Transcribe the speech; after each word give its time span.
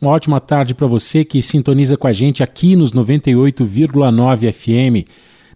Uma 0.00 0.12
ótima 0.12 0.40
tarde 0.40 0.74
para 0.74 0.86
você 0.86 1.26
que 1.26 1.42
sintoniza 1.42 1.94
com 1.94 2.06
a 2.06 2.12
gente 2.14 2.42
aqui 2.42 2.74
nos 2.74 2.90
98,9 2.90 4.50
FM. 4.50 5.06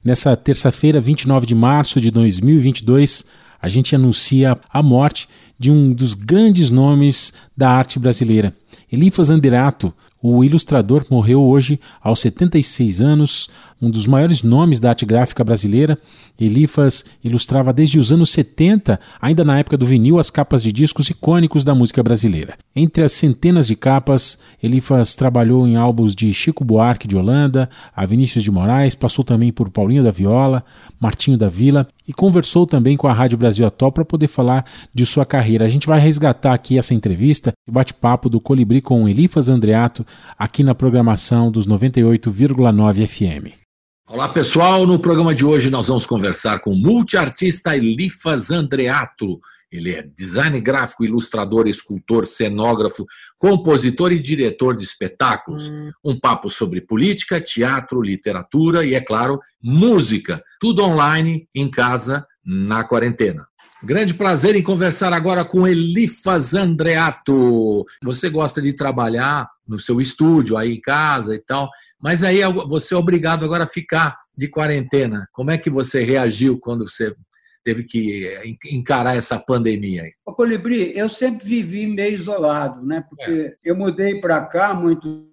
Nessa 0.04 0.36
terça-feira, 0.36 1.00
29 1.00 1.46
de 1.46 1.54
março 1.54 1.98
de 1.98 2.10
2022, 2.10 3.24
a 3.58 3.70
gente 3.70 3.94
anuncia 3.94 4.58
a 4.68 4.82
morte 4.82 5.26
de 5.58 5.72
um 5.72 5.90
dos 5.94 6.12
grandes 6.12 6.70
nomes 6.70 7.32
da 7.56 7.70
arte 7.70 7.98
brasileira. 7.98 8.54
Elifas 8.92 9.30
Anderato, 9.30 9.94
o 10.22 10.44
ilustrador, 10.44 11.06
morreu 11.08 11.42
hoje 11.42 11.80
aos 12.02 12.20
76 12.20 13.00
anos, 13.00 13.48
um 13.84 13.90
dos 13.90 14.06
maiores 14.06 14.42
nomes 14.42 14.80
da 14.80 14.90
arte 14.90 15.04
gráfica 15.04 15.44
brasileira. 15.44 15.98
Elifas 16.40 17.04
ilustrava 17.22 17.72
desde 17.72 17.98
os 17.98 18.10
anos 18.10 18.30
70, 18.30 18.98
ainda 19.20 19.44
na 19.44 19.58
época 19.58 19.76
do 19.76 19.86
vinil, 19.86 20.18
as 20.18 20.30
capas 20.30 20.62
de 20.62 20.72
discos 20.72 21.08
icônicos 21.10 21.64
da 21.64 21.74
música 21.74 22.02
brasileira. 22.02 22.56
Entre 22.74 23.04
as 23.04 23.12
centenas 23.12 23.66
de 23.66 23.76
capas, 23.76 24.38
Elifas 24.62 25.14
trabalhou 25.14 25.66
em 25.66 25.76
álbuns 25.76 26.14
de 26.14 26.32
Chico 26.32 26.64
Buarque 26.64 27.06
de 27.06 27.16
Holanda, 27.16 27.68
a 27.94 28.04
Vinícius 28.04 28.42
de 28.42 28.50
Moraes, 28.50 28.94
passou 28.94 29.24
também 29.24 29.52
por 29.52 29.70
Paulinho 29.70 30.02
da 30.02 30.10
Viola, 30.10 30.64
Martinho 30.98 31.36
da 31.36 31.48
Vila 31.48 31.86
e 32.08 32.12
conversou 32.12 32.66
também 32.66 32.96
com 32.96 33.06
a 33.06 33.12
Rádio 33.12 33.38
Brasil 33.38 33.66
Atual 33.66 33.92
para 33.92 34.04
poder 34.04 34.26
falar 34.26 34.64
de 34.92 35.04
sua 35.04 35.24
carreira. 35.26 35.64
A 35.64 35.68
gente 35.68 35.86
vai 35.86 36.00
resgatar 36.00 36.54
aqui 36.54 36.78
essa 36.78 36.94
entrevista, 36.94 37.52
o 37.68 37.72
bate-papo 37.72 38.28
do 38.28 38.40
Colibri 38.40 38.80
com 38.80 39.08
Elifas 39.08 39.48
Andreato, 39.48 40.04
aqui 40.38 40.62
na 40.62 40.74
programação 40.74 41.50
dos 41.50 41.66
98,9 41.66 43.06
FM. 43.06 43.64
Olá 44.14 44.28
pessoal, 44.28 44.86
no 44.86 44.96
programa 44.96 45.34
de 45.34 45.44
hoje 45.44 45.68
nós 45.68 45.88
vamos 45.88 46.06
conversar 46.06 46.60
com 46.60 46.70
o 46.70 46.76
multiartista 46.76 47.76
Elifas 47.76 48.48
Andreato. 48.52 49.40
Ele 49.72 49.92
é 49.92 50.02
design 50.02 50.60
gráfico, 50.60 51.04
ilustrador, 51.04 51.66
escultor, 51.66 52.24
cenógrafo, 52.24 53.04
compositor 53.36 54.12
e 54.12 54.20
diretor 54.20 54.76
de 54.76 54.84
espetáculos. 54.84 55.68
Hum. 55.68 55.90
Um 56.04 56.16
papo 56.16 56.48
sobre 56.48 56.80
política, 56.80 57.40
teatro, 57.40 58.00
literatura 58.00 58.84
e, 58.84 58.94
é 58.94 59.00
claro, 59.00 59.40
música. 59.60 60.40
Tudo 60.60 60.84
online, 60.84 61.48
em 61.52 61.68
casa, 61.68 62.24
na 62.46 62.84
quarentena. 62.84 63.44
Grande 63.84 64.14
prazer 64.14 64.56
em 64.56 64.62
conversar 64.62 65.12
agora 65.12 65.44
com 65.44 65.68
Elifas 65.68 66.54
Andreato. 66.54 67.84
Você 68.02 68.30
gosta 68.30 68.62
de 68.62 68.72
trabalhar 68.72 69.46
no 69.68 69.78
seu 69.78 70.00
estúdio, 70.00 70.56
aí 70.56 70.76
em 70.76 70.80
casa 70.80 71.34
e 71.34 71.38
tal, 71.38 71.68
mas 72.00 72.24
aí 72.24 72.40
você 72.66 72.94
é 72.94 72.96
obrigado 72.96 73.44
agora 73.44 73.64
a 73.64 73.66
ficar 73.66 74.16
de 74.34 74.48
quarentena. 74.48 75.28
Como 75.30 75.50
é 75.50 75.58
que 75.58 75.68
você 75.68 76.02
reagiu 76.02 76.58
quando 76.58 76.88
você 76.88 77.14
teve 77.62 77.84
que 77.84 78.26
encarar 78.72 79.16
essa 79.16 79.38
pandemia? 79.38 80.04
Ô, 80.24 80.32
Colibri, 80.32 80.96
eu 80.96 81.10
sempre 81.10 81.46
vivi 81.46 81.86
meio 81.86 82.14
isolado, 82.14 82.84
né? 82.86 83.04
Porque 83.06 83.30
é. 83.30 83.54
eu 83.62 83.76
mudei 83.76 84.18
para 84.18 84.46
cá 84.46 84.68
há 84.68 84.74
muitos 84.74 85.26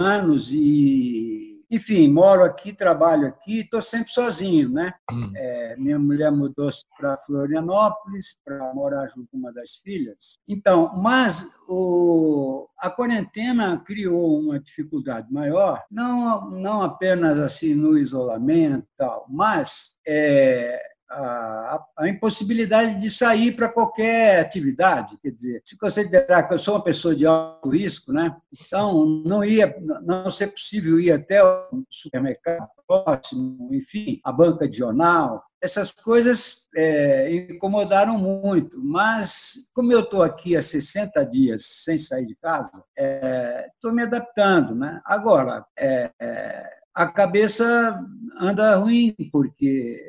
anos 0.00 0.50
e 0.52 1.51
enfim, 1.72 2.06
moro 2.06 2.44
aqui, 2.44 2.70
trabalho 2.70 3.28
aqui, 3.28 3.60
estou 3.60 3.80
sempre 3.80 4.12
sozinho, 4.12 4.68
né? 4.68 4.92
Hum. 5.10 5.32
É, 5.34 5.74
minha 5.78 5.98
mulher 5.98 6.30
mudou-se 6.30 6.84
para 6.98 7.16
Florianópolis 7.16 8.38
para 8.44 8.74
morar 8.74 9.08
junto 9.08 9.26
com 9.30 9.38
uma 9.38 9.50
das 9.50 9.76
filhas. 9.76 10.38
Então, 10.46 10.94
mas 10.94 11.50
o, 11.66 12.68
a 12.78 12.90
quarentena 12.90 13.82
criou 13.86 14.38
uma 14.38 14.60
dificuldade 14.60 15.32
maior, 15.32 15.82
não, 15.90 16.50
não 16.50 16.82
apenas 16.82 17.38
assim 17.38 17.74
no 17.74 17.96
isolamento, 17.96 18.86
tal, 18.98 19.24
mas 19.30 19.98
é, 20.06 20.91
a, 21.12 21.84
a, 21.98 22.08
impossibilidade 22.08 22.98
de 22.98 23.10
sair 23.10 23.52
para 23.52 23.68
qualquer 23.68 24.40
atividade. 24.40 25.18
Quer 25.22 25.30
dizer, 25.30 25.62
se 25.64 25.76
considerar 25.76 26.44
que 26.44 26.54
eu 26.54 26.58
sou 26.58 26.74
uma 26.76 26.84
pessoa 26.84 27.14
de 27.14 27.26
alto 27.26 27.68
risco, 27.68 28.12
né? 28.12 28.34
então 28.52 29.04
não 29.24 29.44
ia 29.44 29.74
não 30.02 30.30
ser 30.30 30.48
possível 30.48 30.98
ir 30.98 31.12
até 31.12 31.44
o 31.44 31.84
supermercado 31.90 32.66
próximo, 32.86 33.68
enfim, 33.72 34.20
a 34.24 34.32
banca 34.32 34.68
de 34.68 34.78
jornal. 34.78 35.44
Essas 35.60 35.92
coisas 35.92 36.68
é, 36.74 37.32
incomodaram 37.34 38.18
muito, 38.18 38.82
mas 38.82 39.54
como 39.72 39.92
eu 39.92 40.00
estou 40.00 40.22
aqui 40.22 40.56
há 40.56 40.62
60 40.62 41.24
dias 41.26 41.64
sem 41.84 41.98
sair 41.98 42.26
de 42.26 42.34
casa, 42.36 42.70
estou 42.96 43.90
é, 43.90 43.94
me 43.94 44.02
adaptando. 44.02 44.74
Né? 44.74 45.00
Agora, 45.04 45.64
é, 45.78 46.10
é, 46.20 46.70
a 46.94 47.06
cabeça 47.06 48.00
anda 48.40 48.76
ruim, 48.76 49.14
porque 49.30 50.00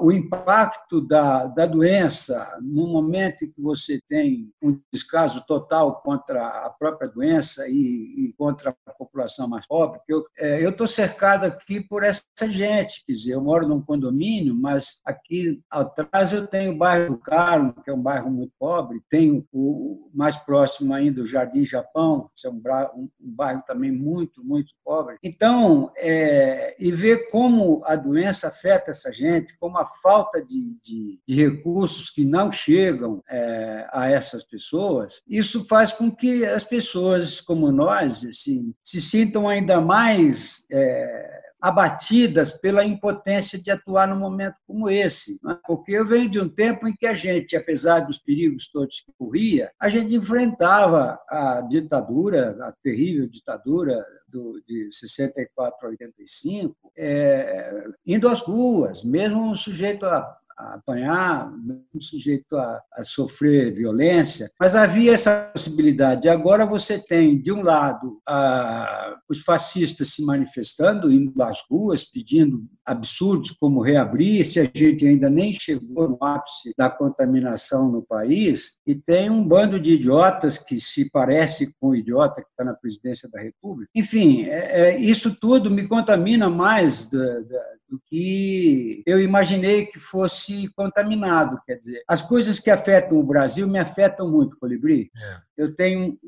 o 0.00 0.12
impacto 0.12 1.00
da, 1.00 1.46
da 1.46 1.66
doença 1.66 2.58
no 2.60 2.86
momento 2.86 3.44
em 3.44 3.50
que 3.50 3.60
você 3.60 4.00
tem 4.08 4.52
um 4.62 4.78
descaso 4.92 5.44
total 5.46 6.02
contra 6.02 6.46
a 6.46 6.70
própria 6.70 7.08
doença 7.08 7.66
e, 7.68 8.28
e 8.28 8.34
contra 8.36 8.76
a 8.86 8.92
população 8.92 9.48
mais 9.48 9.66
pobre. 9.66 10.00
Eu 10.08 10.24
é, 10.38 10.62
estou 10.62 10.86
cercado 10.86 11.44
aqui 11.44 11.80
por 11.80 12.02
essa 12.04 12.24
gente, 12.46 13.04
quer 13.06 13.12
dizer, 13.12 13.32
eu 13.32 13.40
moro 13.40 13.66
num 13.66 13.80
condomínio, 13.80 14.54
mas 14.54 15.00
aqui 15.04 15.62
atrás 15.70 16.32
eu 16.32 16.46
tenho 16.46 16.72
o 16.72 16.78
bairro 16.78 17.14
do 17.14 17.18
Carmo, 17.18 17.74
que 17.82 17.90
é 17.90 17.94
um 17.94 18.02
bairro 18.02 18.30
muito 18.30 18.52
pobre, 18.58 19.02
tenho 19.08 19.46
o 19.52 20.10
mais 20.12 20.36
próximo 20.36 20.92
ainda 20.92 21.22
o 21.22 21.26
Jardim 21.26 21.64
Japão, 21.64 22.30
que 22.36 22.46
é 22.46 22.50
um, 22.50 22.60
um, 22.96 23.08
um 23.20 23.34
bairro 23.34 23.62
também 23.66 23.90
muito, 23.90 24.44
muito 24.44 24.72
pobre. 24.84 25.16
Então, 25.22 25.90
é, 25.96 26.76
e 26.78 26.92
ver 26.92 27.28
como 27.30 27.82
a 27.84 27.96
doença 27.96 28.48
afeta 28.48 28.90
essa 28.90 29.10
gente, 29.12 29.53
como 29.58 29.78
a 29.78 29.86
falta 29.86 30.42
de, 30.42 30.76
de, 30.82 31.20
de 31.26 31.34
recursos 31.34 32.10
que 32.10 32.24
não 32.24 32.50
chegam 32.52 33.22
é, 33.28 33.88
a 33.92 34.08
essas 34.10 34.44
pessoas, 34.44 35.22
isso 35.28 35.64
faz 35.66 35.92
com 35.92 36.10
que 36.10 36.44
as 36.44 36.64
pessoas 36.64 37.40
como 37.40 37.70
nós 37.70 38.24
assim, 38.24 38.74
se 38.82 39.00
sintam 39.00 39.48
ainda 39.48 39.80
mais 39.80 40.66
é, 40.70 41.43
abatidas 41.64 42.52
pela 42.52 42.84
impotência 42.84 43.58
de 43.58 43.70
atuar 43.70 44.06
num 44.06 44.18
momento 44.18 44.56
como 44.66 44.90
esse. 44.90 45.40
É? 45.48 45.54
Porque 45.66 45.92
eu 45.92 46.06
venho 46.06 46.28
de 46.28 46.38
um 46.38 46.46
tempo 46.46 46.86
em 46.86 46.94
que 46.94 47.06
a 47.06 47.14
gente, 47.14 47.56
apesar 47.56 48.00
dos 48.00 48.18
perigos 48.18 48.68
todos 48.70 49.00
que 49.00 49.10
corria, 49.18 49.72
a 49.80 49.88
gente 49.88 50.14
enfrentava 50.14 51.18
a 51.26 51.62
ditadura, 51.62 52.54
a 52.60 52.72
terrível 52.82 53.26
ditadura 53.26 54.04
do, 54.28 54.62
de 54.68 54.90
64 54.92 55.86
a 55.86 55.90
85, 55.90 56.76
é, 56.98 57.86
indo 58.04 58.28
às 58.28 58.42
ruas, 58.42 59.02
mesmo 59.02 59.56
sujeito 59.56 60.04
a 60.04 60.36
a 60.58 60.74
apanhar, 60.74 61.52
sujeito 62.00 62.56
a, 62.56 62.80
a, 62.94 63.04
sofrer 63.04 63.74
violência, 63.74 64.50
mas 64.58 64.76
havia 64.76 65.12
essa 65.12 65.50
possibilidade. 65.52 66.28
Agora 66.28 66.64
você 66.66 66.98
tem, 66.98 67.40
de 67.40 67.52
um 67.52 67.62
lado, 67.62 68.20
a, 68.26 69.16
os 69.28 69.42
fascistas 69.42 70.14
se 70.14 70.24
manifestando, 70.24 71.10
indo 71.10 71.42
às 71.42 71.60
ruas, 71.70 72.04
pedindo 72.04 72.64
absurdos 72.84 73.52
como 73.52 73.82
reabrir, 73.82 74.44
se 74.44 74.60
a 74.60 74.64
gente 74.64 75.06
ainda 75.06 75.28
nem 75.28 75.52
chegou 75.52 76.08
no 76.08 76.18
ápice 76.20 76.72
da 76.76 76.90
contaminação 76.90 77.90
no 77.90 78.02
país, 78.02 78.78
e 78.86 78.94
tem 78.94 79.30
um 79.30 79.46
bando 79.46 79.80
de 79.80 79.94
idiotas 79.94 80.58
que 80.58 80.80
se 80.80 81.10
parece 81.10 81.74
com 81.80 81.88
o 81.88 81.96
idiota 81.96 82.42
que 82.42 82.48
está 82.48 82.64
na 82.64 82.74
presidência 82.74 83.28
da 83.30 83.40
República. 83.40 83.90
Enfim, 83.94 84.44
é, 84.44 84.80
é, 84.80 84.98
isso 84.98 85.34
tudo 85.34 85.70
me 85.70 85.86
contamina 85.86 86.48
mais 86.48 87.08
da, 87.10 87.40
da 87.40 87.74
do 87.88 88.00
que 88.06 89.02
eu 89.06 89.20
imaginei 89.20 89.86
que 89.86 89.98
fosse 89.98 90.68
contaminado. 90.74 91.60
Quer 91.66 91.76
dizer, 91.76 92.02
as 92.08 92.22
coisas 92.22 92.58
que 92.58 92.70
afetam 92.70 93.18
o 93.18 93.22
Brasil 93.22 93.68
me 93.68 93.78
afetam 93.78 94.30
muito, 94.30 94.56
Colibri. 94.56 95.10
É. 95.16 95.54
Eu 95.56 95.74
tenho 95.74 96.18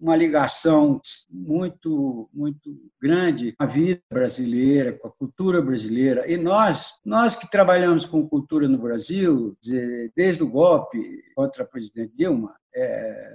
uma 0.00 0.16
ligação 0.16 1.00
muito, 1.30 2.28
muito 2.32 2.76
grande 3.00 3.52
com 3.52 3.62
a 3.62 3.66
vida 3.66 4.02
brasileira, 4.10 4.92
com 4.92 5.08
a 5.08 5.12
cultura 5.12 5.62
brasileira. 5.62 6.30
E 6.30 6.36
nós, 6.36 6.94
nós 7.04 7.36
que 7.36 7.48
trabalhamos 7.50 8.04
com 8.04 8.28
cultura 8.28 8.66
no 8.66 8.78
Brasil, 8.78 9.56
desde 10.16 10.42
o 10.42 10.48
golpe 10.48 11.22
contra 11.34 11.62
a 11.62 11.66
presidente 11.66 12.12
Dilma, 12.16 12.56
é, 12.74 13.34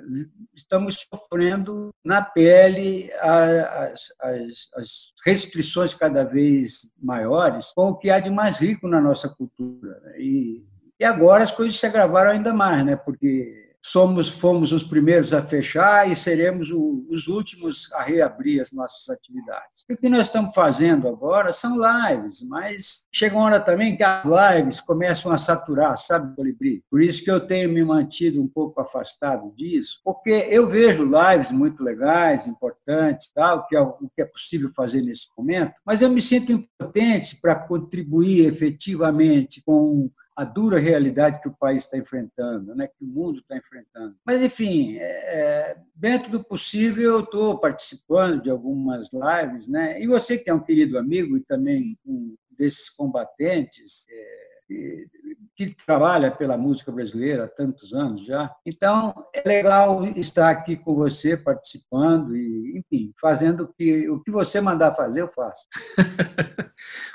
estamos 0.55 1.07
sofrendo 1.09 1.93
na 2.03 2.21
pele 2.21 3.11
as, 3.19 4.01
as, 4.19 4.69
as, 4.75 4.89
restrições 5.25 5.93
cada 5.93 6.23
vez 6.23 6.91
maiores 7.01 7.72
com 7.75 7.89
o 7.89 7.97
que 7.97 8.09
há 8.09 8.19
de 8.19 8.29
mais 8.29 8.57
rico 8.57 8.87
na 8.87 8.99
nossa 8.99 9.29
cultura. 9.29 9.99
Né? 10.01 10.13
E, 10.19 10.66
e 10.99 11.05
agora 11.05 11.43
as 11.43 11.51
coisas 11.51 11.79
se 11.79 11.85
agravaram 11.85 12.31
ainda 12.31 12.53
mais, 12.53 12.84
né? 12.85 12.95
porque 12.95 13.66
somos, 13.82 14.29
fomos 14.29 14.72
os 14.72 14.84
primeiros 14.84 15.34
a 15.34 15.44
fechar 15.44 16.09
e 16.09 16.16
seremos 16.16 16.70
o, 16.72 17.08
os 17.09 17.28
últimos 17.28 17.91
a 17.94 18.03
reabrir 18.03 18.59
as 18.59 18.72
nossas 18.72 19.09
atividades. 19.09 19.85
E 19.90 19.94
o 19.94 19.97
que 19.97 20.09
nós 20.09 20.28
estamos 20.28 20.53
fazendo 20.53 21.08
agora 21.08 21.53
são 21.53 21.78
lives, 21.78 22.41
mas 22.41 23.08
chega 23.14 23.35
uma 23.35 23.46
hora 23.46 23.59
também 23.59 23.96
que 23.96 24.03
as 24.03 24.26
lives 24.26 24.82
começam 24.82 25.32
a 25.32 25.38
saturar, 25.38 25.97
sabe, 25.97 26.35
Colibri? 26.35 26.84
Por 26.90 27.02
isso 27.02 27.24
que 27.24 27.32
eu 27.32 27.40
tenho 27.40 27.70
me 27.70 27.84
mantido 27.84 28.41
um 28.41 28.47
pouco 28.47 28.82
afastado 28.82 29.53
disso, 29.56 30.02
porque 30.03 30.47
eu 30.50 30.68
vejo 30.68 31.06
lives 31.06 31.52
muito 31.52 31.84
legais, 31.84 32.47
importantes, 32.47 33.32
tal, 33.34 33.66
que 33.68 33.76
é 33.76 33.82
o 33.82 33.94
que 34.16 34.22
é 34.22 34.26
possível 34.26 34.70
fazer 34.76 35.02
nesse 35.02 35.28
momento, 35.38 35.74
mas 35.85 36.02
eu 36.02 36.09
me 36.09 36.22
sinto 36.22 36.52
impotente 36.52 37.40
para 37.40 37.56
contribuir 37.56 38.46
efetivamente 38.46 39.62
com 39.66 40.09
a 40.37 40.45
dura 40.45 40.78
realidade 40.78 41.41
que 41.41 41.47
o 41.49 41.55
país 41.55 41.84
está 41.84 41.97
enfrentando, 41.97 42.75
né, 42.75 42.87
que 42.87 43.03
o 43.03 43.07
mundo 43.07 43.39
está 43.39 43.57
enfrentando. 43.57 44.16
Mas, 44.23 44.39
enfim, 44.39 44.97
é, 44.97 45.01
é 45.01 45.78
dentro 45.95 46.31
do 46.31 46.43
possível, 46.43 47.13
eu 47.13 47.19
estou 47.22 47.57
participando 47.57 48.43
de 48.43 48.51
algumas 48.51 49.09
lives, 49.11 49.67
né? 49.67 49.99
E 49.99 50.05
você 50.05 50.37
que 50.37 50.49
é 50.49 50.53
um 50.53 50.63
querido 50.63 50.99
amigo 50.99 51.35
e 51.35 51.41
também 51.41 51.97
um 52.05 52.35
desses 52.55 52.87
combatentes, 52.87 54.05
é, 54.09 54.47
que 55.55 55.75
trabalha 55.85 56.29
pela 56.29 56.57
música 56.57 56.91
brasileira 56.91 57.45
há 57.45 57.47
tantos 57.47 57.93
anos 57.93 58.25
já. 58.25 58.53
Então, 58.66 59.25
é 59.33 59.41
legal 59.47 60.05
estar 60.16 60.49
aqui 60.49 60.75
com 60.75 60.93
você, 60.93 61.35
participando 61.35 62.35
e, 62.35 62.78
enfim, 62.78 63.11
fazendo 63.19 63.63
o 63.63 63.73
que, 63.73 64.07
o 64.09 64.22
que 64.22 64.29
você 64.29 64.61
mandar 64.61 64.93
fazer, 64.93 65.22
eu 65.22 65.29
faço. 65.29 65.67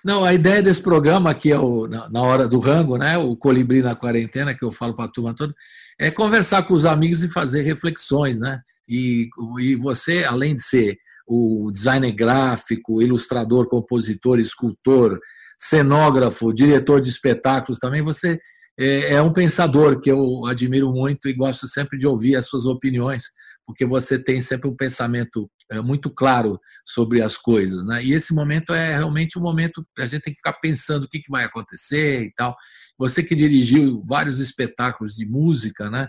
Não, 0.05 0.25
a 0.25 0.35
ideia 0.35 0.63
desse 0.63 0.83
programa, 0.83 1.35
que 1.35 1.53
é 1.53 1.59
o, 1.59 1.87
na 1.87 2.23
hora 2.23 2.49
do 2.49 2.59
rango, 2.59 2.97
né, 2.97 3.17
o 3.17 3.37
Colibri 3.37 3.83
na 3.83 3.95
quarentena, 3.95 4.55
que 4.55 4.65
eu 4.65 4.71
falo 4.71 4.95
para 4.95 5.05
a 5.05 5.09
turma 5.09 5.35
toda, 5.35 5.55
é 5.99 6.11
conversar 6.11 6.65
com 6.65 6.75
os 6.75 6.85
amigos 6.85 7.23
e 7.23 7.29
fazer 7.29 7.63
reflexões, 7.63 8.41
né? 8.41 8.61
E, 8.89 9.29
e 9.61 9.77
você, 9.77 10.25
além 10.25 10.57
de 10.57 10.63
ser 10.63 10.99
o 11.27 11.71
designer 11.73 12.13
gráfico, 12.13 13.01
ilustrador, 13.01 13.69
compositor, 13.69 14.41
escultor, 14.41 15.21
cenógrafo, 15.57 16.53
diretor 16.53 17.01
de 17.01 17.09
espetáculos 17.09 17.79
também, 17.79 18.03
você 18.03 18.39
é, 18.79 19.15
é 19.15 19.23
um 19.23 19.33
pensador 19.33 20.01
que 20.01 20.11
eu 20.11 20.45
admiro 20.47 20.93
muito 20.93 21.29
e 21.29 21.33
gosto 21.33 21.69
sempre 21.69 21.99
de 21.99 22.07
ouvir 22.07 22.35
as 22.37 22.47
suas 22.47 22.67
opiniões, 22.67 23.25
porque 23.67 23.85
você 23.85 24.19
tem 24.19 24.41
sempre 24.41 24.69
um 24.69 24.77
pensamento 24.77 25.51
é, 25.71 25.81
muito 25.81 26.11
claro 26.11 26.59
sobre 26.87 27.23
as 27.23 27.37
coisas, 27.37 27.85
né? 27.85 28.05
E 28.05 28.13
esse 28.13 28.35
momento 28.35 28.73
é 28.75 28.97
realmente 28.97 29.39
um 29.39 29.43
momento 29.43 29.87
que 29.95 30.03
a 30.03 30.07
gente 30.07 30.23
tem 30.23 30.33
que 30.33 30.39
ficar 30.39 30.55
pensando 30.55 31.05
o 31.05 31.09
que, 31.09 31.23
vai 31.31 31.45
acontecer 31.45 32.25
e 32.25 32.33
tal. 32.35 32.57
Você 32.99 33.23
que 33.23 33.35
dirigiu 33.35 34.05
vários 34.07 34.41
espetáculos 34.41 35.15
de 35.15 35.27
música, 35.27 35.89
né? 35.91 36.09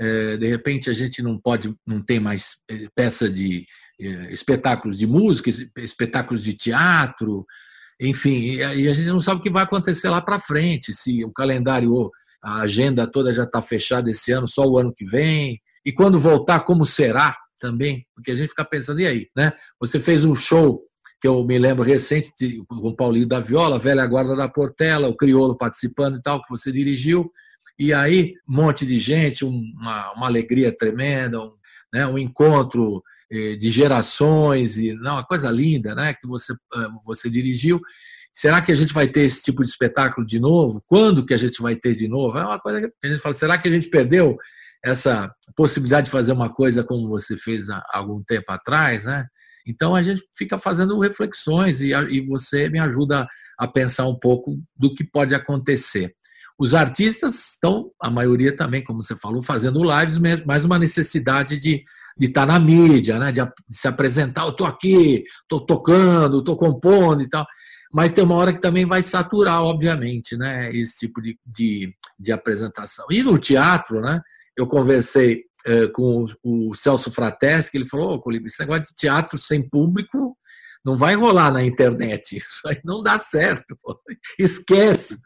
É, 0.00 0.36
de 0.36 0.48
repente 0.48 0.90
a 0.90 0.92
gente 0.92 1.22
não 1.22 1.38
pode, 1.38 1.72
não 1.86 2.02
tem 2.02 2.18
mais 2.18 2.56
é, 2.68 2.88
peça 2.94 3.30
de 3.30 3.64
espetáculos 4.30 4.98
de 4.98 5.06
música, 5.06 5.48
espetáculos 5.78 6.42
de 6.42 6.52
teatro, 6.52 7.46
enfim, 8.00 8.56
e 8.56 8.62
a 8.62 8.92
gente 8.92 9.06
não 9.06 9.20
sabe 9.20 9.40
o 9.40 9.42
que 9.42 9.50
vai 9.50 9.62
acontecer 9.62 10.08
lá 10.08 10.20
para 10.20 10.40
frente, 10.40 10.92
se 10.92 11.24
o 11.24 11.32
calendário, 11.32 12.10
a 12.42 12.62
agenda 12.62 13.06
toda 13.06 13.32
já 13.32 13.44
está 13.44 13.62
fechada 13.62 14.10
esse 14.10 14.32
ano, 14.32 14.48
só 14.48 14.66
o 14.66 14.78
ano 14.78 14.92
que 14.92 15.04
vem, 15.04 15.60
e 15.84 15.92
quando 15.92 16.18
voltar, 16.18 16.60
como 16.60 16.86
será 16.86 17.36
também, 17.60 18.06
porque 18.14 18.30
a 18.30 18.34
gente 18.34 18.48
fica 18.48 18.64
pensando, 18.64 19.00
e 19.00 19.06
aí, 19.06 19.28
né? 19.36 19.52
Você 19.80 20.00
fez 20.00 20.24
um 20.24 20.34
show 20.34 20.82
que 21.20 21.28
eu 21.28 21.42
me 21.44 21.58
lembro 21.58 21.82
recente 21.82 22.62
com 22.66 22.88
o 22.88 22.94
Paulinho 22.94 23.26
da 23.26 23.40
Viola, 23.40 23.78
Velha 23.78 24.06
Guarda 24.06 24.36
da 24.36 24.48
Portela, 24.48 25.08
o 25.08 25.16
Criolo 25.16 25.56
participando 25.56 26.18
e 26.18 26.22
tal, 26.22 26.42
que 26.42 26.50
você 26.50 26.70
dirigiu, 26.70 27.30
e 27.78 27.92
aí 27.92 28.34
um 28.48 28.56
monte 28.56 28.84
de 28.84 28.98
gente, 28.98 29.44
uma, 29.44 30.12
uma 30.12 30.26
alegria 30.26 30.74
tremenda, 30.74 31.40
um, 31.40 31.52
né, 31.92 32.06
um 32.06 32.18
encontro 32.18 33.02
eh, 33.30 33.56
de 33.56 33.70
gerações 33.70 34.78
e 34.78 34.92
não, 34.94 35.14
uma 35.14 35.24
coisa 35.24 35.50
linda, 35.50 35.94
né, 35.94 36.14
que 36.14 36.26
você 36.26 36.52
eh, 36.52 36.88
você 37.04 37.30
dirigiu. 37.30 37.80
Será 38.32 38.60
que 38.60 38.72
a 38.72 38.74
gente 38.74 38.92
vai 38.92 39.06
ter 39.06 39.22
esse 39.22 39.42
tipo 39.42 39.62
de 39.62 39.70
espetáculo 39.70 40.26
de 40.26 40.40
novo? 40.40 40.82
Quando 40.86 41.24
que 41.24 41.32
a 41.32 41.36
gente 41.36 41.62
vai 41.62 41.76
ter 41.76 41.94
de 41.94 42.08
novo? 42.08 42.36
É 42.36 42.44
uma 42.44 42.58
coisa 42.58 42.80
que 42.80 42.92
a 43.02 43.08
gente 43.08 43.20
fala, 43.20 43.34
será 43.34 43.56
que 43.56 43.68
a 43.68 43.70
gente 43.70 43.88
perdeu 43.88 44.36
essa 44.84 45.32
possibilidade 45.56 46.06
de 46.06 46.10
fazer 46.10 46.32
uma 46.32 46.52
coisa 46.52 46.84
como 46.84 47.08
você 47.08 47.36
fez 47.36 47.68
há 47.70 47.82
algum 47.92 48.22
tempo 48.22 48.52
atrás, 48.52 49.04
né? 49.04 49.24
Então 49.66 49.94
a 49.94 50.02
gente 50.02 50.22
fica 50.36 50.58
fazendo 50.58 51.00
reflexões 51.00 51.80
e, 51.80 51.88
e 51.88 52.20
você 52.26 52.68
me 52.68 52.78
ajuda 52.78 53.26
a 53.58 53.66
pensar 53.66 54.06
um 54.06 54.18
pouco 54.18 54.58
do 54.76 54.94
que 54.94 55.02
pode 55.02 55.34
acontecer. 55.34 56.14
Os 56.58 56.74
artistas 56.74 57.52
estão, 57.52 57.90
a 58.00 58.10
maioria 58.10 58.54
também, 58.54 58.84
como 58.84 59.02
você 59.02 59.16
falou, 59.16 59.42
fazendo 59.42 59.82
lives, 59.82 60.18
mais 60.44 60.64
uma 60.64 60.78
necessidade 60.78 61.58
de 61.58 61.82
estar 62.20 62.46
na 62.46 62.60
mídia, 62.60 63.18
né? 63.18 63.32
de, 63.32 63.40
se 63.70 63.88
apresentar, 63.88 64.42
eu 64.42 64.50
estou 64.50 64.66
aqui, 64.66 65.24
estou 65.42 65.64
tocando, 65.64 66.38
estou 66.38 66.56
compondo 66.56 67.22
e 67.22 67.28
tal. 67.28 67.44
Mas 67.94 68.12
tem 68.12 68.24
uma 68.24 68.34
hora 68.34 68.52
que 68.52 68.60
também 68.60 68.84
vai 68.84 69.04
saturar, 69.04 69.62
obviamente, 69.62 70.36
né? 70.36 70.68
esse 70.74 70.98
tipo 70.98 71.22
de, 71.22 71.38
de, 71.46 71.94
de 72.18 72.32
apresentação. 72.32 73.06
E 73.08 73.22
no 73.22 73.38
teatro, 73.38 74.00
né? 74.00 74.20
eu 74.56 74.66
conversei 74.66 75.44
eh, 75.64 75.86
com 75.88 76.26
o, 76.42 76.70
o 76.70 76.74
Celso 76.74 77.12
Frateschi, 77.12 77.70
ele 77.76 77.86
falou, 77.86 78.20
oh, 78.24 78.32
esse 78.32 78.58
negócio 78.58 78.82
de 78.82 78.94
teatro 78.94 79.38
sem 79.38 79.66
público 79.68 80.36
não 80.84 80.96
vai 80.96 81.14
rolar 81.14 81.52
na 81.52 81.62
internet, 81.62 82.36
isso 82.36 82.66
aí 82.66 82.80
não 82.84 83.00
dá 83.00 83.16
certo, 83.18 83.76
pô. 83.80 83.98
esquece. 84.38 85.16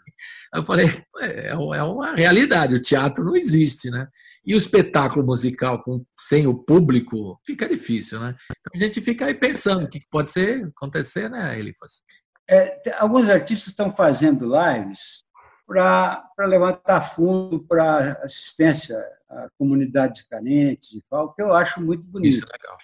Eu 0.55 0.63
falei, 0.63 0.87
é, 1.21 1.49
é, 1.49 1.49
é 1.49 1.55
uma 1.55 2.15
realidade, 2.15 2.75
o 2.75 2.83
teatro 2.83 3.25
não 3.25 3.37
existe, 3.37 3.91
né? 3.91 4.09
E 4.45 4.55
o 4.55 4.59
espetáculo 4.59 5.25
musical 5.25 5.83
com, 5.83 6.05
sem 6.21 6.47
o 6.47 6.55
público 6.55 7.41
fica 7.47 7.69
difícil, 7.69 8.21
né? 8.21 8.35
Então 8.51 8.73
a 8.75 8.79
gente 8.79 9.01
fica 9.01 9.27
aí 9.27 9.35
pensando 9.35 9.85
o 9.85 9.89
que 9.89 10.01
pode 10.11 10.31
ser, 10.31 10.67
acontecer, 10.67 11.29
né, 11.31 11.59
Elifas? 11.59 12.03
É, 12.51 12.81
alguns 12.99 13.29
artistas 13.29 13.69
estão 13.69 13.95
fazendo 13.95 14.47
lives 14.47 15.23
para 15.67 16.47
levantar 16.47 17.03
fundo 17.03 17.61
para 17.61 18.13
assistência 18.23 18.97
a 19.29 19.49
comunidades 19.59 20.23
carentes 20.23 20.93
e 20.93 21.03
tal, 21.11 21.35
que 21.35 21.43
eu 21.43 21.55
acho 21.55 21.83
muito 21.83 22.03
bonito. 22.05 22.37
Isso 22.37 22.47
é 22.49 22.53
legal. 22.57 22.79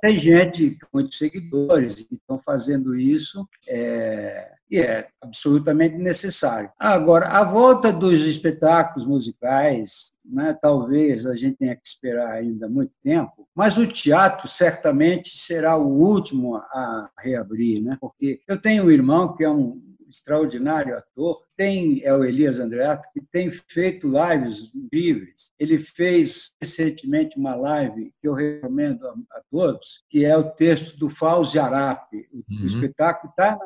Tem 0.00 0.16
gente 0.16 0.78
com 0.80 0.88
muitos 0.94 1.18
seguidores 1.18 1.96
que 1.96 2.14
estão 2.14 2.38
fazendo 2.38 2.96
isso. 2.96 3.48
É, 3.68 4.56
e 4.70 4.78
é 4.78 5.08
absolutamente 5.20 5.96
necessário. 5.96 6.70
Agora, 6.78 7.28
a 7.28 7.44
volta 7.44 7.92
dos 7.92 8.26
espetáculos 8.26 9.06
musicais, 9.06 10.12
né, 10.24 10.56
talvez 10.60 11.24
a 11.26 11.36
gente 11.36 11.58
tenha 11.58 11.76
que 11.76 11.86
esperar 11.86 12.32
ainda 12.32 12.68
muito 12.68 12.92
tempo, 13.02 13.48
mas 13.54 13.76
o 13.76 13.86
teatro 13.86 14.48
certamente 14.48 15.36
será 15.36 15.76
o 15.76 15.86
último 15.86 16.56
a 16.56 17.10
reabrir, 17.18 17.80
né? 17.80 17.96
porque 18.00 18.40
eu 18.48 18.60
tenho 18.60 18.84
um 18.84 18.90
irmão 18.90 19.34
que 19.34 19.44
é 19.44 19.50
um 19.50 19.80
extraordinário 20.08 20.96
ator, 20.96 21.42
tem 21.56 22.02
é 22.04 22.14
o 22.14 22.24
Elias 22.24 22.60
Andreato, 22.60 23.08
que 23.12 23.20
tem 23.32 23.50
feito 23.50 24.08
lives 24.08 24.70
incríveis. 24.74 25.50
Ele 25.58 25.78
fez 25.78 26.54
recentemente 26.60 27.38
uma 27.38 27.54
live 27.54 28.12
que 28.20 28.28
eu 28.28 28.34
recomendo 28.34 29.06
a, 29.06 29.12
a 29.32 29.42
todos, 29.50 30.04
que 30.10 30.24
é 30.24 30.36
o 30.36 30.50
texto 30.50 30.98
do 30.98 31.08
Fauzi 31.08 31.58
Arape. 31.58 32.28
O, 32.32 32.36
uhum. 32.36 32.62
o 32.62 32.66
espetáculo 32.66 33.30
está 33.30 33.58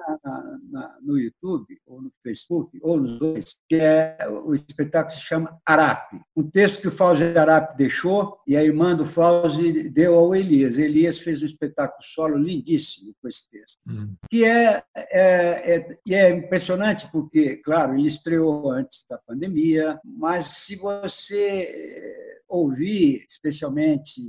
no 1.02 1.18
YouTube, 1.18 1.78
ou 1.86 2.02
no 2.02 2.12
Facebook, 2.22 2.78
ou 2.82 3.00
nos 3.00 3.18
dois, 3.18 3.58
que 3.68 3.76
é 3.76 4.16
o 4.28 4.54
espetáculo 4.54 5.10
se 5.10 5.22
chama 5.22 5.60
Arape. 5.66 6.20
Um 6.36 6.48
texto 6.48 6.80
que 6.80 6.88
o 6.88 6.92
Fauzi 6.92 7.24
Arape 7.36 7.76
deixou 7.76 8.38
e 8.46 8.56
a 8.56 8.62
irmã 8.62 8.94
do 8.94 9.04
Fauzi 9.04 9.88
deu 9.90 10.14
ao 10.14 10.34
Elias. 10.34 10.78
Elias 10.78 11.18
fez 11.18 11.42
um 11.42 11.46
espetáculo 11.46 12.02
solo 12.02 12.36
lindíssimo 12.36 13.14
com 13.20 13.28
esse 13.28 13.48
texto, 13.50 13.78
uhum. 13.88 14.14
que 14.30 14.44
é, 14.44 14.82
é, 14.96 15.86
é, 16.06 16.14
é 16.14 16.29
impressionante 16.30 17.08
porque, 17.10 17.56
claro, 17.56 17.80
claro, 17.80 17.98
ele 17.98 18.08
estreou 18.08 18.70
antes 18.70 19.04
da 19.08 19.18
pandemia, 19.18 19.98
mas 20.04 20.44
se 20.46 20.76
você 20.76 21.62
eh, 21.62 22.40
ouvir, 22.48 23.24
especialmente 23.28 24.20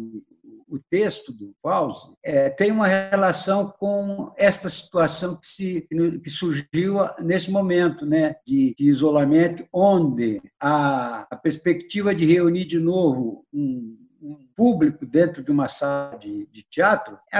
o 0.67 0.79
texto 0.79 1.33
do 1.33 1.53
Fauzi, 1.61 2.13
é, 2.23 2.49
tem 2.49 2.71
uma 2.71 2.87
relação 2.87 3.73
com 3.77 4.31
esta 4.37 4.69
situação 4.69 5.35
que, 5.35 5.45
se, 5.45 5.87
que 6.23 6.29
surgiu 6.29 6.99
nesse 7.19 7.51
momento 7.51 8.05
né, 8.05 8.35
de, 8.45 8.73
de 8.77 8.87
isolamento, 8.87 9.67
onde 9.73 10.41
a, 10.61 11.27
a, 11.29 11.35
perspectiva 11.35 12.15
de 12.15 12.25
reunir 12.25 12.63
de 12.65 12.79
novo 12.79 13.45
um, 13.51 13.97
um 14.21 14.47
público 14.55 15.05
dentro 15.05 15.43
de 15.43 15.51
uma 15.51 15.67
sala 15.67 16.17
de, 16.17 16.47
de 16.49 16.63
teatro 16.63 17.17
é 17.33 17.37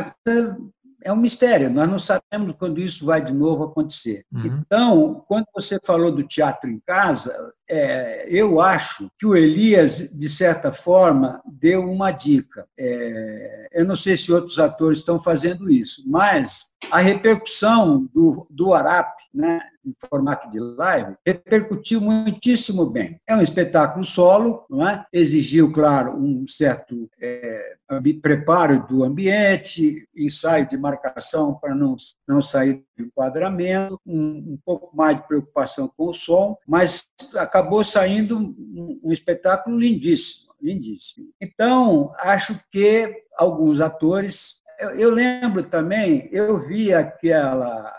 é 1.04 1.12
um 1.12 1.18
mistério, 1.18 1.70
nós 1.70 1.90
não 1.90 2.00
sabemos 2.00 2.56
quando 2.58 2.80
isso 2.80 3.06
vai 3.06 3.24
de 3.24 3.34
novo 3.34 3.64
acontecer. 3.64 4.26
Uhum. 4.32 4.46
Então, 4.46 5.26
quando 5.28 5.46
você 5.54 5.80
falou 5.84 6.12
do 6.12 6.24
teatro 6.24 6.70
em 6.70 6.80
casa, 6.80 7.54
é, 7.70 8.26
eu 8.30 8.62
acho 8.62 9.10
que 9.18 9.26
o 9.26 9.36
Elias, 9.36 10.10
de 10.12 10.30
certa 10.30 10.72
forma, 10.72 11.42
deu 11.46 11.90
uma 11.90 12.12
dica. 12.12 12.68
É, 12.78 13.70
eu 13.72 13.86
não 13.86 13.96
sei 13.96 14.18
se 14.18 14.32
outros 14.32 14.60
atores 14.60 15.00
estão 15.00 15.20
fazendo 15.20 15.70
isso, 15.70 16.04
mas 16.08 16.72
a 16.92 17.00
repercussão 17.00 18.10
do, 18.14 18.46
do 18.50 18.74
Arap, 18.74 19.12
né, 19.34 19.60
em 19.86 19.94
formato 20.10 20.50
de 20.50 20.60
live, 20.60 21.16
repercutiu 21.26 22.02
muitíssimo 22.02 22.86
bem. 22.86 23.20
É 23.28 23.36
um 23.36 23.42
espetáculo 23.42 24.06
solo, 24.06 24.66
não 24.70 24.88
é? 24.88 25.06
exigiu, 25.12 25.72
claro, 25.72 26.16
um 26.16 26.46
certo 26.48 27.10
é, 27.22 27.76
preparo 28.22 28.86
do 28.88 29.04
ambiente, 29.04 30.08
ensaio 30.16 30.68
de 30.68 30.78
marcação 30.78 31.56
para 31.56 31.76
não, 31.76 31.96
não 32.28 32.42
sair 32.42 32.84
do 32.98 33.06
enquadramento, 33.06 34.00
um, 34.06 34.54
um 34.54 34.60
pouco 34.66 34.96
mais 34.96 35.18
de 35.18 35.28
preocupação 35.28 35.92
com 35.96 36.08
o 36.08 36.14
som, 36.14 36.58
mas 36.68 37.12
acabou 37.36 37.84
saindo 37.84 38.38
um, 38.38 39.00
um 39.04 39.12
espetáculo 39.12 39.78
lindíssimo, 39.78 40.54
lindíssimo. 40.62 41.30
Então, 41.42 42.14
acho 42.20 42.60
que 42.70 43.24
alguns 43.38 43.82
atores 43.82 44.62
eu, 44.82 44.90
eu 44.96 45.12
lembro 45.12 45.62
também, 45.62 46.28
eu 46.32 46.60
vi 46.60 46.92
aquela 46.92 47.94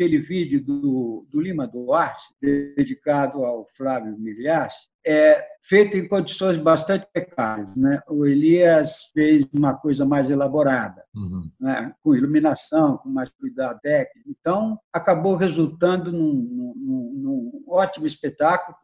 aquele 0.00 0.18
vídeo 0.18 0.64
do, 0.64 1.26
do 1.30 1.40
Lima 1.40 1.66
Duarte, 1.66 2.24
dedicado 2.40 3.44
ao 3.44 3.66
Flávio 3.76 4.16
Milhas, 4.18 4.72
é 5.06 5.44
feito 5.62 5.96
em 5.96 6.08
condições 6.08 6.56
bastante 6.56 7.06
precárias. 7.12 7.76
Né? 7.76 8.00
O 8.08 8.26
Elias 8.26 9.10
fez 9.12 9.46
uma 9.52 9.76
coisa 9.76 10.06
mais 10.06 10.30
elaborada, 10.30 11.02
uhum. 11.14 11.50
né? 11.60 11.92
com 12.02 12.16
iluminação, 12.16 12.96
com 12.96 13.10
mais 13.10 13.28
cuidado 13.28 13.78
técnico. 13.80 14.30
Então, 14.30 14.78
acabou 14.90 15.36
resultando 15.36 16.10
num, 16.10 16.32
num, 16.76 17.12
num 17.16 17.64
ótimo 17.68 18.06
espetáculo, 18.06 18.76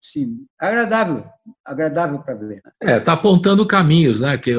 sim, 0.00 0.46
agradável, 0.60 1.24
agradável 1.64 2.20
para 2.20 2.34
ver. 2.34 2.62
Né? 2.64 2.72
É, 2.82 2.98
está 2.98 3.14
apontando 3.14 3.66
caminhos, 3.66 4.20
né? 4.20 4.38
Que 4.38 4.54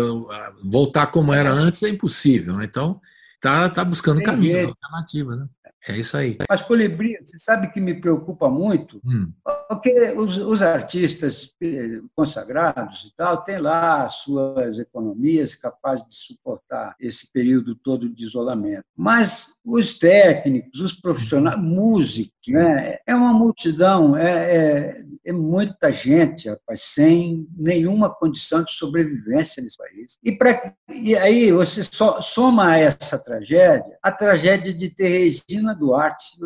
voltar 0.66 1.08
como 1.08 1.34
era 1.34 1.52
antes 1.52 1.82
é 1.84 1.90
impossível. 1.90 2.58
Né? 2.58 2.66
Então, 2.66 3.00
está 3.44 3.70
tá 3.70 3.84
buscando 3.84 4.18
Tem 4.18 4.26
caminhos, 4.26 4.68
alternativas. 4.68 5.40
Né? 5.40 5.48
É 5.90 5.98
isso 5.98 6.16
aí. 6.16 6.38
Mas 6.50 6.62
colibri, 6.62 7.18
você 7.22 7.38
sabe 7.38 7.70
que 7.70 7.82
me 7.82 7.94
preocupa 7.94 8.50
muito, 8.50 9.02
hum. 9.04 9.34
porque 9.68 9.92
os, 10.16 10.38
os, 10.38 10.62
artistas 10.62 11.52
eh, 11.62 12.00
consagrados 12.16 13.04
e 13.04 13.16
tal 13.18 13.44
têm 13.44 13.58
lá 13.58 14.08
suas 14.08 14.80
economias 14.80 15.56
capazes 15.56 16.06
de 16.06 16.16
suportar 16.16 16.96
esse 16.98 17.30
período 17.34 17.76
todo 17.76 18.08
de 18.08 18.24
isolamento. 18.24 18.86
Mas 18.96 19.56
os 19.66 20.00
técnicos, 20.00 20.80
os 20.80 20.94
profissionais, 20.94 21.60
músicos, 21.60 22.33
né, 22.52 22.98
é 23.06 23.16
uma 23.16 23.34
multidão, 23.34 24.18
é, 24.18 24.56
é, 24.56 25.06
é 25.26 25.32
muita 25.32 25.92
gente, 25.92 26.50
rapaz, 26.50 26.82
sem 26.82 27.48
nenhuma 27.56 28.14
condição 28.14 28.64
de 28.64 28.72
sobrevivência 28.72 29.64
nesse 29.64 29.78
país. 29.78 30.18
E, 30.24 30.32
pra, 30.32 30.74
e 30.90 31.16
aí 31.16 31.52
você 31.52 31.84
so, 31.84 32.22
soma 32.22 32.72
a 32.72 32.78
essa 32.78 33.18
tragédia 33.18 33.98
a 34.02 34.12
tragédia 34.12 34.74
de 34.74 34.90
ter 34.90 35.08
Regina 35.08 35.74
Duarte 35.74 36.38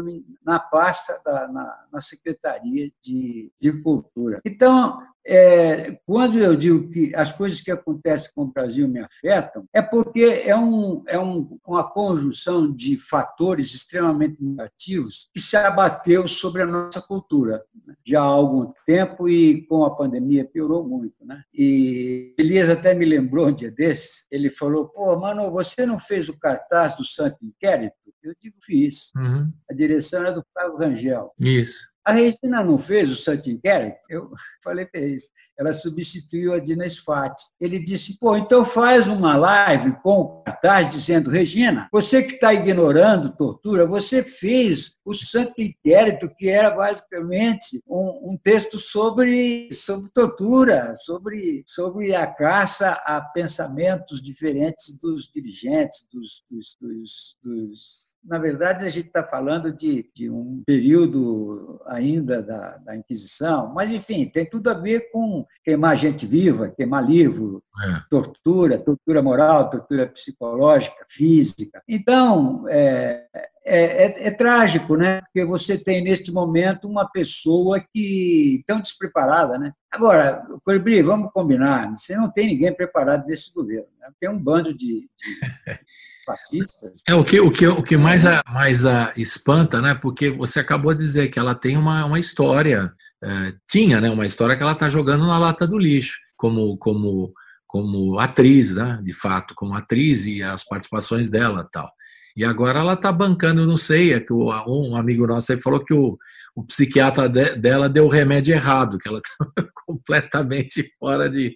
na 0.45 0.59
pasta, 0.59 1.19
da, 1.25 1.47
na, 1.47 1.85
na 1.91 2.01
Secretaria 2.01 2.91
de, 3.01 3.51
de 3.59 3.81
Cultura. 3.81 4.41
Então, 4.45 5.01
é, 5.27 5.99
quando 6.05 6.39
eu 6.39 6.55
digo 6.55 6.89
que 6.89 7.13
as 7.13 7.33
coisas 7.33 7.59
que 7.59 7.69
acontecem 7.69 8.31
com 8.33 8.43
o 8.43 8.51
Brasil 8.51 8.87
me 8.87 9.01
afetam, 9.01 9.67
é 9.73 9.81
porque 9.81 10.43
é, 10.45 10.55
um, 10.55 11.03
é 11.05 11.19
um, 11.19 11.59
uma 11.67 11.83
conjunção 11.83 12.73
de 12.73 12.97
fatores 12.97 13.73
extremamente 13.73 14.37
negativos 14.41 15.29
que 15.33 15.41
se 15.41 15.57
abateu 15.57 16.27
sobre 16.27 16.61
a 16.61 16.65
nossa 16.65 17.01
cultura 17.01 17.63
né? 17.85 17.93
já 18.05 18.21
há 18.21 18.25
algum 18.25 18.71
tempo 18.85 19.27
e 19.27 19.67
com 19.67 19.83
a 19.83 19.93
pandemia 19.93 20.45
piorou 20.45 20.87
muito. 20.87 21.25
Né? 21.25 21.43
E 21.53 22.33
Elias 22.39 22.69
até 22.69 22.93
me 22.93 23.05
lembrou 23.05 23.47
um 23.47 23.53
dia 23.53 23.71
desses, 23.71 24.27
ele 24.31 24.49
falou, 24.49 24.87
pô, 24.87 25.19
mano, 25.19 25.51
você 25.51 25.85
não 25.85 25.99
fez 25.99 26.29
o 26.29 26.39
cartaz 26.39 26.95
do 26.95 27.03
Santo 27.03 27.37
Inquérito? 27.43 27.95
Eu 28.23 28.33
digo, 28.41 28.57
fiz. 28.61 29.11
Uhum. 29.15 29.51
A 29.69 29.73
direção 29.73 30.21
era 30.21 30.31
do 30.31 30.43
Flávio 30.53 30.77
Rangel. 30.77 31.33
Isso. 31.39 31.87
A 32.07 32.13
Regina 32.13 32.63
não 32.63 32.77
fez 32.77 33.11
o 33.11 33.17
Santo 33.17 33.49
Inquérito? 33.49 33.97
Eu 34.09 34.31
falei, 34.63 34.85
fez. 34.85 35.23
Ela 35.59 35.73
substituiu 35.73 36.53
a 36.53 36.59
Dina 36.59 36.87
Sfati. 36.87 37.43
Ele 37.59 37.77
disse, 37.79 38.17
pô, 38.17 38.37
então 38.37 38.63
faz 38.63 39.09
uma 39.09 39.35
live 39.35 39.91
com 40.01 40.21
o 40.21 40.43
cartaz 40.43 40.89
dizendo, 40.89 41.29
Regina, 41.29 41.89
você 41.91 42.23
que 42.23 42.35
está 42.35 42.53
ignorando 42.53 43.35
tortura, 43.35 43.85
você 43.85 44.23
fez 44.23 44.96
o 45.07 45.13
Santo 45.13 45.61
Inquérito, 45.61 46.29
que 46.37 46.49
era 46.49 46.69
basicamente 46.69 47.81
um, 47.87 48.31
um, 48.31 48.37
texto 48.37 48.77
sobre, 48.77 49.71
sobre 49.71 50.09
tortura, 50.09 50.93
sobre, 50.95 51.63
sobre 51.65 52.13
a 52.13 52.27
caça 52.27 52.91
a 53.05 53.21
pensamentos 53.21 54.21
diferentes 54.21 54.97
dos 54.99 55.31
dirigentes, 55.31 56.05
dos, 56.11 56.43
dos, 56.49 56.77
dos, 56.81 57.37
dos 57.41 58.07
na 58.27 58.37
verdade, 58.37 58.85
a 58.85 58.89
gente 58.89 59.07
está 59.07 59.23
falando 59.23 59.71
de, 59.71 60.09
de, 60.13 60.29
um 60.29 60.61
período 60.65 61.81
ainda 61.85 62.41
da, 62.43 62.77
da, 62.77 62.95
Inquisição, 62.95 63.71
mas, 63.73 63.89
enfim, 63.89 64.25
tem 64.25 64.45
tudo 64.45 64.69
a 64.69 64.73
ver 64.73 65.09
com 65.11 65.45
queimar 65.63 65.95
gente 65.95 66.27
viva, 66.27 66.73
queimar 66.75 67.05
livro, 67.05 67.63
é. 67.81 68.01
tortura, 68.09 68.77
tortura 68.77 69.21
moral, 69.21 69.69
tortura 69.69 70.07
psicológica, 70.07 71.05
física. 71.07 71.81
Então, 71.87 72.65
é, 72.67 73.27
é, 73.65 74.05
é, 74.05 74.27
é, 74.27 74.31
trágico, 74.31 74.96
né? 74.97 75.21
Porque 75.21 75.45
você 75.45 75.77
tem 75.77 76.03
neste 76.03 76.31
momento 76.31 76.87
uma 76.87 77.09
pessoa 77.09 77.79
que 77.93 78.63
tão 78.65 78.81
despreparada, 78.81 79.57
né? 79.57 79.71
Agora, 79.91 80.43
Colibri, 80.63 81.01
vamos 81.01 81.31
combinar, 81.31 81.89
você 81.89 82.15
não 82.15 82.31
tem 82.31 82.47
ninguém 82.47 82.75
preparado 82.75 83.25
nesse 83.25 83.53
governo. 83.53 83.87
Né? 83.99 84.09
Tem 84.19 84.29
um 84.29 84.37
bando 84.37 84.75
de, 84.75 85.01
de 85.01 85.07
fascistas. 86.25 87.01
É 87.07 87.15
o 87.15 87.23
que 87.23 87.39
o 87.39 87.49
que 87.49 87.67
o 87.67 87.81
que 87.81 87.95
mais 87.95 88.25
a, 88.25 88.43
mais 88.47 88.85
a 88.85 89.13
espanta, 89.15 89.81
né? 89.81 89.95
Porque 89.95 90.29
você 90.29 90.59
acabou 90.59 90.93
de 90.93 91.03
dizer 91.03 91.29
que 91.29 91.39
ela 91.39 91.55
tem 91.55 91.77
uma, 91.77 92.05
uma 92.05 92.19
história, 92.19 92.91
é, 93.23 93.53
tinha, 93.67 94.01
né? 94.01 94.09
Uma 94.09 94.25
história 94.25 94.55
que 94.55 94.61
ela 94.63 94.73
está 94.73 94.89
jogando 94.89 95.25
na 95.25 95.39
lata 95.39 95.65
do 95.65 95.77
lixo, 95.77 96.17
como 96.35 96.77
como 96.77 97.33
como 97.65 98.19
atriz, 98.19 98.73
né? 98.75 98.99
De 99.03 99.13
fato, 99.13 99.53
como 99.55 99.73
atriz 99.73 100.25
e 100.25 100.41
as 100.41 100.63
participações 100.63 101.29
dela, 101.29 101.67
tal. 101.71 101.89
E 102.37 102.45
agora 102.45 102.79
ela 102.79 102.93
está 102.93 103.11
bancando, 103.11 103.65
não 103.65 103.75
sei, 103.75 104.13
é 104.13 104.19
que 104.19 104.31
um 104.31 104.95
amigo 104.95 105.25
nosso 105.25 105.51
aí 105.51 105.57
falou 105.57 105.83
que 105.83 105.91
o, 105.91 106.15
o 106.55 106.63
psiquiatra 106.63 107.27
de, 107.27 107.55
dela 107.55 107.89
deu 107.89 108.05
o 108.05 108.09
remédio 108.09 108.53
errado, 108.53 108.99
que 108.99 109.09
ela 109.09 109.17
está 109.17 109.71
completamente 109.87 110.87
fora 110.99 111.27
de. 111.27 111.55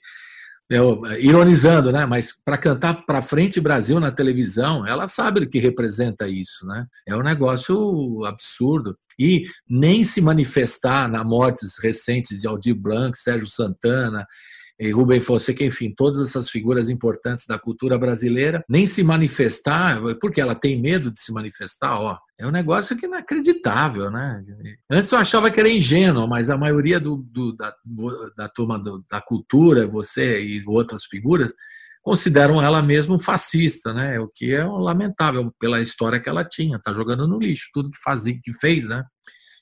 Eu, 0.67 1.01
ironizando, 1.19 1.91
né? 1.91 2.05
Mas 2.05 2.33
para 2.43 2.57
cantar 2.57 3.05
para 3.05 3.21
frente 3.21 3.59
Brasil 3.59 3.99
na 3.99 4.09
televisão, 4.09 4.87
ela 4.87 5.07
sabe 5.07 5.41
o 5.41 5.49
que 5.49 5.59
representa 5.59 6.27
isso, 6.27 6.65
né? 6.65 6.87
É 7.07 7.15
um 7.15 7.21
negócio 7.21 8.25
absurdo. 8.25 8.97
E 9.19 9.45
nem 9.69 10.03
se 10.03 10.19
manifestar 10.19 11.07
na 11.07 11.23
mortes 11.23 11.77
recentes 11.77 12.39
de 12.39 12.47
Aldir 12.47 12.73
Blanc, 12.73 13.15
Sérgio 13.15 13.47
Santana, 13.47 14.25
e 14.81 14.89
Rubem 14.89 15.19
Fonseca, 15.19 15.63
enfim, 15.63 15.93
todas 15.95 16.19
essas 16.19 16.49
figuras 16.49 16.89
importantes 16.89 17.45
da 17.45 17.59
cultura 17.59 17.99
brasileira, 17.99 18.65
nem 18.67 18.87
se 18.87 19.03
manifestar, 19.03 20.01
porque 20.19 20.41
ela 20.41 20.55
tem 20.55 20.81
medo 20.81 21.11
de 21.11 21.19
se 21.21 21.31
manifestar, 21.31 21.99
ó. 21.99 22.17
É 22.39 22.47
um 22.47 22.51
negócio 22.51 22.97
que 22.97 23.05
é 23.05 23.07
inacreditável, 23.07 24.09
né? 24.09 24.43
Antes 24.89 25.11
eu 25.11 25.19
achava 25.19 25.51
que 25.51 25.59
era 25.59 25.69
ingênuo, 25.69 26.27
mas 26.27 26.49
a 26.49 26.57
maioria 26.57 26.99
do, 26.99 27.17
do 27.17 27.55
da, 27.55 27.71
da 28.35 28.49
turma 28.49 28.79
do, 28.79 29.05
da 29.07 29.21
cultura, 29.21 29.85
você 29.85 30.43
e 30.43 30.63
outras 30.65 31.05
figuras, 31.05 31.53
consideram 32.01 32.59
ela 32.59 32.81
mesmo 32.81 33.19
fascista, 33.19 33.93
né? 33.93 34.19
O 34.19 34.27
que 34.27 34.51
é 34.51 34.63
lamentável 34.63 35.53
pela 35.59 35.79
história 35.79 36.19
que 36.19 36.27
ela 36.27 36.43
tinha. 36.43 36.79
Tá 36.79 36.91
jogando 36.91 37.27
no 37.27 37.37
lixo 37.37 37.69
tudo 37.71 37.91
que 37.91 37.99
fazia, 38.03 38.39
que 38.41 38.51
fez, 38.53 38.85
né? 38.85 39.05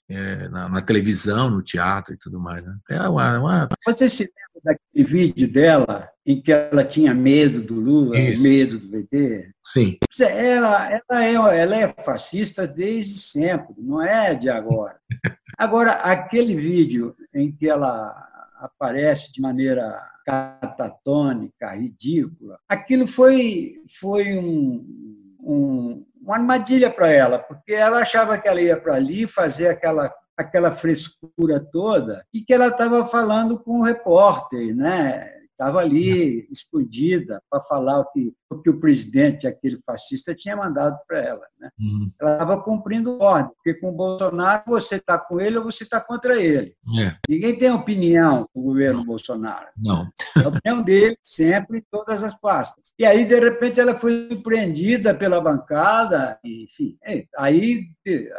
É, 0.09 0.47
na, 0.49 0.69
na, 0.69 0.81
televisão, 0.81 1.51
no 1.51 1.61
teatro 1.61 2.13
e 2.13 2.17
tudo 2.17 2.39
mais. 2.39 2.65
Né? 2.65 2.75
É 2.89 3.07
uma, 3.07 3.39
uma... 3.39 3.69
Você 3.85 4.09
se 4.09 4.31
daquele 4.63 5.03
vídeo 5.03 5.51
dela 5.51 6.09
em 6.25 6.41
que 6.41 6.51
ela 6.51 6.85
tinha 6.85 7.13
medo 7.13 7.61
do 7.61 7.75
Lula, 7.75 8.17
Isso. 8.19 8.43
medo 8.43 8.79
do 8.79 8.89
PT. 8.89 9.51
Sim. 9.63 9.97
Ela, 10.21 11.01
ela, 11.09 11.25
é, 11.55 11.59
ela 11.59 11.75
é 11.75 11.87
fascista 12.03 12.67
desde 12.67 13.19
sempre, 13.19 13.73
não 13.77 14.01
é 14.01 14.35
de 14.35 14.49
agora. 14.49 14.97
Agora, 15.57 15.91
aquele 15.91 16.55
vídeo 16.55 17.13
em 17.33 17.51
que 17.51 17.67
ela 17.67 18.15
aparece 18.61 19.29
de 19.33 19.41
maneira 19.41 19.99
catatônica, 20.25 21.71
ridícula, 21.71 22.57
aquilo 22.69 23.05
foi, 23.05 23.81
foi 23.99 24.37
um, 24.37 25.35
um, 25.41 26.05
uma 26.21 26.35
armadilha 26.35 26.89
para 26.89 27.09
ela, 27.09 27.39
porque 27.39 27.73
ela 27.73 27.99
achava 27.99 28.37
que 28.37 28.47
ela 28.47 28.61
ia 28.61 28.77
para 28.77 28.95
ali 28.95 29.27
fazer 29.27 29.67
aquela 29.67 30.13
aquela 30.39 30.71
frescura 30.71 31.59
toda, 31.59 32.25
e 32.33 32.41
que 32.41 32.53
ela 32.53 32.67
estava 32.67 33.05
falando 33.05 33.59
com 33.59 33.79
o 33.79 33.83
repórter, 33.83 34.73
né? 34.73 35.38
Estava 35.59 35.79
ali 35.79 36.47
escondida 36.49 37.43
para 37.49 37.61
falar 37.63 37.99
o 37.99 38.11
que, 38.11 38.33
o 38.49 38.61
que 38.61 38.69
o 38.69 38.79
presidente, 38.79 39.45
aquele 39.45 39.77
fascista, 39.85 40.33
tinha 40.33 40.55
mandado 40.55 40.97
para 41.05 41.19
ela. 41.19 41.45
Né? 41.59 41.69
Uhum. 41.77 42.11
Ela 42.19 42.31
estava 42.33 42.63
cumprindo 42.63 43.21
ordem, 43.21 43.51
porque 43.55 43.77
com 43.79 43.89
o 43.89 43.95
Bolsonaro 43.95 44.63
você 44.65 44.95
está 44.95 45.19
com 45.19 45.39
ele 45.41 45.57
ou 45.57 45.65
você 45.65 45.83
está 45.83 45.99
contra 45.99 46.41
ele. 46.41 46.73
É. 46.97 47.15
Ninguém 47.27 47.59
tem 47.59 47.71
opinião 47.71 48.47
do 48.55 48.61
governo 48.61 48.99
Não. 48.99 49.05
Bolsonaro. 49.05 49.67
Não. 49.77 50.07
A 50.37 50.47
opinião 50.47 50.81
dele 50.81 51.17
sempre 51.21 51.79
em 51.79 51.83
todas 51.91 52.23
as 52.23 52.33
pastas. 52.39 52.93
E 52.97 53.05
aí, 53.05 53.25
de 53.25 53.37
repente, 53.37 53.81
ela 53.81 53.95
foi 53.95 54.29
surpreendida 54.31 55.13
pela 55.13 55.41
bancada, 55.41 56.39
enfim. 56.43 56.97
É, 57.05 57.23
aí, 57.37 57.83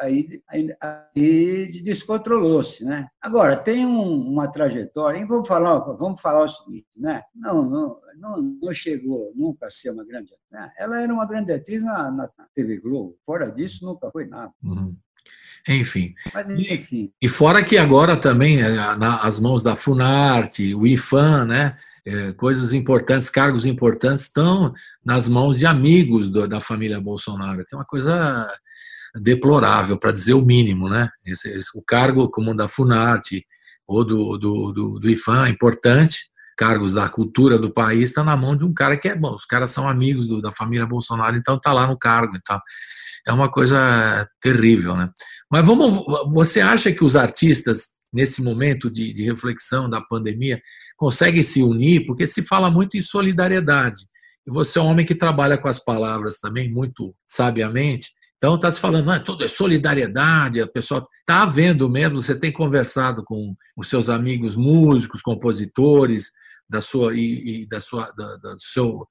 aí, 0.00 0.42
aí, 0.48 0.74
aí 0.82 1.82
descontrolou-se. 1.82 2.82
Né? 2.84 3.06
Agora, 3.20 3.56
tem 3.56 3.84
um, 3.84 4.26
uma 4.26 4.48
trajetória, 4.48 5.18
e 5.18 5.26
vamos 5.26 5.46
falar, 5.46 5.78
vamos 5.80 6.20
falar 6.22 6.44
o 6.44 6.48
seguinte, 6.48 6.88
né? 6.96 7.10
Né? 7.11 7.23
Não, 7.35 7.69
não, 7.69 8.00
não, 8.17 8.43
não 8.62 8.73
chegou 8.73 9.33
nunca 9.35 9.67
a 9.67 9.71
ser 9.71 9.90
uma 9.90 10.05
grande 10.05 10.33
atriz. 10.33 10.50
Né? 10.50 10.71
Ela 10.79 11.02
era 11.02 11.12
uma 11.12 11.26
grande 11.26 11.52
atriz 11.52 11.83
na, 11.83 12.11
na 12.11 12.29
TV 12.55 12.79
Globo. 12.79 13.17
Fora 13.26 13.50
disso, 13.50 13.85
nunca 13.85 14.11
foi 14.11 14.26
nada. 14.26 14.52
Uhum. 14.62 14.97
Enfim. 15.69 16.14
Mas, 16.33 16.49
enfim. 16.49 17.12
E, 17.21 17.26
e, 17.26 17.29
fora 17.29 17.62
que 17.62 17.76
agora 17.76 18.17
também, 18.17 18.62
é, 18.62 18.79
as 19.23 19.38
mãos 19.38 19.62
da 19.62 19.76
Funarte, 19.76 20.75
o 20.75 20.87
IFAM, 20.87 21.47
né? 21.47 21.76
É, 22.07 22.33
coisas 22.33 22.73
importantes, 22.73 23.29
cargos 23.29 23.67
importantes 23.67 24.25
estão 24.25 24.73
nas 25.05 25.29
mãos 25.29 25.59
de 25.59 25.67
amigos 25.67 26.31
do, 26.31 26.49
da 26.49 26.59
família 26.59 26.99
Bolsonaro, 26.99 27.62
que 27.67 27.75
é 27.75 27.79
uma 27.79 27.85
coisa 27.85 28.50
deplorável, 29.21 29.99
para 29.99 30.11
dizer 30.11 30.33
o 30.33 30.45
mínimo. 30.45 30.88
Né? 30.88 31.11
Esse, 31.26 31.50
esse, 31.50 31.69
o 31.75 31.83
cargo 31.83 32.31
como 32.31 32.57
da 32.57 32.67
Funarte 32.67 33.45
ou 33.87 34.02
do, 34.02 34.38
do, 34.38 34.73
do, 34.73 34.99
do 34.99 35.11
IFAM 35.11 35.45
é 35.47 35.50
importante, 35.50 36.29
cargos 36.61 36.93
da 36.93 37.09
cultura 37.09 37.59
do 37.59 37.73
país 37.73 38.11
está 38.11 38.23
na 38.23 38.37
mão 38.37 38.55
de 38.55 38.67
um 38.67 38.75
cara 38.75 38.95
que 38.95 39.09
é 39.09 39.17
bom. 39.17 39.35
Os 39.35 39.47
caras 39.47 39.71
são 39.71 39.88
amigos 39.88 40.29
do, 40.29 40.43
da 40.43 40.52
família 40.52 40.85
Bolsonaro, 40.85 41.35
então 41.35 41.57
está 41.57 41.73
lá 41.73 41.87
no 41.87 41.99
cargo. 41.99 42.37
Então 42.37 42.61
é 43.26 43.33
uma 43.33 43.50
coisa 43.50 44.29
terrível, 44.43 44.95
né? 44.95 45.09
Mas 45.50 45.64
vamos, 45.64 46.05
você 46.31 46.61
acha 46.61 46.93
que 46.93 47.02
os 47.02 47.17
artistas 47.17 47.88
nesse 48.12 48.43
momento 48.43 48.90
de, 48.90 49.11
de 49.14 49.25
reflexão 49.25 49.88
da 49.88 50.02
pandemia 50.02 50.61
conseguem 50.99 51.43
se 51.43 51.62
unir? 51.62 52.05
Porque 52.05 52.26
se 52.26 52.43
fala 52.43 52.71
muito 52.71 52.95
em 52.95 53.00
solidariedade. 53.00 54.02
E 54.47 54.52
você 54.52 54.79
é 54.79 54.83
um 54.83 54.87
homem 54.87 55.07
que 55.07 55.14
trabalha 55.14 55.57
com 55.57 55.69
as 55.69 55.83
palavras 55.83 56.38
também 56.38 56.71
muito 56.71 57.14
sabiamente. 57.26 58.11
Então 58.37 58.57
está 58.57 58.71
se 58.71 58.79
falando, 58.79 59.11
é 59.11 59.19
tudo 59.19 59.45
é 59.45 59.49
solidariedade, 59.49 60.61
a 60.61 60.67
pessoa 60.67 61.07
está 61.21 61.47
vendo 61.47 61.88
mesmo, 61.88 62.21
você 62.21 62.38
tem 62.38 62.52
conversado 62.52 63.25
com 63.25 63.55
os 63.75 63.88
seus 63.88 64.11
amigos 64.11 64.57
músicos, 64.57 65.23
compositores, 65.23 66.31
da 66.70 66.80
sua 66.80 67.12
e, 67.14 67.62
e 67.62 67.66
da 67.66 67.80
sua 67.80 68.12
da, 68.12 68.36
da, 68.36 68.54
do 68.54 68.62
seu 68.62 69.06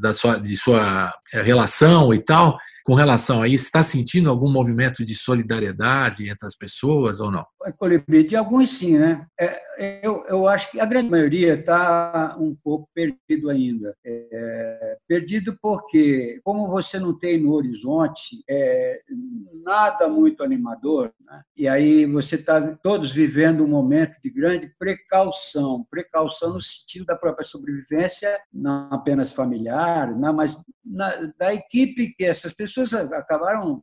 da 0.00 0.12
sua 0.12 0.38
de 0.38 0.56
sua 0.56 1.12
eh, 1.32 1.42
relação 1.42 2.12
e 2.12 2.18
tal 2.18 2.58
com 2.84 2.94
relação 2.94 3.42
a 3.42 3.48
isso 3.48 3.64
está 3.64 3.82
sentindo 3.82 4.28
algum 4.28 4.50
movimento 4.50 5.04
de 5.04 5.14
solidariedade 5.14 6.28
entre 6.28 6.46
as 6.46 6.56
pessoas 6.56 7.20
ou 7.20 7.30
não? 7.30 7.44
Colibri, 7.78 8.34
alguns 8.34 8.70
sim 8.70 8.98
né? 8.98 9.24
É, 9.38 9.60
eu, 10.02 10.24
eu 10.26 10.48
acho 10.48 10.70
que 10.70 10.80
a 10.80 10.86
grande 10.86 11.08
maioria 11.08 11.54
está 11.54 12.36
um 12.38 12.56
pouco 12.62 12.88
perdido 12.92 13.50
ainda. 13.50 13.94
É, 14.04 14.96
perdido 15.06 15.56
porque 15.62 16.40
como 16.44 16.68
você 16.68 16.98
não 16.98 17.16
tem 17.16 17.40
no 17.40 17.52
horizonte 17.52 18.42
é, 18.48 19.00
nada 19.64 20.08
muito 20.08 20.42
animador 20.42 21.12
né? 21.26 21.42
e 21.56 21.68
aí 21.68 22.04
você 22.06 22.36
está 22.36 22.60
todos 22.82 23.12
vivendo 23.12 23.64
um 23.64 23.68
momento 23.68 24.16
de 24.22 24.30
grande 24.30 24.72
precaução 24.78 25.86
precaução 25.90 26.54
no 26.54 26.60
sentido 26.60 27.06
da 27.06 27.16
própria 27.16 27.44
sobrevivência, 27.44 28.38
não 28.52 28.88
apenas 28.90 29.32
familiar, 29.32 29.61
não, 29.62 30.32
mas 30.32 30.62
na, 30.84 31.10
da 31.38 31.54
equipe 31.54 32.14
que 32.14 32.24
essas 32.24 32.52
pessoas 32.52 32.92
acabaram 32.94 33.82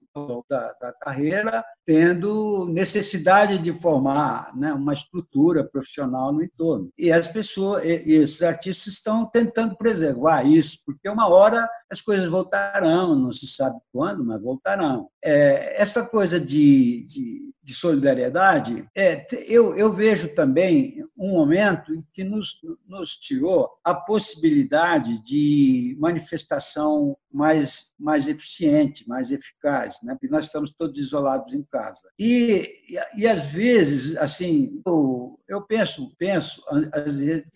da, 0.49 0.73
da 0.81 0.93
carreira 0.93 1.63
tendo 1.85 2.67
necessidade 2.69 3.57
de 3.57 3.73
formar 3.73 4.55
né, 4.55 4.73
uma 4.73 4.93
estrutura 4.93 5.63
profissional 5.63 6.31
no 6.31 6.43
entorno. 6.43 6.91
E 6.97 7.11
as 7.11 7.27
pessoas, 7.27 7.83
e 7.83 8.13
esses 8.13 8.43
artistas 8.43 8.93
estão 8.93 9.25
tentando 9.25 9.75
preservar 9.75 10.43
isso, 10.43 10.79
porque 10.85 11.09
uma 11.09 11.27
hora 11.27 11.67
as 11.89 12.01
coisas 12.01 12.27
voltarão, 12.27 13.15
não 13.15 13.33
se 13.33 13.47
sabe 13.47 13.79
quando, 13.91 14.23
mas 14.23 14.41
voltarão. 14.41 15.09
É, 15.23 15.81
essa 15.81 16.05
coisa 16.05 16.39
de, 16.39 17.05
de, 17.07 17.53
de 17.61 17.73
solidariedade, 17.73 18.87
é, 18.95 19.25
eu, 19.45 19.75
eu 19.75 19.93
vejo 19.93 20.33
também 20.33 21.03
um 21.17 21.31
momento 21.31 21.93
em 21.93 22.03
que 22.13 22.23
nos, 22.23 22.59
nos 22.87 23.15
tirou 23.15 23.69
a 23.83 23.93
possibilidade 23.93 25.21
de 25.23 25.95
manifestação 25.99 27.17
mais, 27.31 27.93
mais 27.99 28.27
eficiente, 28.27 29.07
mais 29.07 29.31
eficaz, 29.31 29.99
né? 30.03 30.13
porque 30.13 30.33
nós 30.33 30.45
estamos 30.45 30.71
todos 30.71 30.97
isolados 30.97 31.53
em 31.53 31.63
casa. 31.63 32.09
E, 32.17 32.67
e, 32.89 33.21
e 33.21 33.27
às 33.27 33.43
vezes, 33.43 34.17
assim, 34.17 34.81
eu, 34.85 35.39
eu 35.47 35.61
penso, 35.61 36.11
penso, 36.17 36.63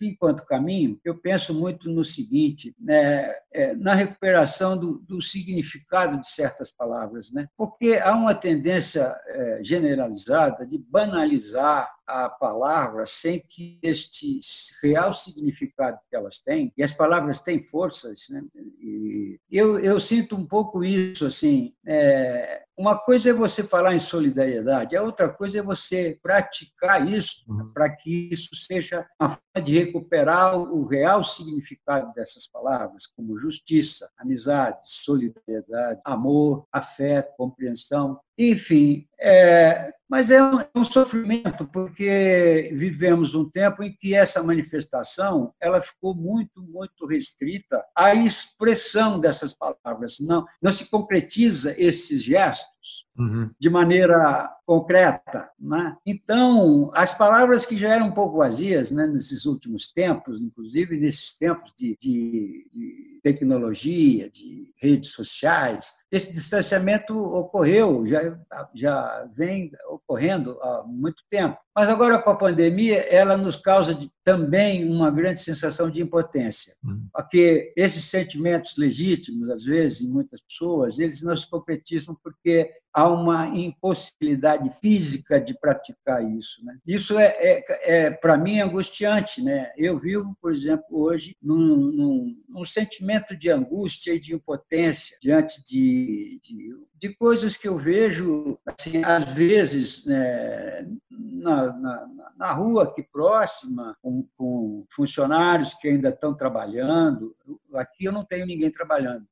enquanto 0.00 0.46
caminho, 0.46 1.00
eu 1.04 1.18
penso 1.20 1.54
muito 1.54 1.88
no 1.88 2.04
seguinte, 2.04 2.74
né? 2.78 3.32
É, 3.52 3.74
na 3.76 3.94
recuperação 3.94 4.76
do, 4.76 4.98
do, 4.98 5.22
significado 5.22 6.20
de 6.20 6.28
certas 6.28 6.72
palavras, 6.72 7.30
né? 7.30 7.46
porque 7.56 8.00
há 8.02 8.12
uma 8.12 8.34
tendência 8.34 9.14
é, 9.28 9.62
generalizada 9.94 10.64
de 10.64 10.78
banalizar 10.78 11.88
a 12.06 12.28
palavra 12.28 13.06
sem 13.06 13.40
que 13.40 13.78
este 13.82 14.40
real 14.82 15.12
significado 15.14 15.98
que 16.10 16.16
elas 16.16 16.40
têm, 16.40 16.72
e 16.76 16.82
as 16.82 16.92
palavras 16.92 17.40
têm 17.40 17.66
forças, 17.66 18.26
né? 18.30 18.42
e 18.80 19.38
eu, 19.50 19.78
eu 19.78 20.00
sinto 20.00 20.36
um 20.36 20.46
pouco 20.46 20.84
isso, 20.84 21.26
assim, 21.26 21.74
é, 21.86 22.64
uma 22.76 22.98
coisa 22.98 23.30
é 23.30 23.32
você 23.32 23.62
falar 23.62 23.94
em 23.94 24.00
solidariedade, 24.00 24.96
a 24.96 25.02
outra 25.02 25.32
coisa 25.32 25.60
é 25.60 25.62
você 25.62 26.18
praticar 26.20 27.06
isso 27.06 27.44
uhum. 27.48 27.72
para 27.72 27.88
que 27.88 28.28
isso 28.32 28.54
seja 28.54 29.06
uma 29.20 29.30
forma 29.30 29.64
de 29.64 29.78
recuperar 29.78 30.56
o 30.56 30.86
real 30.86 31.22
significado 31.22 32.12
dessas 32.14 32.48
palavras, 32.48 33.06
como 33.06 33.38
justiça, 33.38 34.10
amizade, 34.18 34.78
solidariedade, 34.82 36.00
amor, 36.04 36.66
afeto, 36.72 37.32
compreensão. 37.36 38.18
Enfim, 38.36 39.06
é, 39.20 39.92
mas 40.08 40.30
é 40.30 40.42
um, 40.42 40.60
é 40.60 40.68
um, 40.74 40.84
sofrimento 40.84 41.66
porque 41.66 42.70
vivemos 42.74 43.34
um 43.34 43.48
tempo 43.48 43.82
em 43.82 43.92
que 43.92 44.14
essa 44.14 44.42
manifestação 44.42 45.54
ela 45.60 45.80
ficou 45.80 46.14
muito 46.14 46.62
muito 46.62 47.06
restrita 47.06 47.84
à 47.96 48.14
expressão 48.14 49.18
dessas 49.18 49.54
palavras. 49.54 50.16
Não, 50.20 50.44
não 50.60 50.70
se 50.70 50.90
concretiza 50.90 51.74
esses 51.78 52.22
gestos 52.22 52.73
uhum. 53.16 53.50
de 53.58 53.70
maneira 53.70 54.50
concreta. 54.66 55.50
Né? 55.58 55.96
Então, 56.06 56.90
as 56.94 57.16
palavras 57.16 57.66
que 57.66 57.76
já 57.76 57.94
eram 57.94 58.08
um 58.08 58.12
pouco 58.12 58.38
vazias 58.38 58.90
né, 58.90 59.06
nesses 59.06 59.44
últimos 59.44 59.92
tempos, 59.92 60.42
inclusive 60.42 60.98
nesses 60.98 61.36
tempos 61.36 61.72
de, 61.76 61.96
de, 62.00 62.70
de 62.72 63.20
tecnologia, 63.22 64.30
de 64.30 64.72
redes 64.80 65.10
sociais, 65.10 65.94
esse 66.10 66.32
distanciamento 66.32 67.16
ocorreu, 67.18 68.06
já, 68.06 68.38
já 68.74 69.28
vem 69.34 69.70
ocorrendo 69.88 70.58
há 70.62 70.84
muito 70.86 71.22
tempo. 71.30 71.58
Mas 71.74 71.88
agora, 71.88 72.20
com 72.20 72.30
a 72.30 72.36
pandemia, 72.36 73.00
ela 73.12 73.36
nos 73.36 73.56
causa 73.56 73.94
de, 73.94 74.08
também 74.22 74.88
uma 74.88 75.10
grande 75.10 75.40
sensação 75.40 75.90
de 75.90 76.00
impotência. 76.00 76.74
Uhum. 76.84 77.08
Porque 77.12 77.72
esses 77.76 78.04
sentimentos 78.04 78.76
legítimos, 78.76 79.50
às 79.50 79.64
vezes, 79.64 80.02
em 80.02 80.08
muitas 80.08 80.40
pessoas, 80.40 81.00
eles 81.00 81.20
não 81.22 81.36
se 81.36 81.50
concretizam 81.50 82.16
porque 82.22 82.70
há 82.94 83.08
uma 83.08 83.48
impossibilidade 83.48 84.70
física 84.80 85.40
de 85.40 85.52
praticar 85.58 86.24
isso. 86.24 86.64
Né? 86.64 86.78
Isso 86.86 87.18
é, 87.18 87.34
é, 87.38 87.64
é 87.82 88.10
para 88.10 88.38
mim, 88.38 88.60
angustiante. 88.60 89.42
Né? 89.42 89.72
Eu 89.76 89.98
vivo, 89.98 90.36
por 90.40 90.52
exemplo, 90.52 90.86
hoje 90.90 91.36
num, 91.42 91.58
num, 91.58 92.42
num 92.48 92.64
sentimento 92.64 93.36
de 93.36 93.50
angústia 93.50 94.14
e 94.14 94.20
de 94.20 94.32
impotência 94.32 95.18
diante 95.20 95.62
de, 95.64 96.40
de, 96.40 96.76
de 96.96 97.14
coisas 97.16 97.56
que 97.56 97.66
eu 97.66 97.76
vejo, 97.76 98.56
assim, 98.64 99.04
às 99.04 99.24
vezes, 99.24 100.06
né, 100.06 100.86
na, 101.10 101.72
na, 101.72 102.06
na, 102.36 102.52
rua 102.52 102.84
aqui 102.84 103.02
próxima, 103.02 103.96
com, 104.00 104.24
com, 104.36 104.86
funcionários 104.90 105.74
que 105.74 105.88
ainda 105.88 106.10
estão 106.10 106.32
trabalhando. 106.32 107.34
Aqui 107.74 108.04
eu 108.04 108.12
não 108.12 108.24
tenho 108.24 108.46
ninguém 108.46 108.70
trabalhando. 108.70 109.26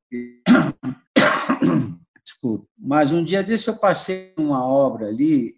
Desculpe. 2.43 2.69
Mas 2.77 3.13
um 3.13 3.23
dia 3.25 3.43
desse 3.43 3.71
eu 3.71 3.77
passei 3.77 4.35
uma 4.37 4.67
obra 4.67 5.07
ali, 5.07 5.55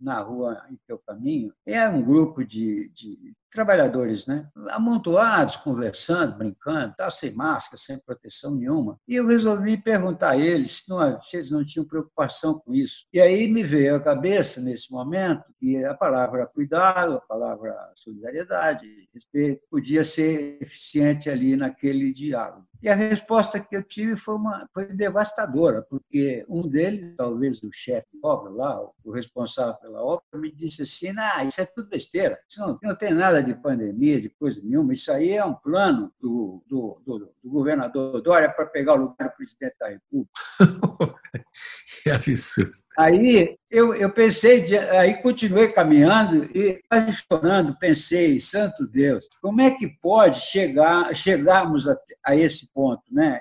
na 0.00 0.20
rua 0.20 0.64
em 0.70 0.76
que 0.76 0.92
eu 0.92 0.98
caminho, 0.98 1.52
é 1.66 1.88
um 1.88 2.00
grupo 2.00 2.44
de, 2.44 2.88
de 2.90 3.34
trabalhadores, 3.50 4.26
né? 4.26 4.48
amontoados, 4.70 5.56
conversando, 5.56 6.36
brincando, 6.36 6.94
tá, 6.96 7.10
sem 7.10 7.32
máscara, 7.32 7.76
sem 7.76 7.98
proteção 7.98 8.54
nenhuma. 8.54 8.98
E 9.06 9.16
eu 9.16 9.26
resolvi 9.26 9.76
perguntar 9.76 10.30
a 10.30 10.36
eles 10.36 10.82
se, 10.82 10.90
não, 10.90 11.22
se 11.22 11.36
eles 11.36 11.50
não 11.50 11.64
tinham 11.64 11.86
preocupação 11.86 12.58
com 12.58 12.74
isso. 12.74 13.06
E 13.12 13.20
aí 13.20 13.48
me 13.48 13.62
veio 13.62 13.96
à 13.96 14.00
cabeça, 14.00 14.60
nesse 14.60 14.90
momento, 14.90 15.44
que 15.58 15.84
a 15.84 15.94
palavra 15.94 16.46
cuidado, 16.46 17.14
a 17.14 17.20
palavra 17.20 17.74
solidariedade, 17.96 18.86
respeito, 19.12 19.62
podia 19.70 20.04
ser 20.04 20.58
eficiente 20.60 21.30
ali 21.30 21.56
naquele 21.56 22.12
diálogo. 22.12 22.66
E 22.80 22.88
a 22.88 22.94
resposta 22.94 23.58
que 23.58 23.74
eu 23.74 23.82
tive 23.82 24.14
foi, 24.14 24.36
uma, 24.36 24.68
foi 24.72 24.86
devastadora, 24.86 25.82
porque 25.82 26.44
um 26.48 26.68
deles, 26.68 27.14
talvez 27.16 27.60
o 27.62 27.72
chefe 27.72 28.06
da 28.22 28.28
obra 28.28 28.50
lá, 28.50 28.88
o 29.04 29.10
responsável 29.10 29.74
pela 29.74 30.00
obra, 30.02 30.22
me 30.34 30.52
disse 30.52 30.82
assim, 30.82 31.12
ah, 31.18 31.44
isso 31.44 31.60
é 31.60 31.66
tudo 31.66 31.88
besteira, 31.88 32.38
isso 32.48 32.60
não, 32.60 32.78
não 32.80 32.94
tem 32.94 33.12
nada 33.12 33.37
de 33.42 33.54
pandemia, 33.54 34.20
de 34.20 34.28
coisa 34.28 34.60
nenhuma, 34.62 34.92
isso 34.92 35.12
aí 35.12 35.32
é 35.32 35.44
um 35.44 35.54
plano 35.54 36.12
do, 36.20 36.62
do, 36.68 37.02
do, 37.04 37.18
do 37.42 37.50
governador 37.50 38.20
Dória 38.22 38.50
para 38.50 38.66
pegar 38.66 38.94
o 38.94 38.96
lugar 38.96 39.28
do 39.28 39.36
presidente 39.36 39.74
da 39.78 39.88
República. 39.88 40.30
que 42.02 42.10
absurdo. 42.10 42.72
Aí 42.98 43.56
eu, 43.70 43.94
eu 43.94 44.10
pensei, 44.10 44.60
de, 44.60 44.76
aí 44.76 45.22
continuei 45.22 45.68
caminhando 45.68 46.44
e 46.46 46.82
quase 46.90 47.12
chorando, 47.12 47.78
pensei, 47.78 48.40
santo 48.40 48.86
Deus, 48.86 49.28
como 49.40 49.60
é 49.60 49.70
que 49.70 49.86
pode 50.02 50.40
chegar, 50.40 51.14
chegarmos 51.14 51.88
a, 51.88 51.96
a 52.26 52.34
esse 52.34 52.68
ponto, 52.72 53.02
né? 53.10 53.40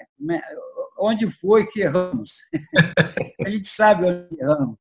É, 0.98 1.06
onde 1.06 1.30
foi 1.30 1.66
que 1.66 1.82
erramos? 1.82 2.42
a 3.46 3.50
gente 3.50 3.68
sabe 3.68 4.06
onde 4.06 4.42
erramos. 4.42 4.76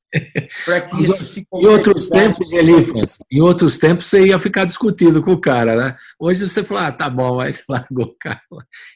Para 0.64 0.80
que 0.82 1.00
isso 1.00 1.24
se 1.24 1.46
Em 1.52 1.66
outros 1.66 2.08
tempos, 2.08 2.52
Elifas, 2.52 3.18
em 3.30 3.40
outros 3.40 3.78
tempos 3.78 4.06
você 4.06 4.26
ia 4.26 4.38
ficar 4.38 4.64
discutindo 4.64 5.22
com 5.22 5.32
o 5.32 5.40
cara, 5.40 5.76
né? 5.76 5.96
Hoje 6.18 6.48
você 6.48 6.64
fala, 6.64 6.88
ah, 6.88 6.92
tá 6.92 7.10
bom, 7.10 7.40
aí 7.40 7.52
largou 7.68 8.06
o 8.06 8.16
cara. 8.18 8.40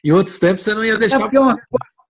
Em 0.03 0.11
outros 0.11 0.39
tempos 0.39 0.63
você 0.63 0.73
não 0.73 0.83
ia 0.83 0.97
deixar. 0.97 1.21
É 1.21 1.39
uma, 1.39 1.57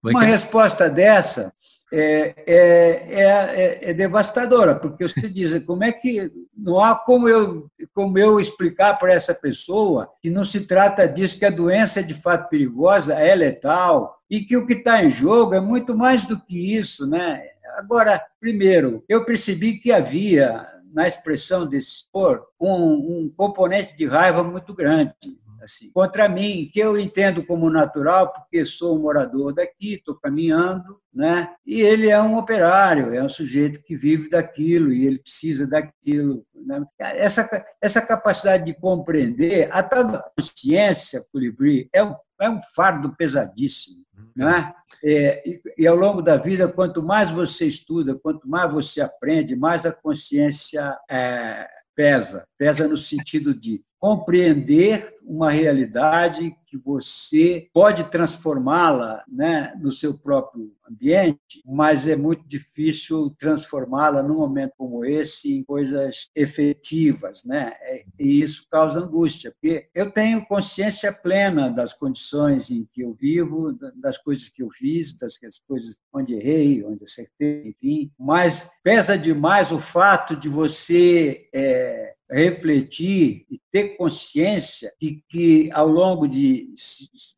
uma 0.03 0.23
resposta 0.23 0.89
dessa 0.89 1.53
é, 1.93 2.33
é, 2.47 2.55
é, 2.55 3.89
é, 3.89 3.93
devastadora, 3.93 4.75
porque 4.75 5.07
você 5.07 5.21
diz, 5.27 5.61
como 5.65 5.83
é 5.83 5.91
que 5.91 6.31
não 6.57 6.79
há 6.79 6.95
como 6.95 7.27
eu, 7.27 7.69
como 7.93 8.17
eu 8.17 8.39
explicar 8.39 8.97
para 8.97 9.13
essa 9.13 9.33
pessoa 9.33 10.09
que 10.21 10.29
não 10.29 10.45
se 10.45 10.65
trata 10.65 11.07
disso, 11.07 11.37
que 11.37 11.45
a 11.45 11.49
doença 11.49 11.99
é 11.99 12.03
de 12.03 12.13
fato 12.13 12.49
perigosa, 12.49 13.15
é 13.15 13.35
letal, 13.35 14.21
e 14.29 14.39
que 14.39 14.55
o 14.55 14.65
que 14.65 14.73
está 14.73 15.03
em 15.03 15.09
jogo 15.09 15.53
é 15.53 15.59
muito 15.59 15.97
mais 15.97 16.23
do 16.23 16.39
que 16.39 16.75
isso, 16.77 17.05
né? 17.05 17.41
Agora, 17.77 18.21
primeiro, 18.39 19.03
eu 19.09 19.25
percebi 19.25 19.77
que 19.77 19.91
havia 19.91 20.65
na 20.93 21.07
expressão 21.07 21.67
desse 21.67 21.95
expor 21.95 22.45
um, 22.59 22.73
um 22.73 23.33
componente 23.35 23.95
de 23.97 24.05
raiva 24.05 24.43
muito 24.43 24.73
grande 24.73 25.13
assim, 25.61 25.91
contra 25.91 26.27
mim, 26.27 26.69
que 26.71 26.79
eu 26.79 26.99
entendo 26.99 27.45
como 27.45 27.69
natural, 27.69 28.33
porque 28.33 28.65
sou 28.65 28.97
um 28.97 29.01
morador 29.01 29.53
daqui, 29.53 29.93
estou 29.93 30.15
caminhando, 30.15 30.99
né? 31.13 31.53
E 31.65 31.81
ele 31.81 32.09
é 32.09 32.21
um 32.21 32.35
operário, 32.35 33.13
é 33.13 33.23
um 33.23 33.29
sujeito 33.29 33.81
que 33.83 33.95
vive 33.95 34.29
daquilo 34.29 34.91
e 34.91 35.05
ele 35.05 35.19
precisa 35.19 35.67
daquilo. 35.67 36.45
Né? 36.55 36.83
Essa, 36.99 37.65
essa 37.81 38.01
capacidade 38.01 38.65
de 38.65 38.73
compreender, 38.73 39.69
a 39.71 39.83
tal 39.83 40.23
consciência, 40.35 41.23
Colibri, 41.31 41.89
é 41.93 42.03
um, 42.03 42.15
é 42.39 42.49
um 42.49 42.59
fardo 42.75 43.15
pesadíssimo. 43.15 44.01
Né? 44.35 44.73
É, 45.03 45.41
e, 45.47 45.61
e, 45.79 45.87
ao 45.87 45.95
longo 45.95 46.21
da 46.21 46.37
vida, 46.37 46.67
quanto 46.67 47.03
mais 47.03 47.31
você 47.31 47.65
estuda, 47.65 48.15
quanto 48.15 48.47
mais 48.47 48.71
você 48.71 49.01
aprende, 49.01 49.55
mais 49.55 49.85
a 49.85 49.91
consciência 49.91 50.97
é, 51.09 51.67
pesa. 51.95 52.47
Pesa 52.57 52.87
no 52.87 52.97
sentido 52.97 53.53
de 53.53 53.83
compreender 54.01 55.07
uma 55.23 55.51
realidade 55.51 56.57
que 56.65 56.75
você 56.75 57.69
pode 57.71 58.05
transformá-la 58.05 59.23
né, 59.27 59.73
no 59.79 59.91
seu 59.91 60.17
próprio 60.17 60.73
ambiente, 60.89 61.61
mas 61.65 62.07
é 62.07 62.15
muito 62.15 62.47
difícil 62.47 63.29
transformá-la 63.37 64.23
num 64.23 64.37
momento 64.37 64.73
como 64.75 65.05
esse 65.05 65.53
em 65.53 65.63
coisas 65.63 66.29
efetivas, 66.35 67.43
né? 67.45 67.73
E 68.17 68.41
isso 68.41 68.65
causa 68.71 68.99
angústia, 68.99 69.51
porque 69.51 69.87
eu 69.93 70.09
tenho 70.09 70.45
consciência 70.47 71.13
plena 71.13 71.69
das 71.69 71.93
condições 71.93 72.71
em 72.71 72.87
que 72.91 73.01
eu 73.01 73.13
vivo, 73.13 73.77
das 73.95 74.17
coisas 74.17 74.49
que 74.49 74.63
eu 74.63 74.69
fiz, 74.71 75.15
das 75.15 75.37
coisas 75.67 76.01
onde 76.11 76.33
errei, 76.33 76.83
onde 76.83 77.03
acertei, 77.03 77.67
enfim, 77.67 78.11
mas 78.17 78.71
pesa 78.83 79.17
demais 79.17 79.71
o 79.71 79.77
fato 79.77 80.35
de 80.35 80.49
você 80.49 81.47
é, 81.53 82.15
refletir 82.31 83.45
e 83.51 83.59
ter 83.71 83.97
consciência 83.97 84.93
de 84.99 85.21
que, 85.27 85.69
ao 85.73 85.87
longo 85.87 86.27
de 86.27 86.73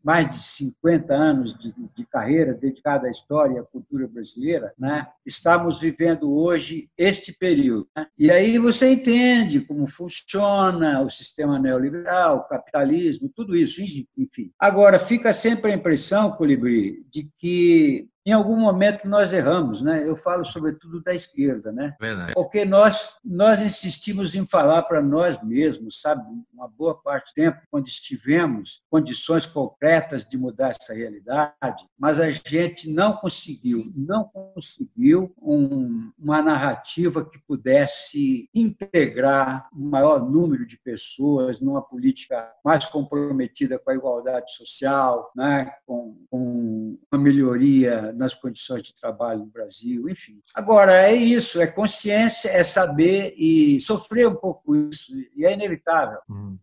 mais 0.04 0.30
de 0.30 0.38
50 0.38 1.14
anos 1.14 1.58
de, 1.58 1.74
de 1.96 2.06
carreira 2.06 2.54
dedicada 2.54 3.08
à 3.08 3.12
história 3.12 3.56
e 3.56 3.60
à 3.60 3.64
cultura 3.64 4.08
brasileira, 4.08 4.72
né, 4.78 5.08
estamos 5.26 5.80
vivendo 5.80 6.32
hoje 6.32 6.90
este 6.96 7.34
período. 7.34 7.88
Né? 7.96 8.08
E 8.18 8.30
aí 8.30 8.60
você 8.60 8.94
entende 8.94 9.62
como 9.62 9.88
funciona 9.88 11.02
o 11.02 11.10
sistema 11.10 11.58
neoliberal, 11.58 12.38
o 12.38 12.44
capitalismo, 12.44 13.32
tudo 13.36 13.56
isso, 13.56 13.82
enfim. 14.16 14.52
Agora, 14.60 15.00
fica 15.00 15.34
sempre 15.34 15.72
a 15.72 15.76
impressão, 15.76 16.32
Colibri, 16.32 17.04
de 17.10 17.28
que 17.38 18.08
em 18.26 18.32
algum 18.32 18.58
momento 18.58 19.08
nós 19.08 19.34
erramos, 19.34 19.82
né? 19.82 20.08
Eu 20.08 20.16
falo 20.16 20.46
sobretudo 20.46 21.02
da 21.02 21.14
esquerda, 21.14 21.72
né? 21.72 21.96
Verdade. 22.00 22.34
Porque 22.34 22.64
nós 22.64 23.18
nós 23.24 23.62
insistimos 23.62 24.34
em 24.34 24.46
falar 24.46 24.84
para 24.84 25.02
nós 25.02 25.42
mesmos, 25.44 26.00
sabe, 26.00 26.24
uma 26.54 26.68
boa 26.68 26.96
parte 26.96 27.32
do 27.32 27.36
tempo 27.36 27.62
quando 27.70 27.88
estivemos 27.88 28.82
condições 28.90 29.46
concretas 29.46 30.26
de 30.26 30.38
mudar 30.38 30.74
essa 30.80 30.94
realidade, 30.94 31.86
mas 31.98 32.20
a 32.20 32.32
gente 32.32 32.90
não 32.90 33.14
conseguiu, 33.14 33.92
não 33.96 34.24
conseguiu 34.26 35.34
um, 35.42 36.12
uma 36.18 36.42
narrativa 36.42 37.26
que 37.26 37.40
pudesse 37.40 38.50
integrar 38.54 39.68
um 39.76 39.90
maior 39.90 40.30
número 40.30 40.66
de 40.66 40.78
pessoas 40.78 41.60
numa 41.60 41.82
política 41.82 42.52
mais 42.64 42.86
comprometida 42.86 43.78
com 43.78 43.92
a 43.92 43.96
igualdade 43.96 44.54
social, 44.54 45.32
né? 45.36 45.74
com, 45.86 46.18
com 46.30 46.98
uma 47.12 47.22
melhoria 47.22 48.13
nas 48.16 48.34
condições 48.34 48.84
de 48.84 48.96
trabalho 48.96 49.40
no 49.40 49.46
Brasil, 49.48 50.10
enfim. 50.10 50.40
Agora, 50.54 50.94
é 50.94 51.14
isso, 51.14 51.62
é 51.62 51.68
consciência, 51.68 52.50
é 52.50 52.64
saber 52.64 53.34
e 53.38 53.80
sofrer 53.82 54.28
um 54.28 54.36
pouco 54.36 54.76
isso, 54.76 55.12
e 55.36 55.46
é 55.46 55.54
inevitável. 55.54 56.20
Hum. 56.30 56.58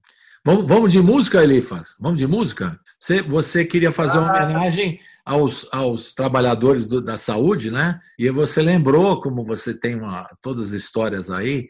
Vamos, 0.45 0.67
vamos 0.67 0.93
de 0.93 1.03
música, 1.03 1.43
Elifas? 1.43 1.95
Vamos 2.01 2.19
de 2.19 2.27
música? 2.27 2.81
Você, 2.99 3.21
você 3.21 3.65
queria 3.65 3.93
fazer 3.93 4.19
ah, 4.19 4.23
uma 4.23 4.33
homenagem 4.33 4.99
aos, 5.23 5.69
aos 5.71 6.15
trabalhadores 6.15 6.87
do, 6.87 7.03
da 7.03 7.19
saúde, 7.19 7.71
né? 7.71 8.01
E 8.19 8.31
você 8.31 8.63
lembrou, 8.63 9.21
como 9.21 9.45
você 9.45 9.75
tem 9.75 9.97
uma, 9.97 10.27
todas 10.41 10.69
as 10.69 10.73
histórias 10.73 11.31
aí, 11.31 11.69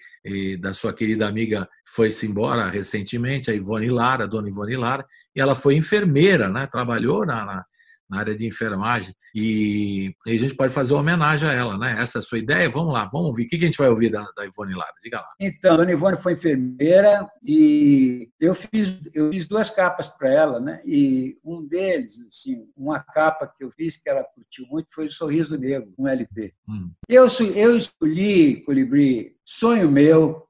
da 0.61 0.73
sua 0.73 0.93
querida 0.93 1.27
amiga 1.27 1.69
foi-se 1.85 2.27
embora 2.27 2.69
recentemente, 2.69 3.51
a 3.51 3.55
Ivone 3.55 3.91
Lara, 3.91 4.25
a 4.25 4.27
dona 4.27 4.49
Ivone 4.49 4.77
Lara, 4.77 5.05
e 5.35 5.41
ela 5.41 5.55
foi 5.55 5.75
enfermeira, 5.75 6.49
né? 6.49 6.67
Trabalhou 6.67 7.27
na, 7.27 7.45
na 7.45 7.65
na 8.11 8.19
área 8.19 8.35
de 8.35 8.47
enfermagem, 8.47 9.15
e, 9.35 10.13
a 10.27 10.31
gente 10.31 10.55
pode 10.55 10.73
fazer 10.73 10.93
uma 10.93 11.01
homenagem 11.01 11.49
a 11.49 11.53
ela, 11.53 11.79
né? 11.79 11.97
Essa 11.99 12.19
é 12.19 12.21
a 12.21 12.23
sua 12.23 12.39
ideia? 12.39 12.69
Vamos 12.69 12.93
lá, 12.93 13.09
vamos 13.11 13.29
ouvir. 13.29 13.45
O 13.45 13.49
que 13.49 13.57
a 13.57 13.61
gente 13.61 13.79
vai 13.79 13.89
ouvir 13.89 14.11
da, 14.11 14.27
da 14.37 14.45
Ivone 14.45 14.75
Lara? 14.75 14.93
Diga 15.03 15.19
lá. 15.19 15.29
Então, 15.39 15.75
a 15.75 15.77
Dona 15.77 15.93
Ivone 15.93 16.17
foi 16.17 16.33
enfermeira 16.33 17.29
e 17.47 18.29
eu 18.41 18.55
fiz, 18.55 19.01
eu 19.15 19.31
fiz 19.31 19.47
duas 19.47 19.71
capas 19.71 20.09
para 20.09 20.31
ela, 20.31 20.61
né? 20.61 20.83
E 20.85 21.39
um 21.45 21.65
deles, 21.67 22.21
assim, 22.29 22.67
uma 22.77 23.01
capa 23.01 23.47
que 23.47 23.65
eu 23.65 23.71
fiz 23.71 23.97
que 23.97 24.09
ela 24.09 24.25
curtiu 24.25 24.67
muito 24.69 24.89
foi 24.93 25.07
o 25.07 25.13
Sorriso 25.13 25.57
Negro, 25.57 25.93
um 25.99 26.09
LP. 26.09 26.53
Hum. 26.69 26.91
Eu, 27.09 27.29
eu 27.55 27.77
escolhi, 27.77 28.63
Colibri, 28.65 29.37
Sonho 29.45 29.91
Meu, 29.91 30.47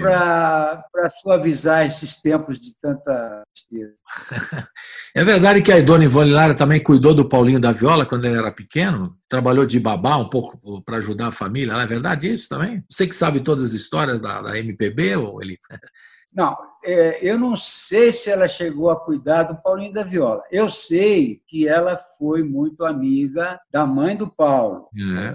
para 0.00 1.08
suavizar 1.08 1.86
esses 1.86 2.16
tempos 2.16 2.60
de 2.60 2.76
tanta 2.76 3.42
tristeza. 3.54 3.94
É 5.16 5.22
verdade 5.22 5.62
que 5.62 5.70
a 5.70 5.80
dona 5.80 6.02
Ivone 6.02 6.32
Lara 6.32 6.54
também 6.54 6.82
cuidou 6.82 7.14
do 7.14 7.28
Paulinho 7.28 7.60
da 7.60 7.70
Viola 7.70 8.04
quando 8.04 8.24
ele 8.24 8.36
era 8.36 8.50
pequeno? 8.50 9.16
Trabalhou 9.28 9.64
de 9.64 9.78
babá 9.78 10.16
um 10.16 10.28
pouco 10.28 10.82
para 10.82 10.96
ajudar 10.96 11.28
a 11.28 11.32
família? 11.32 11.72
É 11.74 11.86
verdade 11.86 12.32
isso 12.32 12.48
também? 12.48 12.84
Você 12.90 13.06
que 13.06 13.14
sabe 13.14 13.38
todas 13.38 13.66
as 13.66 13.72
histórias 13.74 14.18
da, 14.18 14.42
da 14.42 14.58
MPB, 14.58 15.14
ou 15.14 15.40
ele... 15.40 15.56
Não, 16.34 16.56
é, 16.84 17.18
eu 17.22 17.38
não 17.38 17.56
sei 17.56 18.12
se 18.12 18.30
ela 18.30 18.48
chegou 18.48 18.90
a 18.90 18.96
cuidar 18.96 19.44
do 19.44 19.56
Paulinho 19.56 19.92
da 19.92 20.02
Viola. 20.02 20.42
Eu 20.50 20.68
sei 20.68 21.40
que 21.46 21.68
ela 21.68 21.96
foi 22.18 22.42
muito 22.42 22.84
amiga 22.84 23.58
da 23.72 23.86
mãe 23.86 24.16
do 24.16 24.28
Paulo. 24.28 24.88
É. 24.94 25.28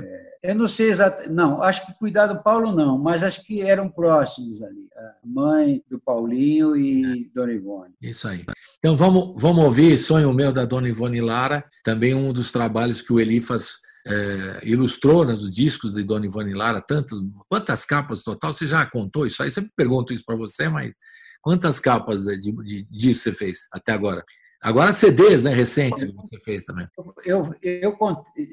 É, 0.43 0.51
eu 0.51 0.55
não 0.55 0.67
sei 0.67 0.89
exatamente. 0.89 1.33
Não, 1.33 1.63
acho 1.63 1.85
que 1.85 1.97
cuidar 1.97 2.27
do 2.27 2.43
Paulo 2.43 2.71
não, 2.71 2.97
mas 2.97 3.23
acho 3.23 3.43
que 3.45 3.62
eram 3.62 3.89
próximos 3.89 4.62
ali. 4.62 4.88
A 4.95 5.13
mãe 5.25 5.81
do 5.89 5.99
Paulinho 5.99 6.75
e 6.75 7.25
é. 7.25 7.29
Dona 7.33 7.53
Ivone. 7.53 7.93
Isso 8.01 8.27
aí. 8.27 8.45
Então 8.77 8.95
vamos, 8.95 9.33
vamos 9.41 9.63
ouvir 9.63 9.97
Sonho 9.97 10.33
Meu 10.33 10.51
da 10.51 10.65
Dona 10.65 10.89
Ivone 10.89 11.21
Lara, 11.21 11.65
também 11.83 12.13
um 12.13 12.31
dos 12.31 12.51
trabalhos 12.51 13.01
que 13.01 13.12
o 13.12 13.19
Elifas 13.19 13.79
é, 14.07 14.59
ilustrou 14.63 15.25
nos 15.25 15.43
né, 15.43 15.51
discos 15.51 15.93
de 15.93 16.03
Dona 16.03 16.25
Ivone 16.25 16.53
Lara, 16.53 16.81
tantos, 16.81 17.19
quantas 17.49 17.85
capas 17.85 18.23
total? 18.23 18.53
Você 18.53 18.67
já 18.67 18.85
contou 18.85 19.25
isso 19.25 19.41
aí? 19.43 19.51
Sempre 19.51 19.71
pergunto 19.75 20.13
isso 20.13 20.23
para 20.25 20.35
você, 20.35 20.69
mas 20.69 20.93
quantas 21.41 21.79
capas 21.79 22.23
de, 22.23 22.51
de, 22.51 22.88
disso 22.89 23.21
você 23.21 23.33
fez 23.33 23.67
até 23.71 23.91
agora? 23.91 24.23
Agora 24.62 24.91
CDs, 24.91 25.43
né, 25.43 25.53
recentes 25.53 26.03
que 26.03 26.12
você 26.12 26.38
fez 26.43 26.65
também. 26.65 26.85
Eu, 27.23 27.55
eu, 27.62 27.97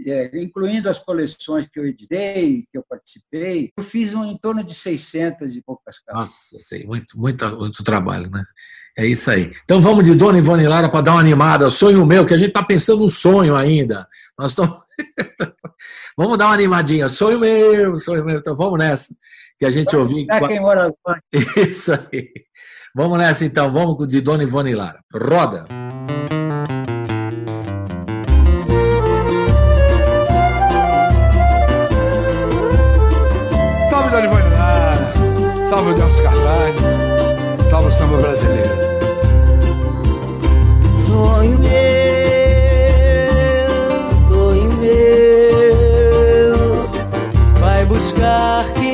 é, 0.06 0.30
incluindo 0.40 0.88
as 0.88 1.00
coleções 1.00 1.68
que 1.68 1.80
eu 1.80 1.87
editei, 1.87 2.64
que 2.70 2.78
eu 2.78 2.85
participei, 2.88 3.72
eu 3.76 3.82
fiz 3.82 4.14
um, 4.14 4.24
em 4.24 4.38
torno 4.38 4.62
de 4.62 4.72
600 4.72 5.56
e 5.56 5.62
poucas 5.62 5.98
capas. 5.98 6.20
Nossa, 6.20 6.59
sei, 6.59 6.87
muito, 6.87 7.18
muito, 7.18 7.44
muito 7.59 7.82
trabalho, 7.82 8.30
né? 8.30 8.44
É 8.96 9.04
isso 9.04 9.28
aí. 9.30 9.52
Então 9.64 9.80
vamos 9.80 10.04
de 10.04 10.14
Dona 10.14 10.38
Ivone 10.38 10.66
Lara 10.66 10.88
para 10.88 11.00
dar 11.00 11.12
uma 11.12 11.20
animada. 11.20 11.68
Sonho 11.70 12.06
meu, 12.06 12.24
que 12.24 12.32
a 12.32 12.37
gente 12.37 12.48
está 12.48 12.62
pensando 12.62 13.04
um 13.04 13.09
sonho 13.09 13.56
ainda. 13.56 14.06
Nós 14.38 14.52
estamos. 14.52 14.86
vamos 16.16 16.38
dar 16.38 16.46
uma 16.46 16.54
animadinha. 16.54 17.09
Sonho 17.09 17.38
meu, 17.38 17.96
sonho 17.98 18.24
meu. 18.24 18.38
Então 18.38 18.54
vamos 18.54 18.78
nessa. 18.78 19.14
Que 19.59 19.64
a 19.64 19.70
gente 19.70 19.94
ouviu. 19.96 20.26
quem 20.46 20.61
mora 20.61 20.92
Isso 21.56 21.92
aí. 21.92 22.30
Vamos 22.94 23.18
nessa 23.18 23.44
então. 23.44 23.72
Vamos 23.72 24.06
de 24.09 24.20
Dona 24.20 24.42
Ivone 24.42 24.74
Lara. 24.74 25.00
Roda. 25.12 25.66
Salve 33.90 34.11
Dona 34.11 34.26
Ivone 34.26 34.50
Lara. 34.50 35.66
Salve 35.66 35.90
o 35.90 35.94
Delcio 35.94 36.22
Carvalho. 36.22 36.74
Salve 37.68 37.88
o 37.88 37.90
samba 37.90 38.18
brasileiro. 38.18 38.87
Sonho 41.06 41.59
meu, 41.59 41.95
buscar 48.37 48.72
quem 48.75 48.86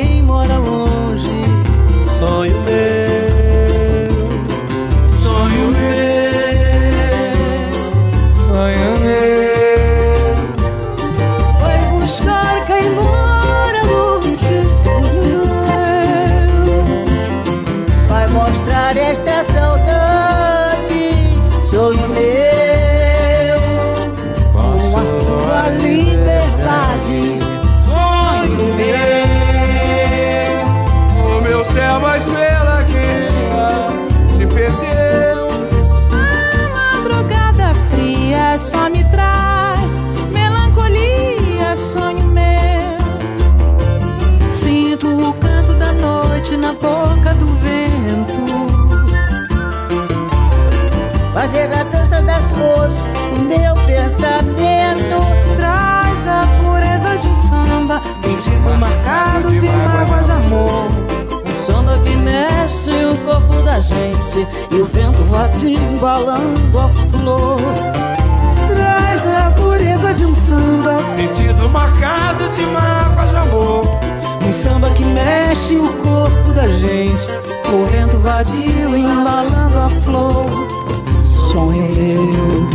e 64.71 64.81
o 64.81 64.85
vento 64.87 65.23
vadio 65.25 65.71
embalando 65.71 66.79
a 66.79 66.89
flor. 66.89 67.61
Traz 68.69 69.27
a 69.27 69.51
pureza 69.51 70.15
de 70.15 70.25
um 70.25 70.35
samba, 70.35 71.03
Sentido 71.15 71.69
marcado 71.69 72.49
de 72.51 72.63
mágoa 72.67 73.27
de 73.27 73.37
amor. 73.37 73.85
um 74.47 74.53
samba 74.53 74.91
que 74.91 75.05
mexe 75.05 75.77
o 75.77 75.93
corpo 75.95 76.53
da 76.55 76.67
gente, 76.69 77.27
o 77.73 77.85
vento 77.87 78.19
vadio 78.19 78.97
embalando 78.97 79.79
a 79.79 79.91
flor. 79.91 80.47
Sonho 81.23 81.89
meu, 81.95 82.69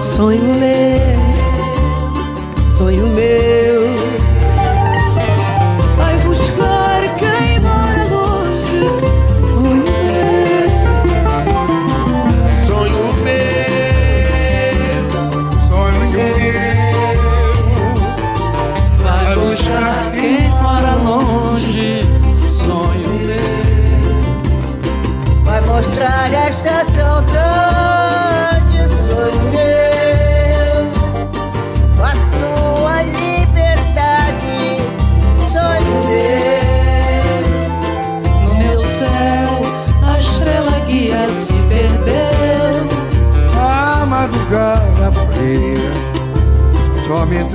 sonho 0.00 0.54
meu, 0.56 1.20
sonho 2.76 3.06
meu. 3.08 4.19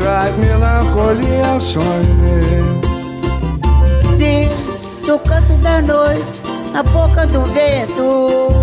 Traz 0.06 0.38
melancolia, 0.38 1.60
sonho 1.60 2.16
meu. 2.22 2.82
Sim, 4.16 4.52
no 5.08 5.18
canto 5.18 5.54
da 5.64 5.82
noite, 5.82 6.44
na 6.72 6.84
boca 6.84 7.26
do 7.26 7.42
vento. 7.48 8.54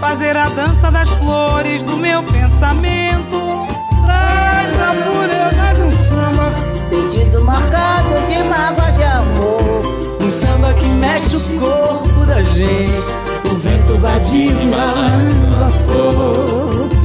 fazer 0.00 0.34
a 0.36 0.48
dança 0.48 0.90
das 0.90 1.10
flores 1.10 1.84
do 1.84 1.94
meu 1.98 2.22
pensamento. 2.22 3.66
Traz 4.02 4.80
a 4.80 4.94
pureza 5.04 5.84
um 5.84 5.92
samba, 5.92 6.50
Sentido 6.88 7.44
marcado 7.44 8.14
de 8.28 8.42
mágoa 8.44 8.92
de 8.92 9.04
amor. 9.04 10.16
Um 10.22 10.30
samba 10.30 10.72
que 10.72 10.86
mexe 10.86 11.36
o 11.36 11.40
corpo 11.60 12.24
da 12.24 12.42
gente, 12.42 13.12
o 13.44 13.56
vento 13.56 13.98
vadio 13.98 14.62
embalando 14.62 15.64
a 15.64 15.70
flor. 15.84 16.95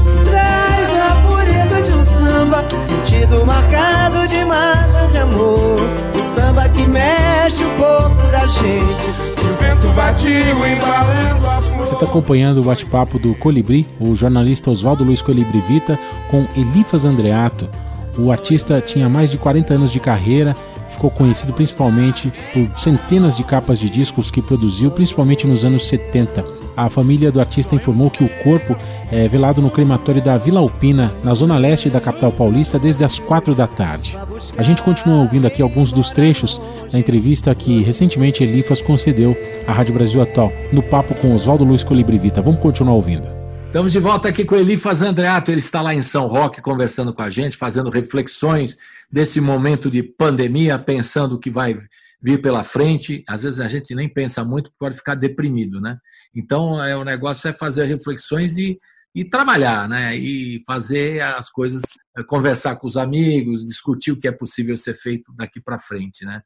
Sentido 2.82 3.46
marcado 3.46 4.28
de 4.28 4.44
mágoa 4.44 5.08
de 5.12 5.18
amor. 5.18 5.80
O 6.20 6.24
samba 6.24 6.68
que 6.70 6.86
mexe 6.86 7.64
o 7.64 7.70
corpo 7.78 8.28
da 8.32 8.46
gente, 8.46 9.10
O 9.40 9.62
vento 9.62 9.88
vadio 9.96 10.66
embalando 10.66 11.48
a 11.48 11.62
flor. 11.62 11.86
Você 11.86 11.94
está 11.94 12.06
acompanhando 12.06 12.62
o 12.62 12.64
bate-papo 12.64 13.18
do 13.18 13.34
Colibri, 13.36 13.88
o 14.00 14.16
jornalista 14.16 14.70
Oswaldo 14.70 15.04
Luiz 15.04 15.22
Colibri 15.22 15.62
Vita, 15.62 16.00
com 16.30 16.46
Elifas 16.56 17.06
Andreato. 17.06 17.70
O 18.18 18.32
artista 18.32 18.82
tinha 18.82 19.08
mais 19.08 19.32
de 19.32 19.38
40 19.38 19.74
anos 19.74 19.92
de 19.92 20.00
carreira, 20.00 20.56
ficou 20.92 21.10
conhecido 21.10 21.54
principalmente 21.54 22.32
por 22.54 22.80
centenas 22.80 23.36
de 23.36 23.44
capas 23.44 23.80
de 23.80 23.90
discos 23.90 24.30
que 24.30 24.42
produziu, 24.42 24.92
principalmente 24.92 25.48
nos 25.48 25.66
anos 25.66 25.88
70. 25.88 26.44
A 26.76 26.90
família 26.90 27.32
do 27.32 27.40
artista 27.40 27.76
informou 27.76 28.10
que 28.10 28.24
o 28.24 28.30
corpo 28.44 28.76
é 29.12 29.28
velado 29.28 29.62
no 29.62 29.70
crematório 29.70 30.22
da 30.22 30.38
Vila 30.38 30.62
Alpina, 30.62 31.14
na 31.24 31.34
zona 31.34 31.58
leste 31.58 31.90
da 31.90 32.00
capital 32.00 32.32
paulista, 32.32 32.80
desde 32.80 33.04
as 33.04 33.20
4 33.20 33.54
da 33.54 33.68
tarde. 33.68 34.18
A 34.58 34.64
gente 34.64 34.82
continua 34.82 35.22
ouvindo 35.22 35.46
aqui 35.46 35.62
alguns 35.62 35.92
dos 35.92 36.12
trechos 36.12 36.62
da 36.90 36.98
entrevista 36.98 37.54
que 37.54 37.82
recentemente 37.82 38.44
Elifas 38.44 38.82
concedeu 38.82 39.36
à 39.68 39.74
Rádio 39.74 39.94
Brasil 39.94 40.22
Atual, 40.22 40.52
no 40.72 40.82
papo 40.82 41.14
com 41.16 41.36
Oswaldo 41.36 41.66
Luiz 41.66 41.84
Colibrivita. 41.84 42.42
Vamos 42.42 42.62
continuar 42.62 42.94
ouvindo. 42.94 43.28
Estamos 43.68 43.92
de 43.92 44.00
volta 44.00 44.30
aqui 44.30 44.44
com 44.44 44.56
Elifas 44.56 45.02
Andreato, 45.02 45.52
ele 45.52 45.60
está 45.60 45.82
lá 45.82 45.94
em 45.94 46.02
São 46.02 46.28
Roque 46.28 46.62
conversando 46.62 47.14
com 47.14 47.22
a 47.22 47.30
gente, 47.30 47.56
fazendo 47.56 47.90
reflexões 47.90 48.78
desse 49.10 49.40
momento 49.40 49.90
de 49.90 50.04
pandemia, 50.04 50.80
pensando 50.80 51.36
o 51.36 51.40
que 51.40 51.50
vai 51.50 51.76
vir 52.22 52.42
pela 52.42 52.64
frente. 52.64 53.24
Às 53.28 53.44
vezes 53.44 53.60
a 53.60 53.68
gente 53.68 53.96
nem 53.96 54.08
pensa 54.08 54.44
muito, 54.44 54.72
pode 54.78 54.96
ficar 54.96 55.16
deprimido, 55.16 55.82
né? 55.82 55.98
Então, 56.36 56.84
é, 56.84 56.96
o 56.96 57.04
negócio 57.04 57.50
é 57.50 57.54
fazer 57.54 57.86
reflexões 57.86 58.58
e, 58.58 58.78
e 59.14 59.26
trabalhar, 59.26 59.88
né? 59.90 60.16
E 60.16 60.62
fazer 60.66 61.22
as 61.22 61.50
coisas, 61.50 61.82
é, 62.18 62.24
conversar 62.24 62.78
com 62.78 62.88
os 62.88 62.98
amigos, 62.98 63.66
discutir 63.66 64.12
o 64.12 64.20
que 64.20 64.28
é 64.28 64.32
possível 64.32 64.78
ser 64.78 64.94
feito 64.94 65.34
daqui 65.36 65.62
para 65.62 65.80
frente, 65.80 66.26
né? 66.26 66.42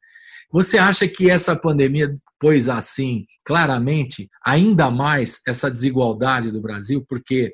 Você 0.50 0.78
acha 0.78 1.08
que 1.08 1.28
essa 1.28 1.56
pandemia 1.56 2.12
pôs 2.38 2.68
assim 2.68 3.24
claramente 3.44 4.28
ainda 4.44 4.90
mais 4.90 5.40
essa 5.46 5.70
desigualdade 5.70 6.50
do 6.50 6.60
Brasil? 6.60 7.04
Porque 7.08 7.52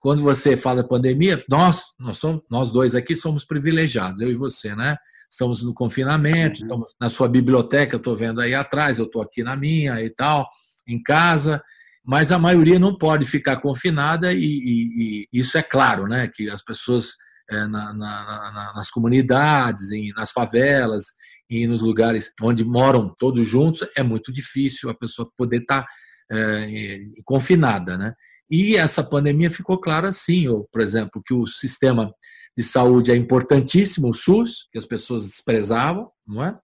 quando 0.00 0.22
você 0.22 0.56
fala 0.56 0.86
pandemia, 0.86 1.44
nós, 1.48 1.92
nós, 1.98 2.18
somos, 2.18 2.42
nós 2.50 2.70
dois 2.70 2.96
aqui 2.96 3.14
somos 3.14 3.44
privilegiados, 3.44 4.20
eu 4.20 4.30
e 4.30 4.34
você, 4.34 4.74
né? 4.74 4.96
Estamos 5.30 5.62
no 5.62 5.72
confinamento, 5.72 6.60
estamos 6.62 6.94
na 7.00 7.08
sua 7.08 7.28
biblioteca, 7.28 7.96
estou 7.96 8.14
vendo 8.14 8.40
aí 8.40 8.54
atrás, 8.54 8.98
eu 8.98 9.06
estou 9.06 9.22
aqui 9.22 9.42
na 9.42 9.56
minha 9.56 10.02
e 10.02 10.10
tal, 10.10 10.48
em 10.86 11.00
casa, 11.00 11.62
mas 12.04 12.32
a 12.32 12.38
maioria 12.38 12.78
não 12.78 12.96
pode 12.96 13.24
ficar 13.24 13.56
confinada 13.58 14.32
e, 14.32 14.38
e, 14.38 15.26
e 15.32 15.38
isso 15.40 15.56
é 15.56 15.62
claro, 15.62 16.06
né? 16.06 16.28
Que 16.28 16.50
as 16.50 16.62
pessoas 16.62 17.14
é, 17.50 17.66
na, 17.66 17.92
na, 17.92 18.52
na, 18.52 18.72
nas 18.74 18.90
comunidades, 18.90 19.92
em, 19.92 20.12
nas 20.14 20.30
favelas, 20.32 21.04
e 21.48 21.66
nos 21.66 21.82
lugares 21.82 22.32
onde 22.40 22.64
moram 22.64 23.14
todos 23.18 23.46
juntos, 23.46 23.86
é 23.96 24.02
muito 24.02 24.32
difícil 24.32 24.88
a 24.88 24.94
pessoa 24.94 25.30
poder 25.36 25.58
estar 25.58 25.86
é, 26.30 26.98
confinada, 27.24 27.98
né? 27.98 28.14
E 28.50 28.76
essa 28.76 29.02
pandemia 29.02 29.50
ficou 29.50 29.78
clara 29.78 30.08
assim, 30.08 30.48
ou, 30.48 30.68
por 30.72 30.80
exemplo, 30.80 31.22
que 31.24 31.34
o 31.34 31.46
sistema 31.46 32.12
de 32.56 32.64
saúde 32.64 33.10
é 33.10 33.16
importantíssimo, 33.16 34.08
o 34.08 34.14
SUS, 34.14 34.66
que 34.70 34.78
as 34.78 34.84
pessoas 34.84 35.24
desprezavam, 35.24 36.10
não 36.26 36.44
é? 36.44 36.58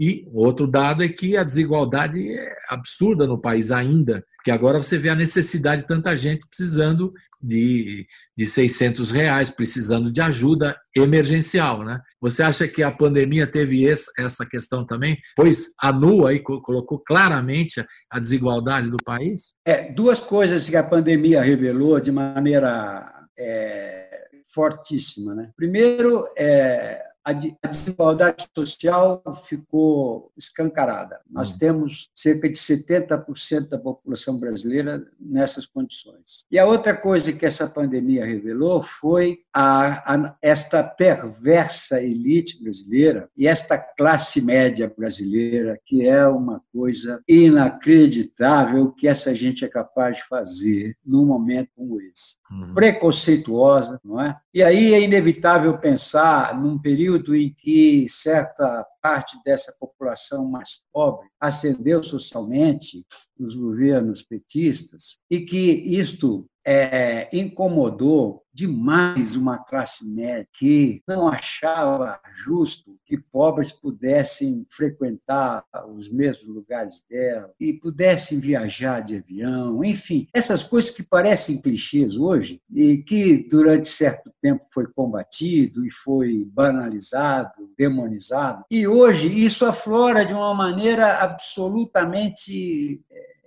E 0.00 0.26
outro 0.32 0.66
dado 0.66 1.04
é 1.04 1.08
que 1.08 1.36
a 1.36 1.44
desigualdade 1.44 2.18
é 2.32 2.54
absurda 2.70 3.26
no 3.26 3.38
país 3.38 3.70
ainda, 3.70 4.24
porque 4.36 4.50
agora 4.50 4.82
você 4.82 4.96
vê 4.96 5.10
a 5.10 5.14
necessidade 5.14 5.82
de 5.82 5.86
tanta 5.86 6.16
gente 6.16 6.46
precisando 6.48 7.12
de, 7.38 8.06
de 8.34 8.46
600 8.46 9.10
reais, 9.10 9.50
precisando 9.50 10.10
de 10.10 10.22
ajuda 10.22 10.74
emergencial. 10.96 11.84
Né? 11.84 12.00
Você 12.18 12.42
acha 12.42 12.66
que 12.66 12.82
a 12.82 12.90
pandemia 12.90 13.46
teve 13.46 13.86
essa 13.86 14.46
questão 14.46 14.86
também? 14.86 15.18
Pois 15.36 15.66
anua 15.78 16.32
e 16.32 16.40
colocou 16.40 16.98
claramente 16.98 17.84
a 18.10 18.18
desigualdade 18.18 18.88
do 18.88 18.96
país? 19.04 19.52
É, 19.66 19.92
duas 19.92 20.18
coisas 20.18 20.66
que 20.66 20.76
a 20.76 20.82
pandemia 20.82 21.42
revelou 21.42 22.00
de 22.00 22.10
maneira 22.10 23.12
é, 23.38 24.24
fortíssima. 24.54 25.34
Né? 25.34 25.50
Primeiro, 25.54 26.24
é, 26.38 27.09
a 27.24 27.32
desigualdade 27.68 28.48
social 28.56 29.22
ficou 29.44 30.32
escancarada. 30.36 31.20
Nós 31.30 31.54
temos 31.54 32.10
cerca 32.14 32.48
de 32.48 32.56
70% 32.56 33.68
da 33.68 33.78
população 33.78 34.38
brasileira 34.38 35.06
nessas 35.18 35.66
condições. 35.66 36.44
E 36.50 36.58
a 36.58 36.66
outra 36.66 36.96
coisa 36.96 37.32
que 37.32 37.44
essa 37.44 37.68
pandemia 37.68 38.24
revelou 38.24 38.82
foi 38.82 39.40
a, 39.52 40.14
a, 40.14 40.36
esta 40.40 40.82
perversa 40.82 42.02
elite 42.02 42.62
brasileira 42.62 43.28
e 43.36 43.46
esta 43.46 43.78
classe 43.78 44.40
média 44.40 44.92
brasileira, 44.96 45.78
que 45.84 46.06
é 46.06 46.26
uma 46.26 46.62
coisa 46.72 47.22
inacreditável 47.28 48.92
que 48.92 49.06
essa 49.06 49.34
gente 49.34 49.64
é 49.64 49.68
capaz 49.68 50.18
de 50.18 50.24
fazer 50.24 50.96
num 51.04 51.26
momento 51.26 51.70
como 51.76 52.00
esse. 52.00 52.39
Uhum. 52.50 52.74
Preconceituosa, 52.74 54.00
não 54.04 54.20
é? 54.20 54.36
E 54.52 54.62
aí 54.62 54.92
é 54.92 55.00
inevitável 55.00 55.78
pensar 55.78 56.58
num 56.60 56.76
período 56.76 57.36
em 57.36 57.54
que 57.54 58.08
certa 58.08 58.84
parte 59.00 59.38
dessa 59.44 59.72
população 59.78 60.50
mais 60.50 60.80
pobre 60.92 61.28
ascendeu 61.38 62.02
socialmente 62.02 63.06
nos 63.38 63.54
governos 63.54 64.22
petistas 64.22 65.18
e 65.30 65.40
que 65.40 65.70
isto 65.96 66.44
é, 66.64 67.28
incomodou 67.32 68.44
demais 68.52 69.36
uma 69.36 69.58
classe 69.58 70.04
média 70.06 70.46
que 70.52 71.02
não 71.08 71.28
achava 71.28 72.20
justo 72.44 72.98
que 73.06 73.16
pobres 73.16 73.72
pudessem 73.72 74.66
frequentar 74.68 75.64
os 75.88 76.10
mesmos 76.10 76.48
lugares 76.48 77.04
dela 77.08 77.50
e 77.58 77.72
pudessem 77.72 78.40
viajar 78.40 79.00
de 79.00 79.18
avião, 79.18 79.82
enfim, 79.84 80.28
essas 80.34 80.62
coisas 80.62 80.90
que 80.90 81.02
parecem 81.02 81.60
clichês 81.60 82.16
hoje 82.16 82.60
e 82.70 82.98
que 82.98 83.48
durante 83.48 83.88
certo 83.88 84.30
tempo 84.42 84.66
foi 84.72 84.86
combatido 84.86 85.86
e 85.86 85.90
foi 85.90 86.44
banalizado, 86.52 87.70
demonizado. 87.78 88.64
E 88.70 88.86
hoje 88.86 89.28
isso 89.28 89.64
aflora 89.64 90.24
de 90.24 90.34
uma 90.34 90.52
maneira 90.54 91.18
absolutamente 91.22 93.00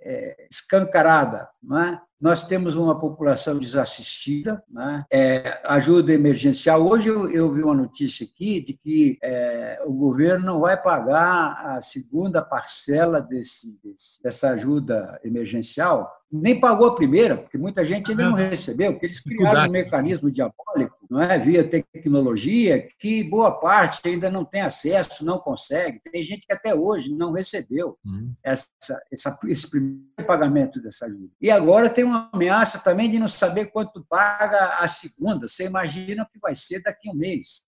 é, 0.04 0.46
escancarada. 0.50 1.48
Não 1.62 1.78
é? 1.78 2.00
Nós 2.24 2.46
temos 2.46 2.74
uma 2.74 2.98
população 2.98 3.58
desassistida, 3.58 4.64
né? 4.70 5.04
é, 5.12 5.60
ajuda 5.62 6.10
emergencial. 6.10 6.82
Hoje 6.82 7.10
eu, 7.10 7.30
eu, 7.30 7.52
vi 7.52 7.62
uma 7.62 7.74
notícia 7.74 8.24
aqui 8.24 8.62
de 8.62 8.72
que 8.72 9.18
é, 9.22 9.82
o 9.84 9.92
governo 9.92 10.46
não 10.46 10.60
vai 10.60 10.74
pagar 10.74 11.76
a 11.76 11.82
segunda 11.82 12.40
parcela 12.40 13.20
desse, 13.20 13.78
desse, 13.84 14.22
dessa 14.22 14.48
ajuda 14.52 15.20
emergencial, 15.22 16.10
nem 16.32 16.58
pagou 16.58 16.86
a 16.86 16.94
primeira, 16.94 17.36
porque 17.36 17.58
muita 17.58 17.84
gente 17.84 18.10
ainda 18.10 18.24
não 18.24 18.32
recebeu, 18.32 18.92
porque 18.92 19.04
eles 19.04 19.20
criaram 19.20 19.68
um 19.68 19.72
mecanismo 19.72 20.30
diabólico, 20.30 20.93
não 21.10 21.20
é, 21.20 21.38
via 21.38 21.68
tecnologia, 21.68 22.88
que 22.98 23.24
boa 23.24 23.52
parte 23.52 24.06
ainda 24.08 24.30
não 24.30 24.44
tem 24.44 24.60
acesso, 24.60 25.24
não 25.24 25.38
consegue. 25.38 26.00
Tem 26.10 26.22
gente 26.22 26.46
que 26.46 26.52
até 26.52 26.74
hoje 26.74 27.12
não 27.12 27.32
recebeu 27.32 27.98
uhum. 28.04 28.34
essa, 28.42 28.68
essa, 29.12 29.38
esse 29.44 29.70
primeiro 29.70 30.04
pagamento 30.26 30.80
dessa 30.80 31.06
ajuda. 31.06 31.30
E 31.40 31.50
agora 31.50 31.90
tem 31.90 32.04
uma 32.04 32.28
ameaça 32.32 32.78
também 32.78 33.10
de 33.10 33.18
não 33.18 33.28
saber 33.28 33.66
quanto 33.66 34.04
paga 34.08 34.74
a 34.78 34.88
segunda. 34.88 35.48
Você 35.48 35.64
imagina 35.64 36.22
o 36.22 36.26
que 36.26 36.38
vai 36.38 36.54
ser 36.54 36.80
daqui 36.82 37.08
a 37.08 37.12
um 37.12 37.16
mês 37.16 37.64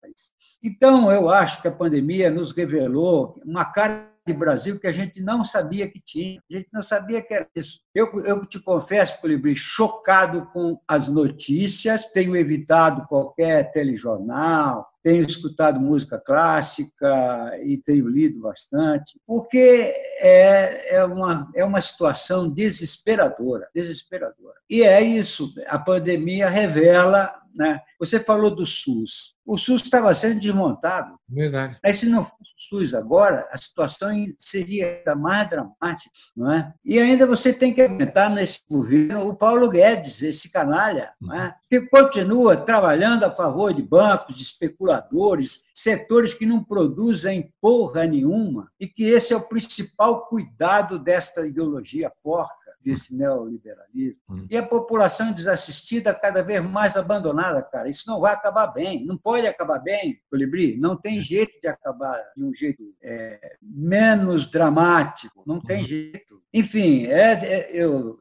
país. 0.00 0.32
Então, 0.62 1.10
eu 1.10 1.28
acho 1.28 1.60
que 1.60 1.68
a 1.68 1.72
pandemia 1.72 2.30
nos 2.30 2.52
revelou 2.52 3.40
uma 3.44 3.64
cara 3.64 4.09
de 4.32 4.38
Brasil 4.38 4.78
que 4.78 4.86
a 4.86 4.92
gente 4.92 5.22
não 5.22 5.44
sabia 5.44 5.88
que 5.88 6.00
tinha, 6.00 6.40
a 6.50 6.54
gente 6.54 6.68
não 6.72 6.82
sabia 6.82 7.22
que 7.22 7.34
era 7.34 7.48
isso. 7.54 7.80
Eu, 7.94 8.08
eu 8.24 8.46
te 8.46 8.60
confesso, 8.60 9.20
Colibri, 9.20 9.54
chocado 9.54 10.46
com 10.52 10.80
as 10.86 11.08
notícias, 11.08 12.06
tenho 12.06 12.36
evitado 12.36 13.06
qualquer 13.08 13.72
telejornal, 13.72 14.88
tenho 15.02 15.24
escutado 15.24 15.80
música 15.80 16.18
clássica 16.18 17.58
e 17.64 17.78
tenho 17.78 18.08
lido 18.08 18.40
bastante, 18.40 19.18
porque 19.26 19.92
é, 20.20 20.96
é, 20.96 21.04
uma, 21.04 21.50
é 21.54 21.64
uma 21.64 21.80
situação 21.80 22.48
desesperadora, 22.48 23.68
desesperadora. 23.74 24.56
E 24.68 24.82
é 24.82 25.00
isso, 25.00 25.52
a 25.68 25.78
pandemia 25.78 26.48
revela 26.48 27.39
né? 27.54 27.80
Você 27.98 28.18
falou 28.18 28.54
do 28.54 28.66
SUS. 28.66 29.34
O 29.44 29.58
SUS 29.58 29.82
estava 29.82 30.14
sendo 30.14 30.40
desmontado. 30.40 31.18
Verdade. 31.28 31.76
Mas 31.82 31.98
se 31.98 32.08
não 32.08 32.24
fosse 32.24 32.54
o 32.56 32.78
SUS 32.78 32.94
agora, 32.94 33.48
a 33.50 33.56
situação 33.56 34.10
seria 34.38 34.98
ainda 34.98 35.14
mais 35.14 35.48
dramática. 35.50 36.10
Não 36.36 36.52
é? 36.52 36.72
E 36.84 36.98
ainda 36.98 37.26
você 37.26 37.52
tem 37.52 37.74
que 37.74 37.82
aumentar 37.82 38.30
nesse 38.30 38.60
governo 38.70 39.28
o 39.28 39.34
Paulo 39.34 39.68
Guedes, 39.68 40.22
esse 40.22 40.50
canalha, 40.50 41.12
não 41.20 41.34
é? 41.34 41.54
que 41.70 41.82
continua 41.86 42.56
trabalhando 42.56 43.24
a 43.24 43.30
favor 43.30 43.72
de 43.72 43.82
bancos, 43.82 44.34
de 44.34 44.42
especuladores, 44.42 45.64
setores 45.72 46.34
que 46.34 46.44
não 46.44 46.64
produzem 46.64 47.52
porra 47.60 48.04
nenhuma, 48.04 48.70
e 48.78 48.88
que 48.88 49.04
esse 49.04 49.32
é 49.32 49.36
o 49.36 49.48
principal 49.48 50.26
cuidado 50.26 50.98
desta 50.98 51.46
ideologia 51.46 52.12
porca, 52.22 52.72
desse 52.82 53.16
neoliberalismo. 53.16 54.20
Hum. 54.28 54.46
E 54.50 54.56
a 54.56 54.66
população 54.66 55.32
desassistida 55.32 56.12
cada 56.12 56.42
vez 56.42 56.60
mais 56.62 56.96
abandonada, 56.96 57.39
cara. 57.70 57.88
Isso 57.88 58.04
não 58.06 58.20
vai 58.20 58.32
acabar 58.32 58.66
bem. 58.68 59.04
Não 59.04 59.16
pode 59.16 59.46
acabar 59.46 59.78
bem, 59.78 60.20
Colibri. 60.30 60.76
Não 60.76 60.96
tem 60.96 61.18
é. 61.18 61.20
jeito 61.20 61.60
de 61.60 61.68
acabar 61.68 62.18
de 62.36 62.44
um 62.44 62.54
jeito 62.54 62.82
é, 63.02 63.56
menos 63.62 64.46
dramático. 64.46 65.42
Não 65.46 65.60
tem 65.60 65.80
uhum. 65.80 65.86
jeito. 65.86 66.42
Enfim, 66.52 67.06
é, 67.06 67.32
é 67.32 67.70
eu 67.76 68.18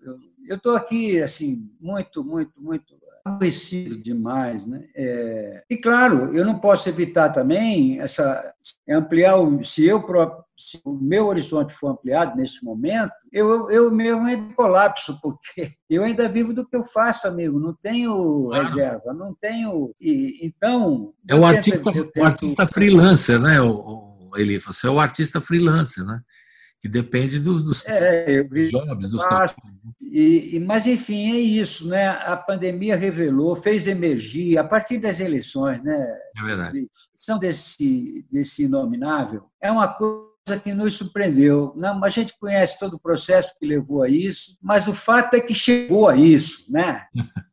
estou 0.49 0.75
aqui 0.75 1.21
assim 1.21 1.69
muito, 1.79 2.23
muito, 2.23 2.59
muito 2.59 2.98
aborrecido 3.29 3.97
demais, 3.97 4.65
né? 4.65 4.83
É, 4.95 5.63
e 5.69 5.77
claro, 5.77 6.35
eu 6.35 6.45
não 6.45 6.59
posso 6.59 6.89
evitar 6.89 7.29
também 7.29 7.99
essa 7.99 8.53
ampliar 8.87 9.37
o, 9.37 9.63
se 9.63 9.85
eu 9.85 10.01
se 10.57 10.79
o 10.83 10.91
meu 10.93 11.27
horizonte 11.27 11.73
for 11.73 11.91
ampliado 11.91 12.35
nesse 12.35 12.63
momento, 12.63 13.13
eu, 13.31 13.71
eu 13.71 13.89
mesmo 13.89 14.25
ainda 14.25 14.53
colapso, 14.53 15.17
porque 15.21 15.71
eu 15.89 16.03
ainda 16.03 16.27
vivo 16.27 16.53
do 16.53 16.67
que 16.67 16.75
eu 16.75 16.83
faço, 16.83 17.27
amigo, 17.27 17.57
não 17.59 17.73
tenho 17.81 18.49
reserva, 18.49 19.13
não 19.13 19.33
tenho. 19.39 19.95
E, 20.01 20.45
então. 20.45 21.13
É 21.29 21.33
o 21.33 21.45
artista, 21.45 21.91
o 22.17 22.23
artista 22.23 22.67
freelancer, 22.67 23.39
né, 23.39 23.61
o, 23.61 23.71
o? 23.71 24.09
Você 24.65 24.87
é 24.87 24.91
o 24.91 24.99
artista 24.99 25.41
freelancer, 25.41 26.05
né? 26.05 26.21
Que 26.81 26.87
depende 26.87 27.39
dos, 27.39 27.63
dos 27.63 27.85
é, 27.85 28.43
jobs, 28.43 29.09
dos 29.09 29.25
trabalhos. 29.25 29.55
E, 30.01 30.59
mas, 30.65 30.87
enfim, 30.87 31.31
é 31.31 31.39
isso. 31.39 31.87
Né? 31.87 32.07
A 32.07 32.35
pandemia 32.35 32.95
revelou, 32.95 33.55
fez 33.55 33.85
emergir, 33.85 34.57
a 34.57 34.63
partir 34.63 34.97
das 34.97 35.19
eleições, 35.19 35.83
né? 35.83 36.17
É 36.37 36.43
verdade. 36.43 36.89
São 37.13 37.37
desse, 37.37 38.25
desse 38.31 38.63
inominável, 38.63 39.43
é 39.61 39.71
uma 39.71 39.87
coisa 39.87 40.59
que 40.63 40.73
nos 40.73 40.95
surpreendeu. 40.95 41.73
Não, 41.75 42.03
a 42.03 42.09
gente 42.09 42.33
conhece 42.39 42.79
todo 42.79 42.95
o 42.95 42.99
processo 42.99 43.53
que 43.59 43.67
levou 43.67 44.03
a 44.03 44.09
isso, 44.09 44.57
mas 44.61 44.87
o 44.87 44.93
fato 44.93 45.35
é 45.35 45.41
que 45.41 45.53
chegou 45.53 46.07
a 46.07 46.15
isso. 46.15 46.71
Né? 46.71 47.05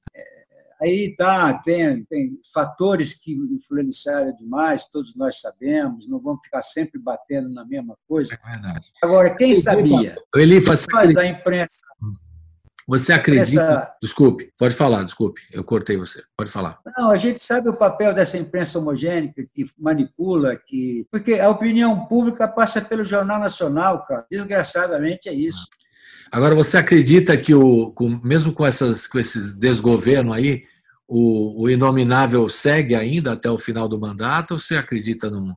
Aí 0.81 1.15
tá, 1.17 1.55
tem, 1.55 2.05
tem 2.05 2.39
fatores 2.53 3.15
que 3.15 3.33
influenciaram 3.33 4.35
demais, 4.37 4.87
todos 4.87 5.15
nós 5.17 5.41
sabemos, 5.41 6.07
não 6.07 6.21
vamos 6.21 6.41
ficar 6.45 6.63
sempre 6.63 7.01
batendo 7.01 7.49
na 7.49 7.65
mesma 7.65 7.97
coisa. 8.07 8.35
É 8.35 8.51
verdade. 8.51 8.87
Agora, 9.03 9.35
quem 9.35 9.55
sabia? 9.55 10.17
Ele 10.35 10.61
faz 10.61 10.87
a 11.17 11.27
imprensa. 11.27 11.87
Você 12.89 13.13
acredita? 13.13 13.61
Essa... 13.61 13.97
Desculpe, 14.01 14.53
pode 14.57 14.75
falar, 14.75 15.03
desculpe, 15.03 15.41
eu 15.53 15.65
cortei 15.65 15.97
você, 15.97 16.23
pode 16.37 16.51
falar. 16.51 16.79
Não, 16.97 17.11
a 17.11 17.17
gente 17.17 17.41
sabe 17.41 17.69
o 17.69 17.77
papel 17.77 18.15
dessa 18.15 18.39
imprensa 18.39 18.79
homogênica 18.79 19.45
que 19.53 19.67
manipula, 19.77 20.57
que. 20.57 21.05
Porque 21.11 21.35
a 21.35 21.51
opinião 21.51 22.07
pública 22.07 22.47
passa 22.47 22.81
pelo 22.81 23.05
Jornal 23.05 23.41
Nacional, 23.41 24.05
cara. 24.05 24.25
Desgraçadamente 24.31 25.29
é 25.29 25.35
isso. 25.35 25.67
Agora, 26.31 26.55
você 26.55 26.77
acredita 26.77 27.37
que, 27.37 27.55
o, 27.55 27.91
com, 27.93 28.21
mesmo 28.23 28.53
com, 28.53 28.67
essas, 28.67 29.07
com 29.07 29.19
esses 29.19 29.55
desgoverno 29.55 30.33
aí, 30.33 30.65
o, 31.07 31.63
o, 31.63 31.71
inominável 31.71 32.49
segue 32.49 32.95
ainda 32.95 33.33
até 33.33 33.51
o 33.51 33.59
final 33.59 33.89
do 33.89 34.01
mandato 34.01 34.53
ou 34.53 34.59
você 34.59 34.77
acredita 34.77 35.31
num, 35.31 35.55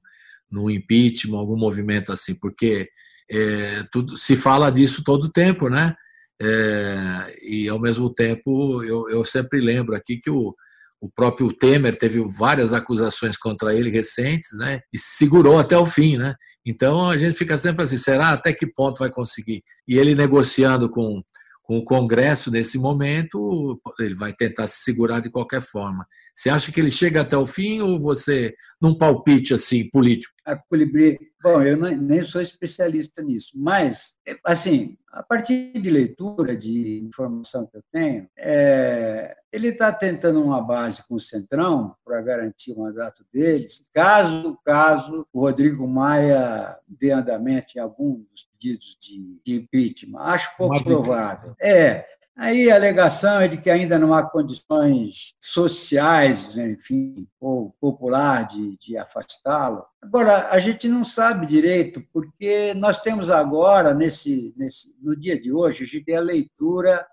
num 0.50 0.70
impeachment, 0.70 1.38
algum 1.38 1.58
movimento 1.58 2.12
assim? 2.12 2.36
Porque 2.36 2.90
é, 3.30 3.84
tudo, 3.92 4.16
se 4.16 4.36
fala 4.36 4.72
disso 4.72 5.04
todo 5.04 5.26
o 5.26 5.32
tempo, 5.32 5.70
né? 5.70 5.96
É, 6.42 7.38
e 7.42 7.68
ao 7.68 7.80
mesmo 7.80 8.10
tempo, 8.10 8.84
eu, 8.84 9.10
eu 9.10 9.24
sempre 9.26 9.60
lembro 9.60 9.96
aqui 9.96 10.18
que 10.18 10.30
o, 10.30 10.56
o 11.02 11.10
próprio 11.10 11.52
Temer 11.54 11.98
teve 11.98 12.20
várias 12.28 12.74
acusações 12.74 13.38
contra 13.38 13.74
ele 13.74 13.90
recentes, 13.90 14.58
né? 14.58 14.82
E 14.94 14.98
segurou 14.98 15.58
até 15.58 15.78
o 15.78 15.86
fim, 15.86 16.18
né? 16.18 16.36
Então 16.66 17.10
a 17.10 17.18
gente 17.18 17.38
fica 17.38 17.58
sempre 17.58 17.84
assim: 17.84 17.98
será 17.98 18.30
até 18.30 18.52
que 18.52 18.68
ponto 18.68 19.00
vai 19.00 19.10
conseguir? 19.10 19.64
E 19.88 19.98
ele 19.98 20.14
negociando 20.14 20.90
com, 20.90 21.22
com 21.64 21.78
o 21.78 21.86
Congresso 21.86 22.52
nesse 22.52 22.78
momento, 22.78 23.80
ele 24.00 24.16
vai 24.16 24.34
tentar 24.34 24.68
se 24.68 24.84
segurar 24.84 25.22
de 25.22 25.30
qualquer 25.30 25.62
forma. 25.62 26.06
Você 26.36 26.50
acha 26.50 26.72
que 26.72 26.80
ele 26.80 26.92
chega 26.92 27.22
até 27.22 27.38
o 27.38 27.46
fim 27.46 27.82
ou 27.82 28.00
você, 28.00 28.54
num 28.82 28.98
palpite 28.98 29.54
assim 29.54 29.90
político? 29.90 30.34
A 30.50 30.56
Colibri, 30.56 31.20
bom, 31.44 31.62
eu 31.62 31.78
nem 31.78 32.26
sou 32.26 32.42
especialista 32.42 33.22
nisso, 33.22 33.52
mas, 33.56 34.18
assim, 34.44 34.98
a 35.12 35.22
partir 35.22 35.74
de 35.74 35.90
leitura, 35.90 36.56
de 36.56 37.00
informação 37.04 37.68
que 37.68 37.78
eu 37.78 37.84
tenho, 37.92 38.28
é, 38.36 39.36
ele 39.52 39.68
está 39.68 39.92
tentando 39.92 40.42
uma 40.44 40.60
base 40.60 41.08
com 41.08 41.16
o 41.16 41.20
Centrão 41.20 41.96
para 42.04 42.20
garantir 42.22 42.72
o 42.72 42.80
mandato 42.80 43.24
deles, 43.32 43.84
caso, 43.94 44.58
caso 44.66 45.28
o 45.32 45.42
Rodrigo 45.42 45.88
Maia 45.88 46.78
dê 46.88 47.12
andamento 47.12 47.78
em 47.78 47.80
algum 47.80 48.24
dos 48.32 48.44
pedidos 48.44 48.98
de, 49.00 49.40
de 49.46 49.56
impeachment. 49.56 50.20
Acho 50.20 50.58
pouco 50.58 50.84
provável. 50.84 51.56
É, 51.62 52.06
Aí 52.42 52.72
a 52.72 52.76
alegação 52.76 53.42
é 53.42 53.50
de 53.50 53.58
que 53.58 53.70
ainda 53.70 54.00
não 54.00 54.14
há 54.14 54.24
condições 54.24 55.36
sociais, 55.42 56.58
enfim, 56.58 57.28
ou 57.38 57.76
popular 57.82 58.48
de, 58.48 58.78
de 58.78 58.98
afastá-lo. 58.98 59.86
Agora, 60.02 60.48
a 60.50 60.58
gente 60.58 60.88
não 60.88 61.04
sabe 61.04 61.46
direito, 61.46 62.02
porque 62.14 62.74
nós 62.76 63.00
temos 63.00 63.30
agora, 63.30 63.94
nesse, 63.94 64.54
nesse, 64.56 64.96
no 65.02 65.18
dia 65.18 65.38
de 65.38 65.52
hoje, 65.52 65.84
a 65.84 65.86
gente 65.86 66.06
tem 66.06 66.16
a 66.16 66.22
leitura, 66.22 67.06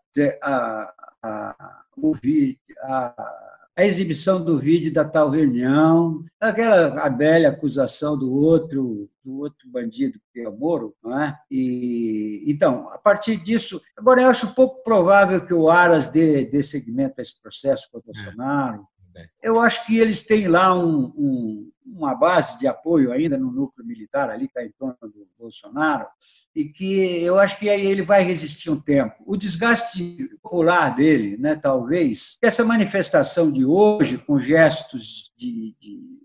a, 0.44 0.94
a, 1.24 1.82
ouvir, 1.96 2.60
a 2.84 3.55
a 3.76 3.84
exibição 3.84 4.42
do 4.42 4.58
vídeo 4.58 4.90
da 4.90 5.04
tal 5.04 5.28
reunião, 5.28 6.24
aquela 6.40 6.98
a 7.00 7.08
velha 7.10 7.50
acusação 7.50 8.18
do 8.18 8.32
outro 8.32 9.08
do 9.22 9.40
outro 9.40 9.68
bandido 9.68 10.18
que 10.32 10.40
é 10.40 10.48
o 10.48 10.56
Moro, 10.56 10.94
não 11.02 11.20
é? 11.20 11.36
E 11.50 12.44
então, 12.46 12.88
a 12.90 12.98
partir 12.98 13.36
disso, 13.36 13.82
agora 13.96 14.22
eu 14.22 14.28
acho 14.28 14.54
pouco 14.54 14.82
provável 14.82 15.44
que 15.44 15.52
o 15.52 15.68
Aras 15.68 16.08
dê, 16.08 16.46
dê 16.46 16.62
seguimento 16.62 17.14
a 17.18 17.22
esse 17.22 17.40
processo 17.40 17.88
com 17.90 17.98
o 17.98 18.02
Bolsonaro. 18.02 18.86
É. 19.16 19.24
Eu 19.42 19.58
acho 19.60 19.84
que 19.86 19.98
eles 19.98 20.24
têm 20.24 20.46
lá 20.46 20.74
um, 20.78 21.12
um 21.16 21.70
uma 21.86 22.14
base 22.14 22.58
de 22.58 22.66
apoio 22.66 23.12
ainda 23.12 23.38
no 23.38 23.50
núcleo 23.50 23.86
militar 23.86 24.30
ali, 24.30 24.46
está 24.46 24.64
em 24.64 24.72
torno 24.78 24.96
do 25.02 25.26
Bolsonaro, 25.38 26.06
e 26.54 26.64
que 26.64 27.22
eu 27.22 27.38
acho 27.38 27.58
que 27.58 27.68
ele 27.68 28.02
vai 28.02 28.22
resistir 28.22 28.70
um 28.70 28.80
tempo. 28.80 29.14
O 29.26 29.36
desgaste 29.36 30.30
popular 30.42 30.94
dele, 30.94 31.36
né, 31.36 31.54
talvez, 31.54 32.38
essa 32.42 32.64
manifestação 32.64 33.52
de 33.52 33.64
hoje, 33.64 34.18
com 34.18 34.38
gestos 34.38 35.32
de, 35.36 35.74
de 35.80 36.16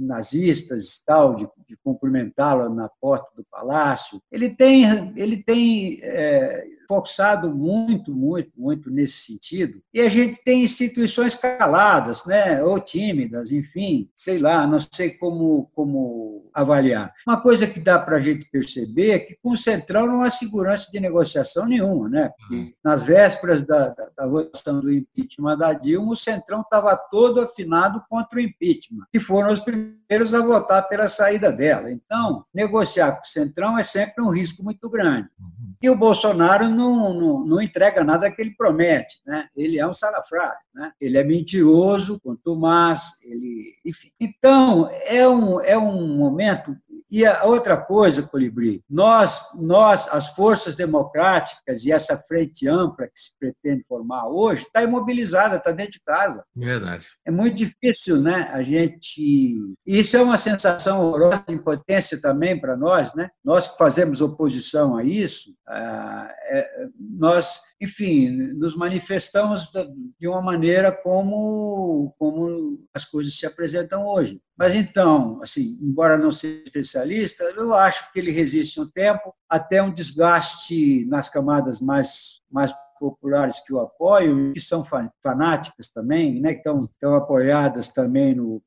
nazistas 0.00 0.94
e 0.94 1.04
tal, 1.04 1.36
de, 1.36 1.48
de 1.68 1.76
cumprimentá-lo 1.76 2.74
na 2.74 2.88
porta 3.00 3.28
do 3.36 3.44
palácio, 3.44 4.20
ele 4.30 4.50
tem, 4.50 5.12
ele 5.16 5.42
tem 5.42 6.00
é, 6.02 6.64
forçado 6.88 7.54
muito, 7.54 8.14
muito, 8.14 8.50
muito 8.56 8.90
nesse 8.90 9.26
sentido. 9.26 9.80
E 9.92 10.00
a 10.00 10.08
gente 10.08 10.42
tem 10.42 10.62
instituições 10.62 11.34
caladas, 11.34 12.24
né, 12.26 12.62
ou 12.62 12.80
tímidas, 12.80 13.52
enfim, 13.52 14.08
sei 14.14 14.38
lá, 14.38 14.66
não 14.66 14.78
sei 14.94 15.10
como, 15.10 15.70
como 15.74 16.50
avaliar. 16.52 17.12
Uma 17.26 17.40
coisa 17.40 17.66
que 17.66 17.80
dá 17.80 17.98
para 17.98 18.16
a 18.16 18.20
gente 18.20 18.48
perceber 18.50 19.10
é 19.10 19.18
que 19.18 19.36
com 19.42 19.50
o 19.50 19.56
Centrão 19.56 20.06
não 20.06 20.22
há 20.22 20.30
segurança 20.30 20.90
de 20.90 21.00
negociação 21.00 21.66
nenhuma. 21.66 22.08
Né? 22.08 22.30
Porque 22.38 22.74
nas 22.82 23.02
vésperas 23.02 23.64
da, 23.66 23.88
da, 23.88 24.08
da 24.16 24.26
votação 24.26 24.80
do 24.80 24.92
impeachment 24.92 25.58
da 25.58 25.72
Dilma, 25.72 26.12
o 26.12 26.16
Centrão 26.16 26.60
estava 26.60 26.96
todo 26.96 27.40
afinado 27.40 28.02
contra 28.08 28.38
o 28.38 28.40
impeachment, 28.40 29.04
e 29.12 29.20
foram 29.20 29.50
os 29.50 29.60
primeiros 29.60 30.34
a 30.34 30.40
votar 30.40 30.88
pela 30.88 31.08
saída 31.08 31.52
dela. 31.52 31.90
Então, 31.90 32.44
negociar 32.54 33.12
com 33.12 33.22
o 33.22 33.26
Centrão 33.26 33.78
é 33.78 33.82
sempre 33.82 34.22
um 34.22 34.30
risco 34.30 34.62
muito 34.62 34.88
grande. 34.88 35.28
Uhum. 35.38 35.74
E 35.82 35.90
o 35.90 35.96
Bolsonaro 35.96 36.68
não, 36.68 37.12
não, 37.12 37.44
não 37.44 37.60
entrega 37.60 38.02
nada 38.02 38.30
que 38.30 38.40
ele 38.40 38.54
promete. 38.56 39.20
Né? 39.26 39.46
Ele 39.56 39.78
é 39.78 39.86
um 39.86 39.94
salafrário. 39.94 40.58
Né? 40.74 40.92
Ele 41.00 41.18
é 41.18 41.24
mentiroso, 41.24 42.20
quanto 42.20 42.56
mais, 42.56 43.20
ele, 43.22 43.74
enfim. 43.84 44.08
Então, 44.18 44.83
é 44.90 45.28
um, 45.28 45.60
é 45.60 45.76
um 45.76 46.16
momento 46.16 46.76
e 47.14 47.24
a 47.24 47.44
outra 47.44 47.76
coisa, 47.76 48.24
Colibri, 48.24 48.82
nós, 48.90 49.50
nós, 49.54 50.08
as 50.10 50.34
forças 50.34 50.74
democráticas 50.74 51.84
e 51.84 51.92
essa 51.92 52.16
frente 52.16 52.66
ampla 52.68 53.06
que 53.06 53.20
se 53.20 53.30
pretende 53.38 53.84
formar 53.86 54.26
hoje, 54.26 54.62
está 54.62 54.82
imobilizada, 54.82 55.54
está 55.54 55.70
dentro 55.70 55.92
de 55.92 56.00
casa. 56.00 56.44
Verdade. 56.56 57.06
É 57.24 57.30
muito 57.30 57.54
difícil, 57.54 58.20
né? 58.20 58.50
A 58.52 58.64
gente. 58.64 59.76
Isso 59.86 60.16
é 60.16 60.22
uma 60.22 60.36
sensação 60.36 61.06
horrorosa 61.06 61.44
de 61.46 61.54
impotência 61.54 62.20
também 62.20 62.60
para 62.60 62.76
nós, 62.76 63.14
né? 63.14 63.30
Nós 63.44 63.68
que 63.68 63.78
fazemos 63.78 64.20
oposição 64.20 64.96
a 64.96 65.04
isso, 65.04 65.54
ah, 65.68 66.28
é, 66.48 66.88
nós 66.98 67.60
enfim, 67.80 68.30
nos 68.30 68.76
manifestamos 68.76 69.70
de 70.18 70.28
uma 70.28 70.40
maneira 70.40 70.92
como, 70.92 72.14
como 72.18 72.84
as 72.94 73.04
coisas 73.04 73.38
se 73.38 73.46
apresentam 73.46 74.06
hoje. 74.06 74.40
Mas 74.56 74.74
então, 74.74 75.40
assim, 75.42 75.78
embora 75.80 76.16
não 76.16 76.32
seja 76.32 76.62
especialista, 76.64 77.44
eu 77.44 77.74
acho 77.74 78.10
que 78.12 78.18
ele 78.18 78.30
resiste 78.30 78.80
um 78.80 78.88
tempo 78.88 79.34
até 79.48 79.82
um 79.82 79.92
desgaste 79.92 81.04
nas 81.06 81.28
camadas 81.28 81.80
mais, 81.80 82.40
mais 82.50 82.72
populares 82.98 83.60
que 83.64 83.72
o 83.72 83.80
apoiam, 83.80 84.52
que 84.52 84.60
são 84.60 84.84
fanáticas 85.22 85.90
também, 85.90 86.40
né, 86.40 86.52
que 86.52 86.58
estão, 86.58 86.84
estão 86.84 87.14
apoiadas 87.14 87.88
também 87.88 88.34
no, 88.34 88.62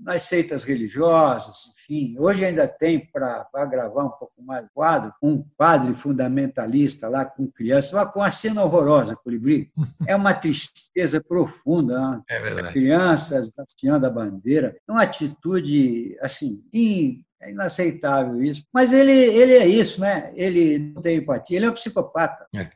nas 0.00 0.22
seitas 0.22 0.64
religiosas, 0.64 1.66
enfim. 1.74 2.14
Hoje 2.18 2.44
ainda 2.44 2.66
tem, 2.66 3.06
para 3.12 3.46
gravar 3.66 4.04
um 4.04 4.10
pouco 4.10 4.42
mais 4.42 4.64
o 4.64 4.70
quadro, 4.72 5.12
um 5.22 5.44
padre 5.58 5.92
fundamentalista 5.94 7.08
lá 7.08 7.24
com 7.24 7.46
criança, 7.46 8.06
com 8.06 8.20
uma 8.20 8.30
cena 8.30 8.64
horrorosa, 8.64 9.16
Colibri. 9.16 9.70
É 10.08 10.16
uma 10.16 10.34
tristeza 10.34 11.20
profunda. 11.20 12.10
Né? 12.10 12.22
É 12.30 12.40
verdade. 12.40 12.72
Crianças 12.72 13.56
hasteando 13.58 14.06
a 14.06 14.10
bandeira. 14.10 14.76
Uma 14.88 15.02
atitude, 15.02 16.16
assim, 16.20 16.64
é 17.40 17.50
inaceitável 17.50 18.42
isso. 18.42 18.64
Mas 18.72 18.92
ele, 18.92 19.12
ele 19.12 19.54
é 19.54 19.66
isso, 19.66 20.00
né? 20.00 20.32
Ele 20.34 20.78
não 20.78 21.02
tem 21.02 21.18
empatia, 21.18 21.56
ele 21.56 21.66
é 21.66 21.70
um 21.70 21.74
psicopata. 21.74 22.46
É. 22.54 22.68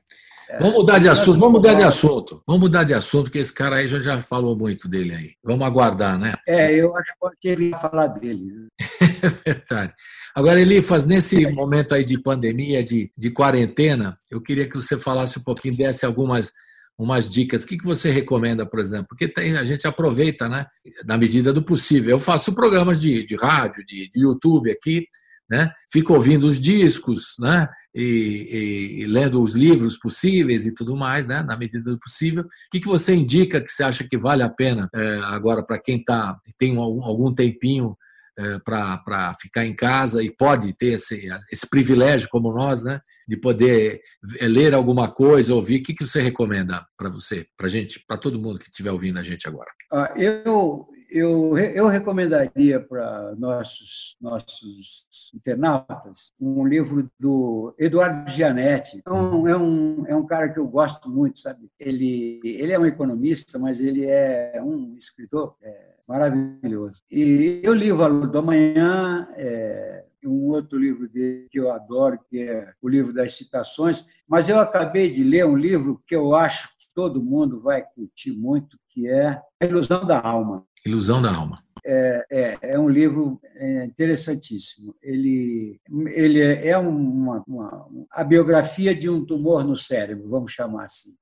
Vamos 0.59 0.75
mudar 0.75 0.99
de 0.99 1.09
assunto, 1.09 1.39
vamos 1.39 1.53
mudar 1.53 1.75
de 1.75 1.83
assunto. 1.83 2.43
Vamos 2.47 2.63
mudar 2.63 2.85
de 2.85 2.95
assunto, 2.95 3.25
porque 3.25 3.39
esse 3.39 3.53
cara 3.53 3.77
aí 3.77 3.87
já, 3.87 3.99
já 4.01 4.21
falou 4.21 4.57
muito 4.57 4.89
dele 4.89 5.15
aí. 5.15 5.31
Vamos 5.43 5.67
aguardar, 5.67 6.19
né? 6.19 6.35
É, 6.47 6.73
eu 6.75 6.97
acho 6.97 7.13
que 7.41 7.49
ele 7.49 7.71
ia 7.71 7.79
falar 7.79 8.09
dele. 8.09 8.45
Né? 8.45 8.69
é 9.23 9.53
verdade. 9.53 9.93
Agora, 10.35 10.61
Elifas, 10.61 11.07
nesse 11.07 11.47
momento 11.53 11.95
aí 11.95 12.05
de 12.05 12.19
pandemia, 12.19 12.83
de, 12.83 13.11
de 13.17 13.31
quarentena, 13.31 14.15
eu 14.31 14.41
queria 14.41 14.69
que 14.69 14.77
você 14.77 14.97
falasse 14.99 15.39
um 15.39 15.43
pouquinho, 15.43 15.77
desse 15.77 16.05
algumas 16.05 16.53
umas 16.99 17.31
dicas. 17.31 17.65
O 17.65 17.67
que, 17.67 17.77
que 17.77 17.85
você 17.85 18.11
recomenda, 18.11 18.65
por 18.65 18.79
exemplo? 18.79 19.09
Porque 19.09 19.29
tem, 19.29 19.57
a 19.57 19.65
gente 19.65 19.87
aproveita, 19.87 20.49
né? 20.49 20.67
Na 21.05 21.19
medida 21.19 21.53
do 21.53 21.63
possível. 21.63 22.11
Eu 22.11 22.19
faço 22.19 22.55
programas 22.55 23.01
de, 23.01 23.25
de 23.25 23.35
rádio, 23.35 23.85
de, 23.85 24.11
de 24.11 24.21
YouTube 24.21 24.71
aqui, 24.71 25.07
né? 25.49 25.71
Fico 25.93 26.15
ouvindo 26.15 26.47
os 26.47 26.61
discos, 26.61 27.35
né? 27.39 27.69
E, 27.95 28.03
e, 28.03 29.03
e, 29.03 29.07
lendo 29.07 29.43
os 29.43 29.55
livros 29.55 29.99
possíveis 29.99 30.65
e 30.67 30.75
tudo 30.75 30.97
mais, 30.97 31.27
né? 31.27 31.43
Na 31.43 31.57
medida 31.57 31.91
do 31.91 31.99
possível. 31.99 32.45
O 32.45 32.49
que, 32.71 32.81
que 32.81 32.87
você 32.87 33.15
indica 33.15 33.61
que 33.61 33.71
você 33.71 33.85
acha 33.85 34.05
que 34.05 34.17
vale 34.17 34.43
a 34.43 34.49
pena 34.49 34.89
é, 34.95 35.19
agora 35.25 35.63
para 35.63 35.79
quem 35.79 36.03
tá 36.03 36.39
tem 36.59 36.77
algum, 36.77 37.05
algum 37.05 37.35
tempinho 37.35 37.97
é, 38.37 38.59
para 38.59 39.35
ficar 39.41 39.65
em 39.65 39.77
casa 39.77 40.23
e 40.23 40.35
pode 40.35 40.73
ter 40.73 40.95
esse, 40.95 41.29
esse 41.53 41.69
privilégio 41.69 42.29
como 42.31 42.53
nós, 42.53 42.83
né? 42.83 43.01
De 43.29 43.37
poder 43.37 44.01
é, 44.41 44.49
ler 44.49 44.75
alguma 44.75 45.11
coisa, 45.11 45.55
ouvir. 45.55 45.81
O 45.81 45.83
que, 45.85 45.95
que 45.95 46.07
você 46.07 46.21
recomenda 46.21 46.85
para 46.97 47.11
você, 47.11 47.47
para 47.57 47.69
gente, 47.69 48.03
para 48.09 48.17
todo 48.17 48.41
mundo 48.41 48.59
que 48.59 48.69
estiver 48.69 48.91
ouvindo 48.91 49.19
a 49.19 49.23
gente 49.23 49.47
agora? 49.47 49.71
Ah, 49.93 50.13
eu 50.17 50.89
eu, 51.15 51.57
eu 51.57 51.87
recomendaria 51.87 52.81
para 52.81 53.37
nossos, 53.37 54.17
nossos 54.21 55.07
internautas 55.33 56.33
um 56.41 56.67
livro 56.67 57.09
do 57.21 57.73
Eduardo 57.79 58.29
Gianetti. 58.29 59.01
É 59.07 59.13
um, 59.13 59.47
é, 59.47 59.57
um, 59.57 60.05
é 60.09 60.17
um 60.17 60.27
cara 60.27 60.49
que 60.49 60.59
eu 60.59 60.67
gosto 60.67 61.09
muito, 61.09 61.39
sabe? 61.39 61.71
Ele, 61.79 62.41
ele 62.43 62.73
é 62.73 62.79
um 62.79 62.85
economista, 62.85 63.61
mas 63.61 63.81
ele 63.81 64.07
é 64.07 64.61
um 64.61 64.97
escritor 64.97 65.55
é, 65.63 65.95
maravilhoso. 66.09 67.01
E 67.09 67.61
eu 67.63 67.73
li 67.75 67.93
O 67.93 67.97
Valor 67.97 68.27
do 68.27 68.39
Amanhã, 68.39 69.29
é, 69.37 70.05
um 70.25 70.49
outro 70.49 70.77
livro 70.77 71.09
dele 71.09 71.47
que 71.49 71.61
eu 71.61 71.71
adoro, 71.71 72.19
que 72.29 72.43
é 72.43 72.73
o 72.83 72.89
livro 72.89 73.13
das 73.13 73.37
citações, 73.37 74.05
mas 74.27 74.49
eu 74.49 74.59
acabei 74.59 75.09
de 75.09 75.23
ler 75.23 75.47
um 75.47 75.57
livro 75.57 76.03
que 76.07 76.17
eu 76.17 76.35
acho 76.35 76.69
que 76.77 76.89
todo 76.93 77.23
mundo 77.23 77.61
vai 77.61 77.85
curtir 77.95 78.33
muito, 78.33 78.77
que 78.89 79.09
é 79.09 79.41
A 79.61 79.65
Ilusão 79.65 80.05
da 80.05 80.21
Alma. 80.21 80.67
Ilusão 80.85 81.23
da 81.23 81.35
Alma. 81.35 81.63
É, 81.87 82.27
é, 82.31 82.59
é 82.63 82.79
um 82.79 82.89
livro 82.89 83.39
é, 83.57 83.85
interessantíssimo. 83.85 84.95
Ele, 85.03 85.79
ele 86.09 86.41
é 86.41 86.77
uma, 86.79 87.45
uma, 87.47 87.87
a 88.11 88.25
biografia 88.25 88.95
de 88.95 89.09
um 89.09 89.25
tumor 89.25 89.65
no 89.65 89.77
cérebro, 89.77 90.29
vamos 90.29 90.53
chamar 90.53 90.87
assim. 90.87 91.15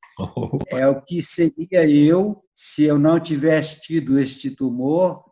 É 0.69 0.87
o 0.87 1.01
que 1.01 1.23
seria 1.23 1.89
eu 1.89 2.43
se 2.55 2.85
eu 2.85 2.99
não 2.99 3.19
tivesse 3.19 3.81
tido 3.81 4.19
este 4.19 4.51
tumor 4.51 5.25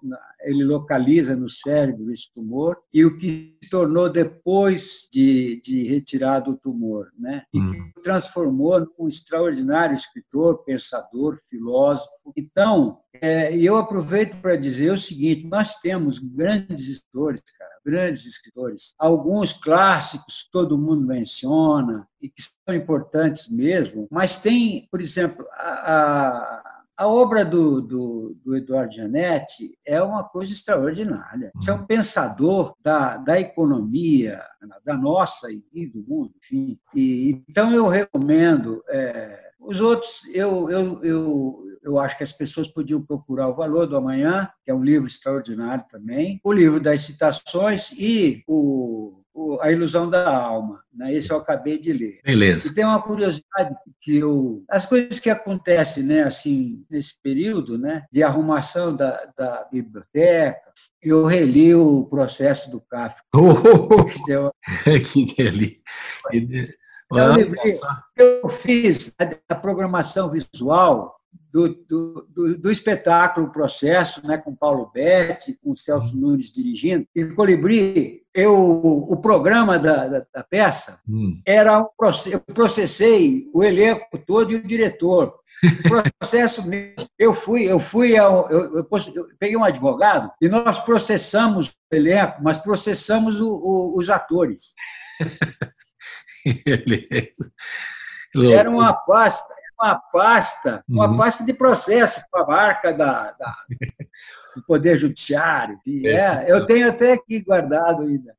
ele 0.43 0.65
localiza 0.65 1.37
no 1.37 1.49
cérebro 1.49 2.11
esse 2.11 2.33
tumor 2.33 2.79
e 2.93 3.05
o 3.05 3.17
que 3.19 3.57
se 3.63 3.71
tornou 3.71 4.09
depois 4.09 5.09
de, 5.13 5.61
de 5.63 5.85
retirado 5.85 6.53
o 6.53 6.57
tumor, 6.57 7.09
né? 7.19 7.43
E 7.53 7.61
hum. 7.61 7.93
que 7.93 8.03
transformou 8.03 8.81
num 8.99 9.09
extraordinário 9.09 9.95
escritor, 9.95 10.65
pensador, 10.65 11.39
filósofo. 11.49 12.33
Então, 12.37 12.99
é, 13.21 13.55
eu 13.57 13.77
aproveito 13.77 14.37
para 14.41 14.57
dizer 14.57 14.93
o 14.93 14.99
seguinte: 14.99 15.47
nós 15.47 15.77
temos 15.77 16.19
grandes 16.19 16.89
escritores, 16.89 17.43
cara, 17.59 17.70
grandes 17.85 18.27
escritores. 18.27 18.95
Alguns 18.99 19.53
clássicos 19.53 20.49
todo 20.53 20.79
mundo 20.79 21.07
menciona 21.07 22.07
e 22.21 22.29
que 22.29 22.43
são 22.43 22.75
importantes 22.75 23.51
mesmo, 23.51 24.07
mas 24.11 24.41
tem, 24.41 24.87
por 24.91 25.01
exemplo, 25.01 25.47
a, 25.53 26.67
a 26.67 26.71
a 27.01 27.09
obra 27.09 27.47
do, 27.47 27.81
do, 27.81 28.37
do 28.45 28.55
Eduardo 28.55 28.93
Gianetti 28.93 29.75
é 29.87 30.03
uma 30.03 30.23
coisa 30.23 30.53
extraordinária. 30.53 31.51
Você 31.55 31.71
é 31.71 31.73
um 31.73 31.87
pensador 31.87 32.75
da, 32.83 33.17
da 33.17 33.41
economia, 33.41 34.43
da 34.85 34.99
nossa 34.99 35.49
e 35.51 35.87
do 35.87 36.05
mundo, 36.07 36.35
enfim. 36.37 36.79
E, 36.95 37.43
então, 37.49 37.73
eu 37.73 37.87
recomendo. 37.87 38.85
É, 38.87 39.50
os 39.61 39.81
outros, 39.81 40.23
eu, 40.33 40.71
eu, 40.71 41.05
eu, 41.05 41.65
eu 41.83 41.99
acho 41.99 42.17
que 42.17 42.25
as 42.25 42.33
pessoas 42.33 42.69
podiam 42.69 43.03
procurar 43.03 43.49
O 43.49 43.55
Valor 43.55 43.87
do 43.87 43.97
Amanhã, 43.97 44.49
que 44.65 44.71
é 44.71 44.75
um 44.75 44.83
livro 44.83 45.07
extraordinário 45.07 45.85
também, 45.89 46.41
o 46.43 46.53
livro 46.53 46.81
das 46.81 47.03
citações 47.03 47.93
e 47.93 48.43
o 48.49 49.23
A 49.61 49.71
Ilusão 49.71 50.09
da 50.09 50.35
Alma. 50.35 50.83
Né? 50.93 51.15
Esse 51.15 51.31
eu 51.31 51.37
acabei 51.37 51.79
de 51.79 51.93
ler. 51.93 52.21
Beleza. 52.25 52.69
E 52.69 52.75
tem 52.75 52.85
uma 52.85 53.03
curiosidade 53.03 53.75
que 54.01 54.17
eu... 54.17 54.65
As 54.69 54.87
coisas 54.87 55.21
que 55.21 55.31
acontecem 55.31 56.03
né, 56.05 56.23
assim, 56.23 56.85
nesse 56.91 57.21
período 57.23 57.79
né, 57.79 58.07
de 58.11 58.23
arrumação 58.23 58.97
da, 58.97 59.31
da 59.37 59.69
biblioteca, 59.71 60.73
eu 61.03 61.27
reli 61.27 61.75
o 61.75 62.07
processo 62.07 62.71
do 62.71 62.81
Kafka. 62.81 63.23
Oh, 63.35 64.05
que 64.05 65.35
delícia! 65.35 65.81
É 67.13 67.29
um 67.29 67.33
livro 67.33 67.57
eu 68.17 68.49
fiz 68.49 69.15
a 69.49 69.55
programação 69.55 70.31
visual 70.31 71.21
do, 71.53 71.69
do, 71.89 72.29
do, 72.29 72.59
do, 72.59 72.71
espetáculo 72.71 73.51
Processo, 73.51 74.25
né, 74.27 74.39
com 74.39 74.55
Paulo 74.55 74.91
Betti, 74.93 75.59
com 75.63 75.75
Celso 75.75 76.15
uhum. 76.15 76.21
Nunes 76.21 76.53
dirigindo, 76.53 77.07
e 77.15 77.25
Colibri, 77.35 78.23
eu, 78.33 78.55
o 78.55 79.17
programa 79.21 79.79
da, 79.79 80.07
da, 80.07 80.27
da 80.33 80.45
peça 80.45 81.01
hum. 81.09 81.41
era 81.45 81.81
um 81.81 81.89
eu 82.31 82.41
processei 82.55 83.49
o 83.53 83.65
elenco 83.65 84.19
todo 84.25 84.53
e 84.53 84.57
o 84.57 84.67
diretor. 84.67 85.35
O 85.65 86.09
processo 86.21 86.63
mesmo, 86.69 86.95
eu 87.19 87.35
fui, 87.35 87.65
eu 87.65 87.81
fui 87.81 88.17
ao, 88.17 88.49
eu, 88.49 88.77
eu, 88.77 88.89
eu, 89.15 89.29
peguei 89.39 89.57
um 89.57 89.65
advogado 89.65 90.31
e 90.41 90.49
nós 90.49 90.79
processamos 90.79 91.69
o 91.69 91.97
elenco, 91.97 92.41
mas 92.41 92.59
processamos 92.59 93.41
o, 93.41 93.51
o, 93.51 93.99
os 93.99 94.09
atores. 94.09 94.75
Beleza. 98.35 98.61
Era 98.61 98.71
uma 98.71 98.93
pasta, 98.93 99.55
uma 99.79 99.97
pasta, 99.97 100.85
uma 100.89 101.09
uhum. 101.09 101.17
pasta 101.17 101.45
de 101.45 101.53
processo 101.53 102.23
com 102.31 102.41
a 102.41 102.47
marca 102.47 102.93
da, 102.93 103.33
da 103.33 103.57
do 104.55 104.63
Poder 104.65 104.99
Judiciário. 104.99 105.79
É, 106.05 106.45
eu 106.51 106.67
tenho 106.67 106.89
até 106.89 107.15
aqui 107.15 107.43
guardado 107.43 108.03
ainda. 108.03 108.35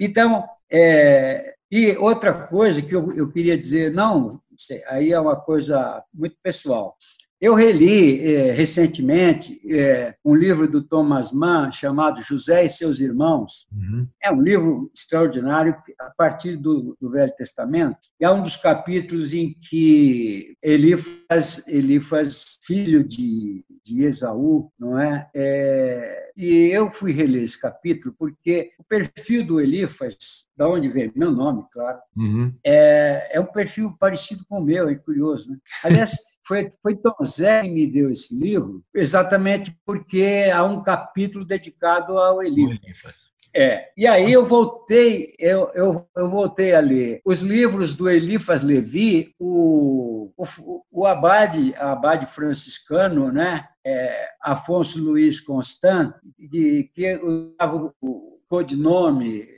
Então, 0.00 0.48
é, 0.70 1.54
e 1.70 1.96
outra 1.96 2.32
coisa 2.32 2.80
que 2.80 2.94
eu, 2.94 3.12
eu 3.16 3.32
queria 3.32 3.58
dizer, 3.58 3.90
não, 3.92 4.40
aí 4.86 5.12
é 5.12 5.18
uma 5.18 5.36
coisa 5.36 6.02
muito 6.12 6.36
pessoal. 6.42 6.96
Eu 7.40 7.54
reli 7.54 8.20
é, 8.26 8.52
recentemente 8.52 9.60
é, 9.70 10.14
um 10.24 10.34
livro 10.34 10.68
do 10.68 10.82
Thomas 10.82 11.32
Mann 11.32 11.70
chamado 11.70 12.22
José 12.22 12.64
e 12.64 12.68
seus 12.68 13.00
Irmãos. 13.00 13.66
Uhum. 13.72 14.08
É 14.22 14.32
um 14.32 14.40
livro 14.40 14.90
extraordinário 14.94 15.76
a 16.00 16.10
partir 16.10 16.56
do, 16.56 16.96
do, 17.00 17.10
Velho 17.10 17.34
Testamento. 17.36 17.98
E 18.20 18.24
é 18.24 18.30
um 18.30 18.42
dos 18.42 18.56
capítulos 18.56 19.34
em 19.34 19.54
que 19.68 20.56
Elifas, 20.62 21.66
Elifas 21.66 22.60
filho 22.62 23.06
de, 23.06 23.64
de 23.84 24.04
Esaú, 24.04 24.70
não 24.78 24.98
é? 24.98 25.28
é? 25.34 26.30
E 26.36 26.70
eu 26.72 26.90
fui 26.90 27.12
reler 27.12 27.42
esse 27.42 27.60
capítulo 27.60 28.14
porque 28.18 28.70
o 28.78 28.84
perfil 28.84 29.46
do 29.46 29.60
Elifas, 29.60 30.46
da 30.56 30.68
onde 30.68 30.88
vem 30.88 31.12
meu 31.14 31.30
nome, 31.30 31.64
claro, 31.72 31.98
uhum. 32.16 32.52
é, 32.64 33.36
é 33.36 33.40
um 33.40 33.46
perfil 33.46 33.94
parecido 33.98 34.44
com 34.48 34.58
o 34.58 34.64
meu, 34.64 34.88
é 34.88 34.94
curioso. 34.94 35.50
Né? 35.50 35.58
Aliás, 35.84 36.12
foi, 36.46 36.68
foi 36.82 36.96
Tom 36.96 37.16
Zé 37.24 37.62
que 37.62 37.70
me 37.70 37.86
deu 37.86 38.10
esse 38.10 38.34
livro, 38.38 38.82
exatamente 38.94 39.76
porque 39.84 40.50
há 40.52 40.64
um 40.64 40.82
capítulo 40.82 41.44
dedicado 41.44 42.18
ao 42.18 42.42
Elifas. 42.42 43.24
É. 43.56 43.88
E 43.96 44.04
aí 44.04 44.32
eu 44.32 44.44
voltei, 44.44 45.32
eu, 45.38 45.70
eu, 45.74 46.08
eu, 46.16 46.28
voltei 46.28 46.74
a 46.74 46.80
ler 46.80 47.20
os 47.24 47.38
livros 47.38 47.94
do 47.94 48.10
Elifas 48.10 48.62
Levi, 48.62 49.32
o, 49.38 50.32
o, 50.36 50.82
o 50.90 51.06
abade, 51.06 51.72
abade 51.76 52.26
franciscano, 52.26 53.30
né? 53.30 53.64
É, 53.86 54.28
Afonso 54.42 55.00
Luiz 55.00 55.38
Constant, 55.38 56.12
que, 56.50 56.90
que 56.92 57.16
usava 57.16 57.94
o 58.00 58.34
codinome 58.54 59.48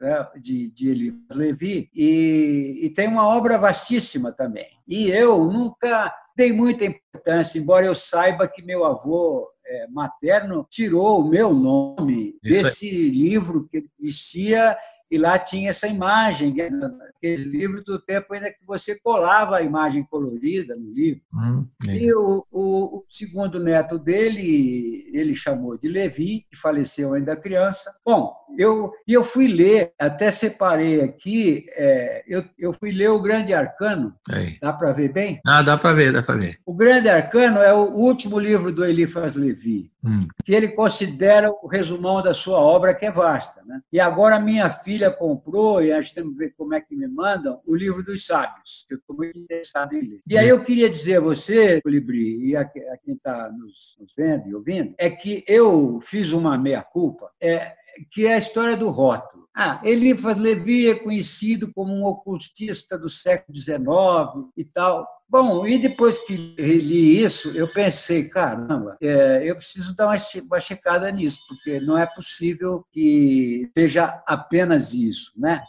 né, 0.00 0.26
de, 0.40 0.70
de 0.70 0.88
Elifas 0.88 1.36
Levi, 1.36 1.90
e, 1.92 2.80
e 2.82 2.90
tem 2.90 3.08
uma 3.08 3.26
obra 3.26 3.58
vastíssima 3.58 4.30
também. 4.30 4.68
E 4.86 5.08
eu 5.08 5.50
nunca 5.50 6.14
dei 6.36 6.52
muita 6.52 6.84
importância, 6.84 7.58
embora 7.58 7.86
eu 7.86 7.94
saiba 7.94 8.46
que 8.46 8.62
meu 8.62 8.84
avô 8.84 9.48
é, 9.66 9.88
materno 9.88 10.64
tirou 10.70 11.20
o 11.20 11.28
meu 11.28 11.52
nome 11.52 12.38
Isso 12.42 12.62
desse 12.62 12.88
é. 12.88 13.10
livro 13.10 13.66
que 13.66 13.78
ele 13.78 13.90
vestia 13.98 14.76
e 15.10 15.18
lá 15.18 15.38
tinha 15.38 15.70
essa 15.70 15.86
imagem, 15.86 16.54
né, 16.54 16.70
aquele 17.16 17.44
livro 17.44 17.82
do 17.84 17.98
tempo 17.98 18.34
ainda 18.34 18.50
que 18.50 18.64
você 18.66 18.98
colava 19.00 19.56
a 19.56 19.62
imagem 19.62 20.04
colorida 20.04 20.76
no 20.76 20.92
livro. 20.92 21.22
Hum, 21.32 21.66
e 21.88 22.12
o, 22.12 22.44
o, 22.50 22.98
o, 22.98 23.04
segundo 23.08 23.60
neto 23.60 23.98
dele, 23.98 25.08
ele 25.12 25.34
chamou 25.34 25.78
de 25.78 25.88
Levi, 25.88 26.44
que 26.50 26.56
faleceu 26.56 27.14
ainda 27.14 27.36
criança. 27.36 27.92
Bom, 28.04 28.34
eu, 28.58 28.92
eu 29.06 29.22
fui 29.22 29.48
ler, 29.48 29.92
até 29.98 30.30
separei 30.30 31.00
aqui, 31.02 31.66
é, 31.70 32.24
eu, 32.26 32.44
eu 32.58 32.72
fui 32.72 32.90
ler 32.90 33.10
o 33.10 33.20
Grande 33.20 33.52
Arcano. 33.54 34.14
Aí. 34.30 34.58
Dá 34.60 34.72
para 34.72 34.92
ver 34.92 35.12
bem? 35.12 35.40
Ah, 35.46 35.62
dá 35.62 35.76
para 35.76 35.94
ver, 35.94 36.12
dá 36.12 36.22
para 36.22 36.36
ver. 36.36 36.58
O 36.66 36.74
Grande 36.74 37.08
Arcano 37.08 37.58
é 37.58 37.72
o 37.72 37.92
último 37.92 38.38
livro 38.38 38.72
do 38.72 38.84
Elifas 38.84 39.34
Levi, 39.34 39.90
hum. 40.04 40.26
que 40.44 40.54
ele 40.54 40.68
considera 40.68 41.50
o 41.50 41.68
resumão 41.68 42.22
da 42.22 42.34
sua 42.34 42.58
obra, 42.58 42.94
que 42.94 43.06
é 43.06 43.10
vasta. 43.10 43.62
Né? 43.64 43.80
E 43.92 44.00
agora 44.00 44.40
minha 44.40 44.70
filha 44.70 44.95
comprou, 45.10 45.82
e 45.82 45.92
a 45.92 46.00
gente 46.00 46.14
tem 46.14 46.30
que 46.30 46.36
ver 46.36 46.54
como 46.56 46.74
é 46.74 46.80
que 46.80 46.94
me 46.94 47.06
mandam, 47.06 47.60
o 47.66 47.74
livro 47.74 48.02
dos 48.02 48.26
sábios, 48.26 48.84
que 48.88 48.94
eu 48.94 48.98
estou 48.98 49.16
muito 49.16 49.38
interessado 49.38 49.94
em 49.94 50.00
ler. 50.00 50.20
E 50.28 50.38
aí 50.38 50.48
eu 50.48 50.62
queria 50.62 50.88
dizer 50.88 51.16
a 51.16 51.20
você, 51.20 51.80
Colibri, 51.80 52.48
e 52.48 52.56
a, 52.56 52.62
a 52.62 52.98
quem 52.98 53.14
está 53.14 53.50
nos, 53.50 53.96
nos 54.00 54.12
vendo 54.16 54.48
e 54.48 54.54
ouvindo, 54.54 54.94
é 54.98 55.10
que 55.10 55.44
eu 55.46 56.00
fiz 56.00 56.32
uma 56.32 56.58
meia-culpa, 56.58 57.30
é, 57.40 57.74
que 58.10 58.26
é 58.26 58.34
a 58.34 58.38
história 58.38 58.76
do 58.76 58.90
rótulo. 58.90 59.46
Ah, 59.58 59.80
Eliphas 59.82 60.36
Levi 60.36 60.90
é 60.90 60.94
conhecido 60.94 61.72
como 61.72 61.90
um 61.90 62.04
ocultista 62.04 62.98
do 62.98 63.08
século 63.08 63.56
XIX 63.56 64.52
e 64.54 64.64
tal. 64.64 65.08
Bom, 65.28 65.66
e 65.66 65.76
depois 65.76 66.20
que 66.24 66.36
li 66.36 67.20
isso, 67.20 67.50
eu 67.50 67.66
pensei, 67.66 68.28
caramba, 68.28 68.96
é, 69.02 69.42
eu 69.44 69.56
preciso 69.56 69.94
dar 69.96 70.06
uma, 70.06 70.60
checada 70.60 71.10
nisso, 71.10 71.40
porque 71.48 71.80
não 71.80 71.98
é 71.98 72.06
possível 72.06 72.86
que 72.92 73.68
seja 73.76 74.22
apenas 74.24 74.94
isso, 74.94 75.32
né? 75.36 75.64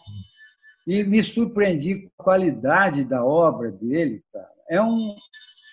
E 0.86 1.04
me 1.04 1.24
surpreendi 1.24 2.02
com 2.02 2.10
a 2.20 2.24
qualidade 2.24 3.04
da 3.04 3.26
obra 3.26 3.72
dele, 3.72 4.24
cara. 4.32 4.48
É 4.70 4.80
um, 4.80 5.16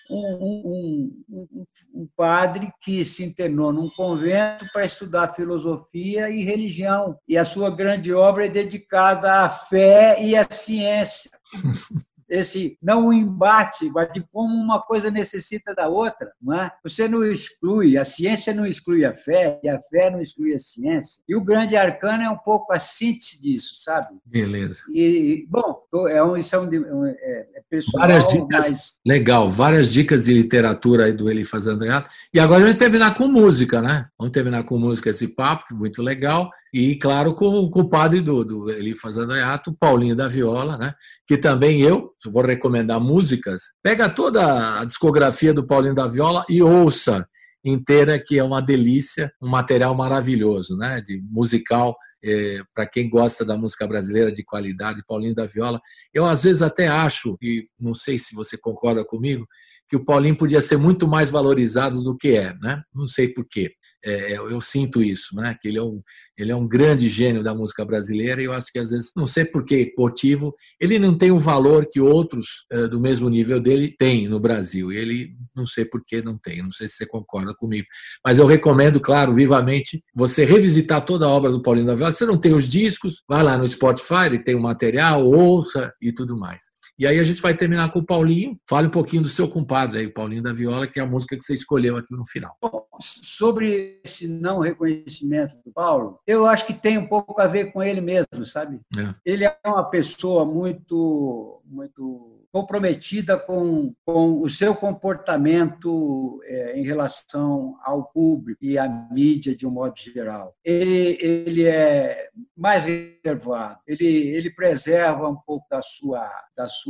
um, 0.09 1.13
um, 1.29 1.65
um, 1.93 2.07
padre 2.17 2.73
que 2.81 3.05
se 3.05 3.23
internou 3.23 3.71
num 3.71 3.89
convento 3.89 4.65
para 4.73 4.83
estudar 4.83 5.35
filosofia 5.35 6.27
e 6.29 6.43
religião. 6.43 7.19
E 7.27 7.37
a 7.37 7.45
sua 7.45 7.69
grande 7.69 8.11
obra 8.11 8.47
é 8.47 8.49
dedicada 8.49 9.43
à 9.43 9.49
fé 9.49 10.21
e 10.23 10.35
à 10.35 10.45
ciência. 10.49 11.29
esse 12.29 12.77
não 12.81 13.07
o 13.07 13.13
embate, 13.13 13.89
mas 13.89 14.11
de 14.11 14.21
como 14.31 14.53
uma 14.55 14.81
coisa 14.81 15.11
necessita 15.11 15.73
da 15.73 15.87
outra. 15.87 16.31
Não 16.41 16.53
é? 16.53 16.71
Você 16.83 17.07
não 17.07 17.23
exclui, 17.23 17.97
a 17.97 18.03
ciência 18.03 18.53
não 18.53 18.65
exclui 18.65 19.05
a 19.05 19.13
fé, 19.13 19.59
e 19.63 19.69
a 19.69 19.79
fé 19.79 20.09
não 20.09 20.21
exclui 20.21 20.53
a 20.53 20.59
ciência. 20.59 21.23
E 21.27 21.35
o 21.35 21.43
grande 21.43 21.75
arcano 21.75 22.23
é 22.23 22.29
um 22.29 22.37
pouco 22.37 22.73
a 22.73 22.79
síntese 22.79 23.39
disso, 23.39 23.75
sabe? 23.83 24.07
Beleza. 24.25 24.81
E, 24.93 25.45
bom, 25.49 25.81
é 26.09 26.23
um, 26.23 26.35
isso 26.35 26.55
é, 26.55 26.59
um, 26.59 27.05
é, 27.05 27.15
é 27.19 27.61
pessoal, 27.69 28.07
várias 28.07 28.27
dicas, 28.27 28.71
mas... 28.71 28.99
Legal, 29.05 29.49
várias 29.49 29.91
dicas 29.91 30.25
de 30.25 30.33
literatura 30.33 31.05
aí 31.05 31.13
do 31.13 31.29
Elifas 31.29 31.67
Andreato. 31.67 32.09
E 32.33 32.39
agora 32.39 32.63
a 32.63 32.67
gente 32.67 32.79
terminar 32.79 33.15
com 33.15 33.27
música, 33.27 33.81
né? 33.81 34.07
Vamos 34.17 34.33
terminar 34.33 34.63
com 34.63 34.77
música 34.77 35.09
esse 35.09 35.27
papo, 35.27 35.65
que 35.67 35.73
é 35.73 35.77
muito 35.77 36.01
legal. 36.01 36.49
E, 36.77 36.93
claro, 36.97 37.33
com, 37.33 37.69
com 37.69 37.79
o 37.79 37.89
padre 37.89 38.19
do, 38.19 38.43
do 38.43 38.69
Elifas 38.69 39.15
Andreato, 39.15 39.73
Paulinho 39.73 40.13
da 40.13 40.27
Viola, 40.27 40.77
né? 40.77 40.93
que 41.25 41.37
também 41.37 41.79
eu, 41.79 42.11
vou 42.25 42.43
recomendar 42.43 42.99
músicas, 42.99 43.61
pega 43.81 44.09
toda 44.09 44.81
a 44.81 44.83
discografia 44.83 45.53
do 45.53 45.65
Paulinho 45.65 45.95
da 45.95 46.05
Viola 46.05 46.43
e 46.49 46.61
ouça 46.61 47.25
inteira, 47.63 48.19
que 48.19 48.37
é 48.37 48.43
uma 48.43 48.61
delícia, 48.61 49.31
um 49.41 49.47
material 49.47 49.95
maravilhoso, 49.95 50.75
né? 50.75 50.99
de 50.99 51.23
musical, 51.31 51.95
é, 52.21 52.59
para 52.75 52.85
quem 52.85 53.09
gosta 53.09 53.45
da 53.45 53.55
música 53.55 53.87
brasileira 53.87 54.29
de 54.29 54.43
qualidade, 54.43 55.01
Paulinho 55.07 55.33
da 55.33 55.45
Viola. 55.45 55.79
Eu, 56.13 56.25
às 56.25 56.43
vezes, 56.43 56.61
até 56.61 56.89
acho, 56.89 57.37
e 57.41 57.69
não 57.79 57.93
sei 57.93 58.17
se 58.17 58.35
você 58.35 58.57
concorda 58.57 59.05
comigo, 59.05 59.47
que 59.87 59.95
o 59.95 60.03
Paulinho 60.03 60.35
podia 60.35 60.59
ser 60.59 60.75
muito 60.75 61.07
mais 61.07 61.29
valorizado 61.29 62.03
do 62.03 62.17
que 62.17 62.35
é, 62.35 62.53
né? 62.55 62.83
Não 62.93 63.07
sei 63.07 63.29
por 63.29 63.47
quê 63.47 63.71
é, 64.05 64.33
é, 64.33 64.37
eu 64.37 64.61
sinto 64.61 65.01
isso, 65.01 65.35
né? 65.35 65.57
Que 65.59 65.67
ele 65.67 65.79
é, 65.79 65.81
um, 65.81 66.01
ele 66.37 66.51
é 66.51 66.55
um 66.55 66.67
grande 66.67 67.09
gênio 67.09 67.41
da 67.41 67.55
música 67.55 67.83
brasileira 67.83 68.41
e 68.41 68.45
eu 68.45 68.53
acho 68.53 68.71
que 68.71 68.77
às 68.77 68.91
vezes, 68.91 69.11
não 69.15 69.25
sei 69.25 69.43
por 69.43 69.65
que 69.65 69.93
motivo, 69.97 70.53
ele 70.79 70.99
não 70.99 71.17
tem 71.17 71.31
o 71.31 71.39
valor 71.39 71.87
que 71.91 71.99
outros 71.99 72.65
é, 72.71 72.87
do 72.87 72.99
mesmo 72.99 73.27
nível 73.29 73.59
dele 73.59 73.95
têm 73.97 74.27
no 74.27 74.39
Brasil. 74.39 74.91
Ele, 74.91 75.35
não 75.55 75.65
sei 75.65 75.85
por 75.85 76.03
que 76.05 76.21
não 76.21 76.37
tem, 76.37 76.61
não 76.61 76.71
sei 76.71 76.87
se 76.87 76.95
você 76.95 77.05
concorda 77.07 77.55
comigo. 77.55 77.87
Mas 78.23 78.37
eu 78.37 78.45
recomendo, 78.45 78.99
claro, 78.99 79.33
vivamente, 79.33 80.03
você 80.13 80.45
revisitar 80.45 81.03
toda 81.03 81.25
a 81.25 81.29
obra 81.29 81.51
do 81.51 81.61
Paulinho 81.61 81.87
da 81.87 81.95
Viola. 81.95 82.11
Se 82.11 82.19
você 82.19 82.25
não 82.25 82.37
tem 82.37 82.53
os 82.53 82.69
discos, 82.69 83.23
vai 83.27 83.41
lá 83.41 83.57
no 83.57 83.67
Spotify, 83.67 84.25
ele 84.27 84.39
tem 84.39 84.53
o 84.53 84.61
material, 84.61 85.25
ouça 85.25 85.91
e 85.99 86.11
tudo 86.11 86.37
mais. 86.37 86.74
E 86.97 87.05
aí 87.05 87.19
a 87.19 87.23
gente 87.23 87.41
vai 87.41 87.55
terminar 87.55 87.91
com 87.91 87.99
o 87.99 88.05
Paulinho. 88.05 88.57
Fale 88.69 88.87
um 88.87 88.91
pouquinho 88.91 89.23
do 89.23 89.29
seu 89.29 89.47
compadre 89.49 89.99
aí, 89.99 90.05
o 90.07 90.13
Paulinho 90.13 90.43
da 90.43 90.53
Viola, 90.53 90.87
que 90.87 90.99
é 90.99 91.03
a 91.03 91.07
música 91.07 91.37
que 91.37 91.43
você 91.43 91.53
escolheu 91.53 91.97
aqui 91.97 92.15
no 92.15 92.25
final. 92.25 92.55
Bom, 92.61 92.85
sobre 92.99 93.99
esse 94.03 94.27
não 94.27 94.59
reconhecimento 94.59 95.55
do 95.65 95.71
Paulo, 95.71 96.19
eu 96.25 96.45
acho 96.45 96.65
que 96.65 96.73
tem 96.73 96.97
um 96.97 97.07
pouco 97.07 97.39
a 97.41 97.47
ver 97.47 97.71
com 97.71 97.83
ele 97.83 98.01
mesmo, 98.01 98.45
sabe? 98.45 98.79
É. 98.97 99.13
Ele 99.25 99.43
é 99.43 99.57
uma 99.65 99.83
pessoa 99.83 100.45
muito, 100.45 101.61
muito 101.65 102.35
comprometida 102.55 103.37
com, 103.37 103.93
com 104.05 104.39
o 104.39 104.49
seu 104.49 104.73
comportamento 104.73 106.39
é, 106.45 106.79
em 106.79 106.85
relação 106.85 107.75
ao 107.83 108.05
público 108.05 108.63
e 108.63 108.77
à 108.77 108.87
mídia 109.11 109.53
de 109.53 109.67
um 109.67 109.71
modo 109.71 109.93
geral. 109.97 110.55
Ele, 110.63 111.17
ele 111.21 111.67
é 111.67 112.29
mais 112.55 112.85
reservado, 112.85 113.79
ele, 113.85 114.05
ele 114.05 114.49
preserva 114.49 115.27
um 115.27 115.35
pouco 115.35 115.67
da 115.69 115.81
sua, 115.81 116.31
da 116.55 116.65
sua 116.65 116.84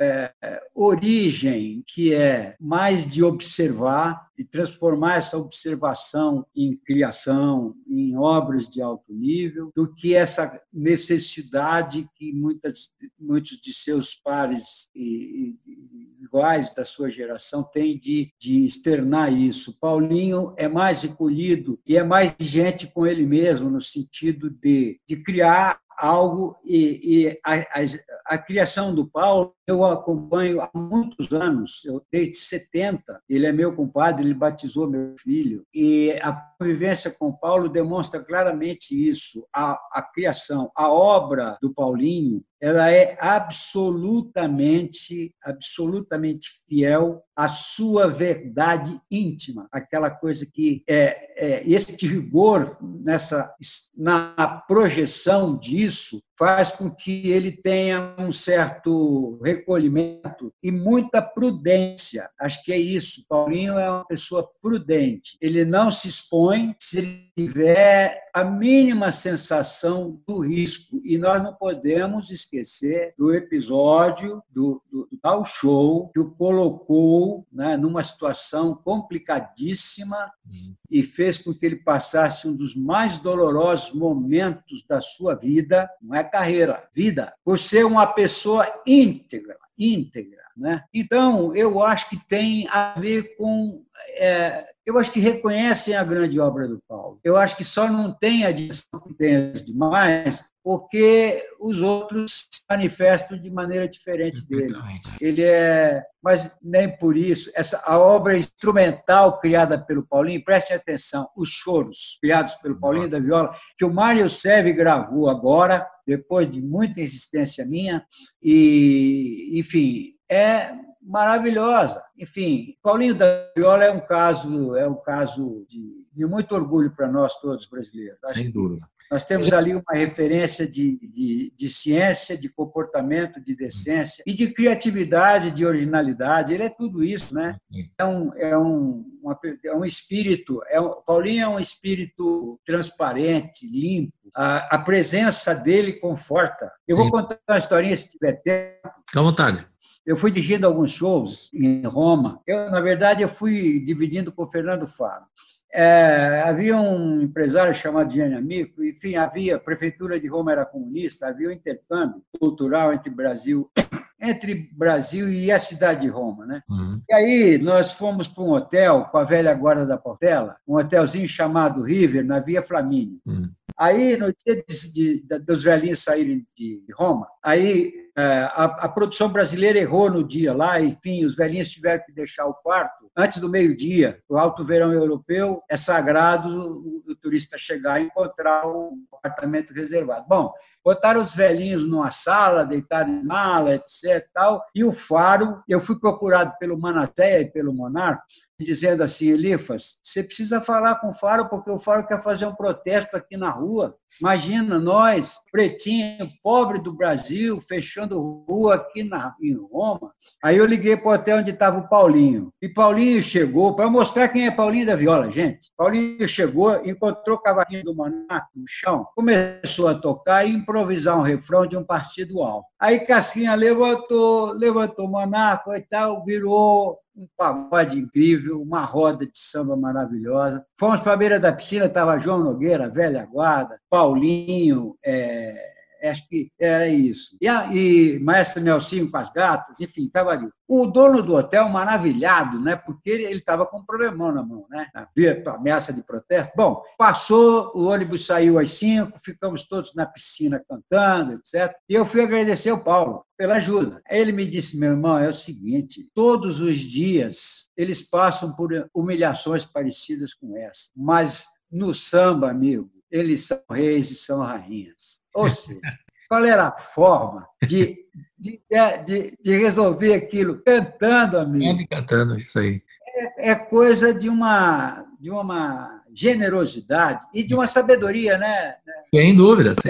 é, 0.00 0.32
origem, 0.74 1.82
que 1.86 2.12
é 2.14 2.56
mais 2.60 3.08
de 3.08 3.22
observar 3.22 4.28
e 4.36 4.44
transformar 4.44 5.16
essa 5.16 5.38
observação 5.38 6.44
em 6.54 6.76
criação, 6.76 7.74
em 7.86 8.16
obras 8.16 8.68
de 8.68 8.82
alto 8.82 9.12
nível, 9.12 9.70
do 9.74 9.94
que 9.94 10.14
essa 10.14 10.60
necessidade 10.72 12.08
que 12.16 12.32
muitas, 12.32 12.90
muitos 13.18 13.60
de 13.60 13.72
seus 13.72 14.14
pares 14.14 14.88
e, 14.94 15.56
e, 15.66 16.24
iguais 16.24 16.74
da 16.74 16.84
sua 16.84 17.10
geração 17.10 17.62
têm 17.62 17.98
de, 17.98 18.32
de 18.38 18.64
externar 18.64 19.32
isso. 19.32 19.78
Paulinho 19.78 20.52
é 20.56 20.66
mais 20.66 21.02
recolhido 21.02 21.78
e 21.86 21.96
é 21.96 22.02
mais 22.02 22.34
gente 22.40 22.88
com 22.88 23.06
ele 23.06 23.24
mesmo, 23.24 23.70
no 23.70 23.80
sentido 23.80 24.50
de, 24.50 25.00
de 25.06 25.16
criar 25.22 25.78
algo 25.98 26.56
e, 26.64 27.28
e 27.28 27.40
a, 27.44 27.54
a, 27.54 28.34
a, 28.34 28.38
criação 28.38 28.94
do 28.94 29.06
Paulo 29.06 29.54
eu 29.66 29.84
acompanho 29.84 30.60
há 30.60 30.70
muitos 30.74 31.32
anos, 31.32 31.82
eu, 31.84 32.04
desde 32.12 32.36
70, 32.36 33.20
ele 33.28 33.46
é 33.46 33.52
meu 33.52 33.74
compadre, 33.74 34.24
ele 34.24 34.34
batizou 34.34 34.88
meu 34.88 35.16
filho, 35.18 35.66
e 35.74 36.12
a 36.22 36.32
convivência 36.58 37.10
com 37.10 37.32
Paulo 37.32 37.68
demonstra 37.68 38.22
claramente 38.22 38.94
isso, 38.94 39.44
a, 39.54 39.78
a 39.92 40.02
criação, 40.02 40.70
a 40.76 40.90
obra 40.90 41.58
do 41.62 41.72
Paulinho, 41.72 42.44
ela 42.60 42.90
é 42.90 43.16
absolutamente, 43.20 45.34
absolutamente 45.42 46.50
fiel 46.66 47.22
à 47.36 47.46
sua 47.46 48.08
verdade 48.08 48.98
íntima, 49.10 49.68
aquela 49.70 50.10
coisa 50.10 50.46
que 50.50 50.82
é, 50.88 51.18
é 51.36 51.62
esse 51.68 51.94
rigor 52.06 52.78
nessa 52.80 53.54
na 53.94 54.62
projeção 54.66 55.58
disso 55.58 56.22
faz 56.38 56.72
com 56.72 56.90
que 56.90 57.30
ele 57.30 57.52
tenha 57.52 58.14
um 58.18 58.32
certo 58.32 59.40
recolhimento 59.42 60.52
e 60.62 60.70
muita 60.70 61.22
prudência. 61.22 62.28
Acho 62.40 62.62
que 62.64 62.72
é 62.72 62.78
isso. 62.78 63.24
Paulinho 63.28 63.78
é 63.78 63.90
uma 63.90 64.04
pessoa 64.06 64.48
prudente. 64.60 65.36
Ele 65.40 65.64
não 65.64 65.90
se 65.90 66.08
expõe 66.08 66.74
se 66.78 67.30
tiver 67.36 68.28
a 68.34 68.44
mínima 68.44 69.12
sensação 69.12 70.20
do 70.26 70.40
risco. 70.40 71.00
E 71.04 71.16
nós 71.18 71.42
não 71.42 71.54
podemos 71.54 72.30
esquecer 72.30 73.14
do 73.16 73.32
episódio 73.32 74.42
do, 74.50 74.82
do, 74.90 75.08
tal 75.24 75.42
show 75.46 76.10
que 76.10 76.20
o 76.20 76.32
colocou 76.32 77.46
né, 77.50 77.78
numa 77.78 78.04
situação 78.04 78.74
complicadíssima 78.74 80.30
uhum. 80.44 80.74
e 80.90 81.02
fez 81.02 81.38
com 81.38 81.54
que 81.54 81.64
ele 81.64 81.76
passasse 81.76 82.46
um 82.46 82.54
dos 82.54 82.76
mais 82.76 83.16
dolorosos 83.16 83.94
momentos 83.94 84.84
da 84.86 85.00
sua 85.00 85.34
vida, 85.34 85.88
não 86.02 86.14
é 86.14 86.22
carreira, 86.22 86.86
vida, 86.92 87.32
por 87.42 87.58
ser 87.58 87.86
uma 87.86 88.06
pessoa 88.06 88.70
íntegra, 88.86 89.56
íntegra. 89.78 90.44
Né? 90.54 90.84
Então, 90.92 91.56
eu 91.56 91.82
acho 91.82 92.10
que 92.10 92.22
tem 92.28 92.68
a 92.68 92.92
ver 92.98 93.34
com. 93.38 93.82
É, 94.18 94.73
eu 94.86 94.98
acho 94.98 95.10
que 95.10 95.20
reconhecem 95.20 95.94
a 95.94 96.04
grande 96.04 96.38
obra 96.38 96.68
do 96.68 96.78
Paulo. 96.86 97.18
Eu 97.24 97.36
acho 97.36 97.56
que 97.56 97.64
só 97.64 97.88
não 97.88 98.12
tem 98.12 98.44
a 98.44 98.52
dimensão 98.52 99.00
que 99.00 99.14
tem 99.14 99.52
demais, 99.52 100.44
porque 100.62 101.42
os 101.58 101.80
outros 101.80 102.48
se 102.50 102.62
manifestam 102.68 103.40
de 103.40 103.50
maneira 103.50 103.88
diferente 103.88 104.46
dele. 104.46 104.74
Ele 105.18 105.42
é, 105.42 106.02
mas 106.22 106.54
nem 106.62 106.88
por 106.98 107.16
isso. 107.16 107.50
Essa 107.54 107.82
a 107.86 107.98
obra 107.98 108.36
instrumental 108.36 109.38
criada 109.38 109.78
pelo 109.78 110.06
Paulinho, 110.06 110.44
prestem 110.44 110.76
atenção, 110.76 111.28
os 111.34 111.48
choros 111.48 112.18
criados 112.20 112.54
pelo 112.56 112.78
Paulinho 112.78 113.08
da 113.08 113.18
Viola, 113.18 113.54
que 113.78 113.86
o 113.86 113.92
Mário 113.92 114.28
Seve 114.28 114.74
gravou 114.74 115.30
agora, 115.30 115.86
depois 116.06 116.46
de 116.46 116.60
muita 116.60 117.00
insistência 117.00 117.64
minha, 117.64 118.04
e, 118.42 119.58
enfim, 119.58 120.14
é 120.30 120.74
maravilhosa. 121.04 122.02
Enfim, 122.18 122.74
Paulinho 122.82 123.14
da 123.14 123.50
Viola 123.56 123.84
é 123.84 123.90
um 123.90 124.00
caso, 124.00 124.74
é 124.76 124.88
um 124.88 124.94
caso 124.94 125.66
de, 125.68 126.06
de 126.12 126.26
muito 126.26 126.54
orgulho 126.54 126.94
para 126.94 127.06
nós 127.06 127.38
todos 127.40 127.66
brasileiros. 127.66 128.18
Sem 128.32 128.50
dúvida. 128.50 128.86
Nós 129.10 129.24
temos 129.24 129.52
ali 129.52 129.74
uma 129.74 129.92
referência 129.92 130.66
de, 130.66 130.98
de, 131.12 131.52
de, 131.54 131.68
ciência, 131.68 132.38
de 132.38 132.48
comportamento, 132.48 133.38
de 133.38 133.54
decência 133.54 134.24
e 134.26 134.32
de 134.32 134.52
criatividade, 134.52 135.50
de 135.50 135.66
originalidade. 135.66 136.54
Ele 136.54 136.62
é 136.62 136.70
tudo 136.70 137.04
isso, 137.04 137.34
né? 137.34 137.56
É 137.98 138.04
um, 138.04 138.34
é 138.34 138.56
um, 138.56 139.04
uma, 139.22 139.38
é 139.64 139.74
um 139.74 139.84
espírito. 139.84 140.62
É 140.68 140.80
um, 140.80 140.90
Paulinho 141.06 141.42
é 141.42 141.48
um 141.48 141.60
espírito 141.60 142.58
transparente, 142.64 143.70
limpo. 143.70 144.14
A, 144.34 144.76
a 144.76 144.78
presença 144.78 145.54
dele 145.54 145.92
conforta. 145.92 146.72
Eu 146.88 146.96
vou 146.96 147.10
contar 147.10 147.38
uma 147.48 147.58
historinha 147.58 147.96
se 147.96 148.10
tiver 148.10 148.40
tempo. 148.40 148.88
Fique 149.06 149.18
à 149.18 149.22
vontade. 149.22 149.73
Eu 150.06 150.16
fui 150.16 150.30
dirigindo 150.30 150.66
alguns 150.66 150.92
shows 150.92 151.50
em 151.54 151.82
Roma. 151.82 152.40
Eu, 152.46 152.70
na 152.70 152.80
verdade, 152.80 153.22
eu 153.22 153.28
fui 153.28 153.80
dividindo 153.80 154.30
com 154.30 154.44
o 154.44 154.50
Fernando 154.50 154.86
Faro. 154.86 155.24
É, 155.72 156.42
havia 156.46 156.76
um 156.76 157.22
empresário 157.22 157.74
chamado 157.74 158.12
Gianni 158.12 158.36
Amico, 158.36 158.84
enfim, 158.84 159.16
havia, 159.16 159.56
a 159.56 159.58
prefeitura 159.58 160.20
de 160.20 160.28
Roma 160.28 160.52
era 160.52 160.64
comunista, 160.64 161.26
havia 161.26 161.48
um 161.48 161.52
intercâmbio 161.52 162.22
cultural 162.38 162.92
entre 162.92 163.10
Brasil 163.10 163.68
entre 164.20 164.70
Brasil 164.72 165.28
e 165.28 165.50
a 165.50 165.58
cidade 165.58 166.02
de 166.02 166.08
Roma, 166.08 166.46
né? 166.46 166.62
Uhum. 166.70 167.02
E 167.08 167.12
aí 167.12 167.58
nós 167.58 167.90
fomos 167.90 168.28
para 168.28 168.44
um 168.44 168.52
hotel 168.52 169.08
com 169.10 169.18
a 169.18 169.24
velha 169.24 169.52
guarda 169.52 169.84
da 169.84 169.98
Portela, 169.98 170.56
um 170.66 170.76
hotelzinho 170.76 171.26
chamado 171.26 171.82
River, 171.82 172.24
na 172.24 172.38
Via 172.38 172.62
Flamínio. 172.62 173.20
Uhum. 173.26 173.50
Aí, 173.78 174.16
no 174.16 174.26
dia 174.26 174.64
de, 174.68 175.22
de, 175.22 175.38
dos 175.40 175.62
velhinhos 175.62 176.02
saírem 176.02 176.46
de 176.56 176.80
Roma, 176.96 177.26
aí 177.42 177.92
é, 178.16 178.22
a, 178.22 178.64
a, 178.64 178.88
produção 178.88 179.28
brasileira 179.28 179.76
errou 179.76 180.08
no 180.08 180.22
dia 180.22 180.54
lá, 180.54 180.80
enfim, 180.80 181.24
os 181.24 181.34
velhinhos 181.34 181.68
tiveram 181.68 182.04
que 182.04 182.12
deixar 182.12 182.46
o 182.46 182.54
quarto 182.54 183.10
antes 183.16 183.38
do 183.38 183.48
meio-dia. 183.48 184.20
O 184.28 184.38
alto 184.38 184.64
verão 184.64 184.92
europeu 184.92 185.60
é 185.68 185.76
sagrado 185.76 186.48
o, 186.48 187.02
o 187.10 187.16
turista 187.16 187.58
chegar 187.58 188.00
e 188.00 188.04
encontrar 188.04 188.64
o 188.68 188.92
apartamento 189.12 189.74
reservado. 189.74 190.26
Bom, 190.28 190.52
botaram 190.84 191.20
os 191.20 191.34
velhinhos 191.34 191.84
numa 191.84 192.12
sala, 192.12 192.64
deitaram 192.64 193.12
em 193.12 193.24
mala, 193.24 193.74
etc. 193.74 194.24
Tal, 194.32 194.64
e 194.72 194.84
o 194.84 194.92
Faro, 194.92 195.60
eu 195.68 195.80
fui 195.80 195.98
procurado 195.98 196.54
pelo 196.60 196.78
Manaté 196.78 197.40
e 197.40 197.50
pelo 197.50 197.74
Monarca, 197.74 198.22
dizendo 198.60 199.02
assim, 199.02 199.30
Elifas, 199.30 199.98
você 200.02 200.22
precisa 200.22 200.60
falar 200.60 200.96
com 200.96 201.08
o 201.08 201.14
Faro, 201.14 201.48
porque 201.48 201.70
o 201.70 201.78
Faro 201.78 202.06
quer 202.06 202.22
fazer 202.22 202.46
um 202.46 202.54
protesto 202.54 203.16
aqui 203.16 203.36
na 203.36 203.50
rua. 203.50 203.96
Imagina 204.20 204.78
nós, 204.78 205.40
pretinho, 205.50 206.30
pobre 206.42 206.78
do 206.78 206.92
Brasil, 206.92 207.60
fechando 207.60 208.44
rua 208.48 208.76
aqui 208.76 209.02
na, 209.02 209.34
em 209.42 209.54
Roma. 209.54 210.12
Aí 210.42 210.56
eu 210.56 210.66
liguei 210.66 210.96
para 210.96 211.08
o 211.08 211.14
hotel 211.14 211.38
onde 211.38 211.50
estava 211.50 211.78
o 211.78 211.88
Paulinho. 211.88 212.52
E 212.62 212.68
Paulinho 212.68 213.22
chegou, 213.22 213.74
para 213.74 213.90
mostrar 213.90 214.28
quem 214.28 214.46
é 214.46 214.50
Paulinho 214.50 214.86
da 214.86 214.94
Viola, 214.94 215.30
gente. 215.30 215.72
Paulinho 215.76 216.28
chegou, 216.28 216.80
encontrou 216.84 217.36
o 217.36 217.40
cavalinho 217.40 217.84
do 217.84 217.94
Monaco 217.94 218.50
no 218.54 218.64
chão, 218.68 219.06
começou 219.16 219.88
a 219.88 219.94
tocar 219.94 220.46
e 220.46 220.52
improvisar 220.52 221.18
um 221.18 221.22
refrão 221.22 221.66
de 221.66 221.76
um 221.76 221.84
partido 221.84 222.42
alto. 222.42 222.68
Aí 222.78 223.00
Casquinha 223.00 223.54
levantou, 223.54 224.52
levantou 224.52 225.06
o 225.06 225.10
Monaco 225.10 225.74
e 225.74 225.80
tal, 225.80 226.24
virou 226.24 226.98
um 227.16 227.28
pagode 227.36 227.98
incrível, 227.98 228.60
uma 228.60 228.82
roda 228.82 229.24
de 229.24 229.38
samba 229.38 229.76
maravilhosa. 229.76 230.64
Fomos 230.78 231.00
para 231.00 231.12
a 231.12 231.16
beira 231.16 231.38
da 231.38 231.52
piscina, 231.52 231.86
estava 231.86 232.18
João 232.18 232.42
Nogueira, 232.42 232.90
velha 232.90 233.24
guarda, 233.24 233.78
Paulinho, 233.88 234.96
é, 235.04 235.73
acho 236.08 236.28
que 236.28 236.50
era 236.58 236.88
isso. 236.88 237.36
E, 237.40 237.48
a, 237.48 237.66
e 237.72 238.18
Maestro 238.20 238.62
Nelsinho 238.62 239.10
com 239.10 239.16
as 239.16 239.30
gatas, 239.30 239.80
enfim, 239.80 240.06
estava 240.06 240.30
ali. 240.30 240.48
O 240.68 240.86
dono 240.86 241.22
do 241.22 241.34
hotel, 241.34 241.68
maravilhado, 241.68 242.58
né? 242.60 242.74
porque 242.76 243.10
ele 243.10 243.34
estava 243.34 243.66
com 243.66 243.78
um 243.78 243.84
problemão 243.84 244.32
na 244.32 244.42
mão, 244.42 244.66
né? 244.70 244.88
havia 244.94 245.42
ameaça 245.46 245.92
de 245.92 246.02
protesto. 246.02 246.52
Bom, 246.56 246.82
passou, 246.96 247.70
o 247.74 247.88
ônibus 247.88 248.26
saiu 248.26 248.58
às 248.58 248.70
cinco, 248.70 249.18
ficamos 249.22 249.64
todos 249.64 249.94
na 249.94 250.06
piscina 250.06 250.62
cantando, 250.68 251.34
etc. 251.34 251.74
E 251.88 251.94
eu 251.94 252.06
fui 252.06 252.22
agradecer 252.22 252.70
ao 252.70 252.82
Paulo 252.82 253.24
pela 253.36 253.56
ajuda. 253.56 254.00
Ele 254.08 254.32
me 254.32 254.46
disse, 254.46 254.78
meu 254.78 254.92
irmão, 254.92 255.18
é 255.18 255.28
o 255.28 255.34
seguinte, 255.34 256.08
todos 256.14 256.60
os 256.60 256.76
dias 256.76 257.68
eles 257.76 258.08
passam 258.08 258.54
por 258.54 258.70
humilhações 258.94 259.66
parecidas 259.66 260.32
com 260.34 260.56
essa, 260.56 260.90
mas 260.96 261.46
no 261.70 261.92
samba, 261.92 262.50
amigo, 262.50 262.90
eles 263.10 263.46
são 263.46 263.60
reis 263.70 264.10
e 264.10 264.14
são 264.14 264.40
rainhas. 264.40 265.20
Ou 265.34 265.50
seja, 265.50 265.80
qual 266.28 266.44
era 266.44 266.68
a 266.68 266.76
forma 266.76 267.46
de, 267.66 267.98
de, 268.38 268.60
de, 269.04 269.38
de 269.42 269.56
resolver 269.56 270.14
aquilo? 270.14 270.62
Cantando, 270.62 271.38
amigo. 271.38 271.86
Cantando, 271.90 272.38
isso 272.38 272.58
aí. 272.58 272.82
É, 273.16 273.50
é 273.50 273.54
coisa 273.54 274.12
de 274.12 274.28
uma, 274.28 275.04
de 275.20 275.30
uma 275.30 276.02
generosidade 276.14 277.24
e 277.34 277.42
de 277.44 277.54
uma 277.54 277.66
sabedoria, 277.66 278.38
né? 278.38 278.74
Sem 279.12 279.34
dúvida, 279.34 279.74
sim. 279.74 279.88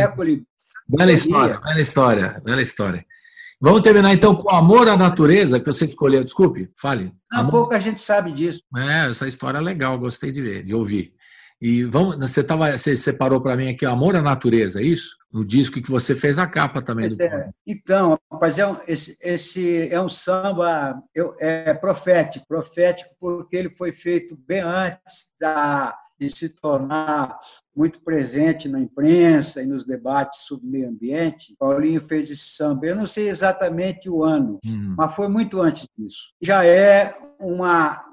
Bela 0.88 1.12
história, 1.12 1.60
bela 1.60 1.80
história, 1.80 2.42
bela 2.44 2.62
história. 2.62 3.04
Vamos 3.60 3.80
terminar 3.80 4.12
então 4.12 4.34
com 4.34 4.48
o 4.48 4.54
amor 4.54 4.88
à 4.88 4.96
natureza 4.96 5.58
que 5.58 5.66
você 5.66 5.86
escolheu. 5.86 6.22
Desculpe, 6.22 6.70
fale. 6.76 7.12
Há 7.32 7.44
pouco 7.44 7.72
a 7.72 7.80
gente 7.80 8.00
sabe 8.00 8.30
disso. 8.32 8.60
É, 8.76 9.10
essa 9.10 9.26
história 9.26 9.58
é 9.58 9.60
legal, 9.60 9.98
gostei 9.98 10.30
de 10.30 10.42
ver, 10.42 10.64
de 10.64 10.74
ouvir. 10.74 11.14
E 11.60 11.84
vamos, 11.84 12.16
você 12.16 12.42
tava, 12.42 12.76
você 12.76 12.96
separou 12.96 13.40
para 13.40 13.56
mim 13.56 13.68
aqui 13.68 13.86
o 13.86 13.90
Amor 13.90 14.16
à 14.16 14.22
Natureza, 14.22 14.80
é 14.80 14.84
isso? 14.84 15.16
O 15.32 15.44
disco 15.44 15.80
que 15.80 15.90
você 15.90 16.14
fez 16.14 16.38
a 16.38 16.46
capa 16.46 16.82
também. 16.82 17.08
É, 17.20 17.50
então, 17.66 18.18
rapaz, 18.30 18.58
é 18.58 18.66
um, 18.66 18.76
esse, 18.86 19.16
esse, 19.20 19.88
é 19.88 20.00
um 20.00 20.08
samba 20.08 21.00
é 21.40 21.72
profético, 21.74 22.46
profético 22.46 23.10
porque 23.18 23.56
ele 23.56 23.70
foi 23.70 23.92
feito 23.92 24.36
bem 24.46 24.60
antes 24.60 25.32
da, 25.40 25.96
de 26.18 26.30
se 26.36 26.48
tornar 26.48 27.38
muito 27.74 28.00
presente 28.00 28.68
na 28.68 28.80
imprensa 28.80 29.62
e 29.62 29.66
nos 29.66 29.84
debates 29.84 30.42
sobre 30.42 30.66
meio 30.66 30.88
ambiente. 30.88 31.56
Paulinho 31.58 32.00
fez 32.00 32.30
esse 32.30 32.54
samba. 32.54 32.86
Eu 32.86 32.96
não 32.96 33.06
sei 33.06 33.28
exatamente 33.28 34.08
o 34.08 34.22
ano, 34.22 34.60
uhum. 34.64 34.94
mas 34.96 35.14
foi 35.14 35.28
muito 35.28 35.60
antes 35.60 35.88
disso. 35.96 36.32
Já 36.40 36.64
é 36.64 37.16
uma, 37.40 38.04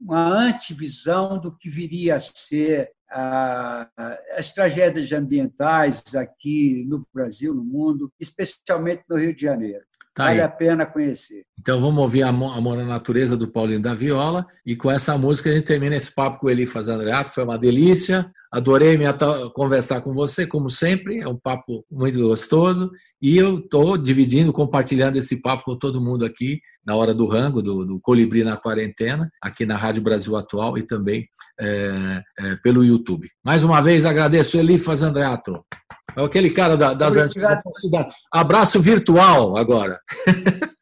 uma 0.00 0.26
antivisão 0.26 1.38
do 1.38 1.56
que 1.56 1.68
viria 1.68 2.16
a 2.16 2.20
ser 2.20 2.90
as 3.10 4.52
tragédias 4.52 5.10
ambientais 5.12 6.14
aqui 6.14 6.84
no 6.88 7.06
Brasil, 7.12 7.54
no 7.54 7.64
mundo, 7.64 8.12
especialmente 8.20 9.02
no 9.08 9.16
Rio 9.16 9.34
de 9.34 9.42
Janeiro. 9.42 9.82
Tá 10.14 10.24
vale 10.24 10.40
a 10.40 10.48
pena 10.48 10.84
conhecer. 10.84 11.44
Então 11.60 11.80
vamos 11.80 12.02
ouvir 12.02 12.24
Amor 12.24 12.78
à 12.78 12.84
Natureza 12.84 13.36
do 13.36 13.46
Paulinho 13.46 13.80
da 13.80 13.94
Viola 13.94 14.44
e 14.66 14.74
com 14.74 14.90
essa 14.90 15.16
música 15.16 15.48
a 15.48 15.54
gente 15.54 15.64
termina 15.64 15.94
esse 15.94 16.12
papo 16.12 16.40
com 16.40 16.50
ele 16.50 16.66
fazendo 16.66 16.96
Andreato. 16.96 17.30
Foi 17.30 17.44
uma 17.44 17.56
delícia. 17.56 18.28
Adorei 18.50 18.96
me 18.96 19.04
conversar 19.54 20.00
com 20.00 20.14
você, 20.14 20.46
como 20.46 20.70
sempre. 20.70 21.20
É 21.20 21.28
um 21.28 21.36
papo 21.36 21.84
muito 21.90 22.18
gostoso. 22.18 22.90
E 23.20 23.36
eu 23.36 23.58
estou 23.58 23.98
dividindo, 23.98 24.52
compartilhando 24.52 25.16
esse 25.16 25.40
papo 25.40 25.64
com 25.64 25.76
todo 25.76 26.00
mundo 26.00 26.24
aqui 26.24 26.60
na 26.84 26.96
hora 26.96 27.12
do 27.12 27.26
rango, 27.26 27.60
do, 27.60 27.84
do 27.84 28.00
Colibri 28.00 28.42
na 28.42 28.56
Quarentena, 28.56 29.30
aqui 29.42 29.66
na 29.66 29.76
Rádio 29.76 30.02
Brasil 30.02 30.34
Atual 30.36 30.78
e 30.78 30.82
também 30.82 31.28
é, 31.60 32.22
é, 32.38 32.56
pelo 32.56 32.84
YouTube. 32.84 33.28
Mais 33.44 33.62
uma 33.62 33.82
vez 33.82 34.06
agradeço 34.06 34.56
Elifas 34.56 35.02
Andreato. 35.02 35.62
É 36.16 36.24
aquele 36.24 36.50
cara 36.50 36.76
da, 36.76 36.94
das 36.94 37.16
antigas. 37.16 37.58
Abraço 38.32 38.80
virtual 38.80 39.56
agora. 39.56 39.98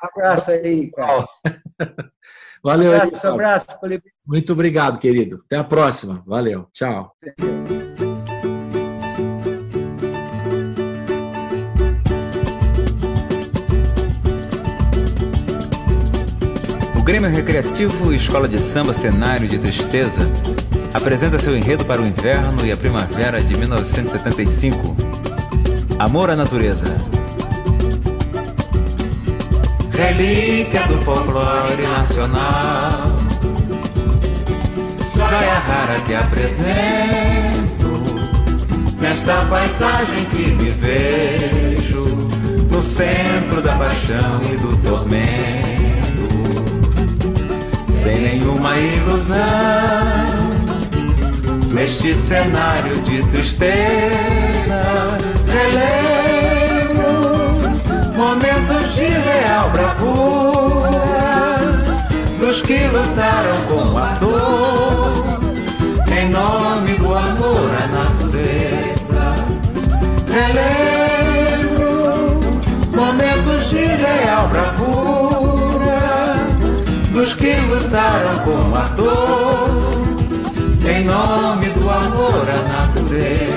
Abraço 0.00 0.50
aí, 0.50 0.90
cara. 0.90 1.26
Valeu. 2.62 2.94
Abraço, 2.94 3.28
abraço. 3.28 3.66
Muito 4.26 4.52
obrigado, 4.52 4.98
querido. 4.98 5.42
Até 5.46 5.56
a 5.56 5.64
próxima. 5.64 6.22
Valeu. 6.26 6.66
Tchau. 6.72 7.12
O 16.98 17.02
Grêmio 17.04 17.30
Recreativo 17.30 18.12
Escola 18.12 18.48
de 18.48 18.58
Samba 18.58 18.92
Cenário 18.92 19.48
de 19.48 19.58
Tristeza 19.60 20.22
apresenta 20.92 21.38
seu 21.38 21.56
enredo 21.56 21.84
para 21.84 22.02
o 22.02 22.06
inverno 22.06 22.66
e 22.66 22.72
a 22.72 22.76
primavera 22.76 23.40
de 23.40 23.56
1975. 23.56 24.96
Amor 25.98 26.30
à 26.30 26.36
natureza. 26.36 26.84
Relíquia 29.96 30.86
do 30.88 31.00
folclore 31.02 31.82
nacional. 31.82 33.16
Joia 35.14 35.58
rara 35.58 36.00
que 36.00 36.14
apresento 36.14 37.86
nesta 39.00 39.44
paisagem 39.46 40.24
que 40.26 40.50
me 40.52 40.70
vejo 40.70 42.28
no 42.70 42.82
centro 42.82 43.62
da 43.62 43.74
paixão 43.76 44.40
e 44.52 44.56
do 44.56 44.76
tormento, 44.82 46.28
sem 47.92 48.20
nenhuma 48.20 48.76
ilusão 48.76 50.46
Neste 51.76 52.16
cenário 52.16 52.96
de 53.02 53.22
tristeza, 53.28 54.80
de 58.96 59.04
real 59.04 59.68
bravura 59.72 60.90
dos 62.40 62.62
que 62.62 62.78
lutaram 62.86 63.60
com 63.68 63.98
a 63.98 64.12
dor 64.14 65.38
em 66.10 66.30
nome 66.30 66.92
do 66.94 67.14
amor 67.14 67.70
à 67.82 67.86
natureza. 67.88 69.34
Relembro 70.32 71.84
momentos 72.94 73.68
de 73.68 73.84
real 73.84 74.48
bravura 74.48 76.00
dos 77.12 77.36
que 77.36 77.54
lutaram 77.68 78.38
com 78.46 78.74
a 78.74 78.88
dor 78.96 79.90
em 80.88 81.04
nome 81.04 81.66
do 81.66 81.90
amor 81.90 82.46
à 82.48 82.62
natureza. 82.66 83.55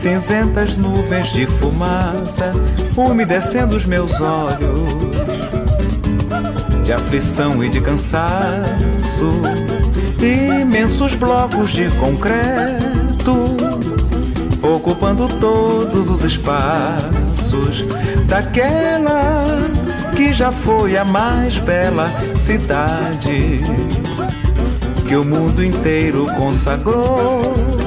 Cinzentas 0.00 0.78
nuvens 0.78 1.26
de 1.30 1.46
fumaça 1.46 2.52
umedecendo 2.96 3.76
os 3.76 3.84
meus 3.84 4.18
olhos, 4.18 4.94
de 6.82 6.90
aflição 6.90 7.62
e 7.62 7.68
de 7.68 7.82
cansaço, 7.82 9.42
imensos 10.18 11.14
blocos 11.16 11.72
de 11.72 11.90
concreto 11.98 13.58
ocupando 14.62 15.28
todos 15.36 16.08
os 16.08 16.24
espaços 16.24 17.84
daquela 18.26 19.44
que 20.16 20.32
já 20.32 20.50
foi 20.50 20.96
a 20.96 21.04
mais 21.04 21.58
bela 21.58 22.10
cidade 22.34 23.60
que 25.06 25.14
o 25.14 25.26
mundo 25.26 25.62
inteiro 25.62 26.24
consagrou. 26.36 27.79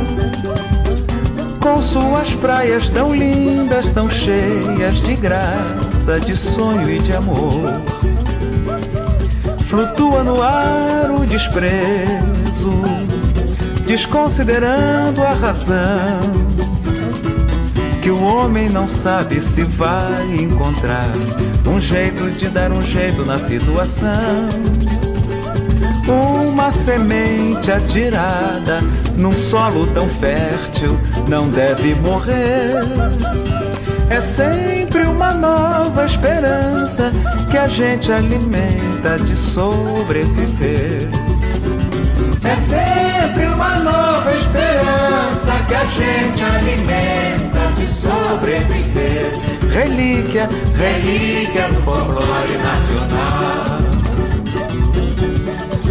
Com 1.64 1.82
suas 1.82 2.36
praias 2.36 2.89
tão 2.89 3.16
lindas, 3.16 3.89
tão 3.89 4.09
cheias 4.09 4.95
de 4.95 5.16
graça, 5.16 6.20
de 6.20 6.36
sonho 6.36 6.89
e 6.89 6.99
de 6.99 7.14
amor. 7.14 7.72
Flutua 9.68 10.26
no 10.26 10.43
ar 10.43 11.09
o 11.09 11.26
desprezo, 11.26 12.82
desconsiderando 13.86 15.22
a 15.24 15.34
razão. 15.34 16.20
Que 18.01 18.11
o 18.11 18.22
homem 18.22 18.68
não 18.68 18.89
sabe 18.89 19.39
se 19.39 19.64
vai 19.64 20.36
encontrar 20.36 21.14
um 21.66 21.80
jeito 21.80 22.30
de 22.30 22.49
dar 22.49 22.74
um 22.74 22.82
jeito 22.82 23.26
na 23.26 23.38
situação 23.38 24.72
uma 26.54 26.72
semente 26.72 27.72
atirada 27.72 28.80
num 29.18 29.36
solo 29.36 29.88
tão 29.88 30.08
fértil 30.08 30.99
não 31.28 31.49
deve 31.49 31.95
morrer. 31.95 32.84
É 34.08 34.22
sempre 34.22 35.04
uma 35.04 35.34
nova 35.34 36.06
esperança 36.06 37.12
que 37.49 37.58
a 37.58 37.68
gente 37.68 38.12
alimenta 38.12 39.18
de 39.18 39.36
sobreviver. 39.36 41.10
É 42.43 42.56
sempre 42.56 43.47
uma 43.47 43.80
nova 43.80 44.32
esperança 44.36 45.54
que 45.68 45.74
a 45.74 45.86
gente 45.86 46.43
alimenta 46.43 47.74
de 47.76 47.88
sobreviver. 47.88 49.34
Relíquia, 49.72 50.47
relíquia 50.78 51.68
do 51.70 51.82
folclore 51.82 52.58
nacional 52.58 53.92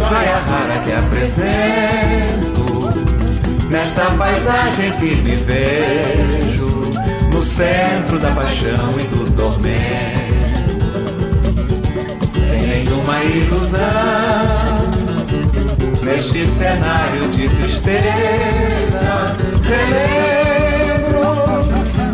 joia 0.09 0.37
rara 0.37 0.79
que 0.83 0.91
apresento 0.91 2.63
nesta 3.69 4.05
paisagem 4.17 4.91
que 4.93 5.15
me 5.15 5.35
vejo 5.37 6.91
no 7.31 7.41
centro 7.41 8.19
da 8.19 8.31
paixão 8.31 8.99
e 8.99 9.03
do 9.07 9.31
tormento, 9.35 10.53
sem 12.47 12.61
nenhuma 12.61 13.23
ilusão 13.23 13.79
neste 16.03 16.47
cenário 16.47 17.29
de 17.29 17.49
tristeza. 17.49 19.35
Relembro 19.63 21.23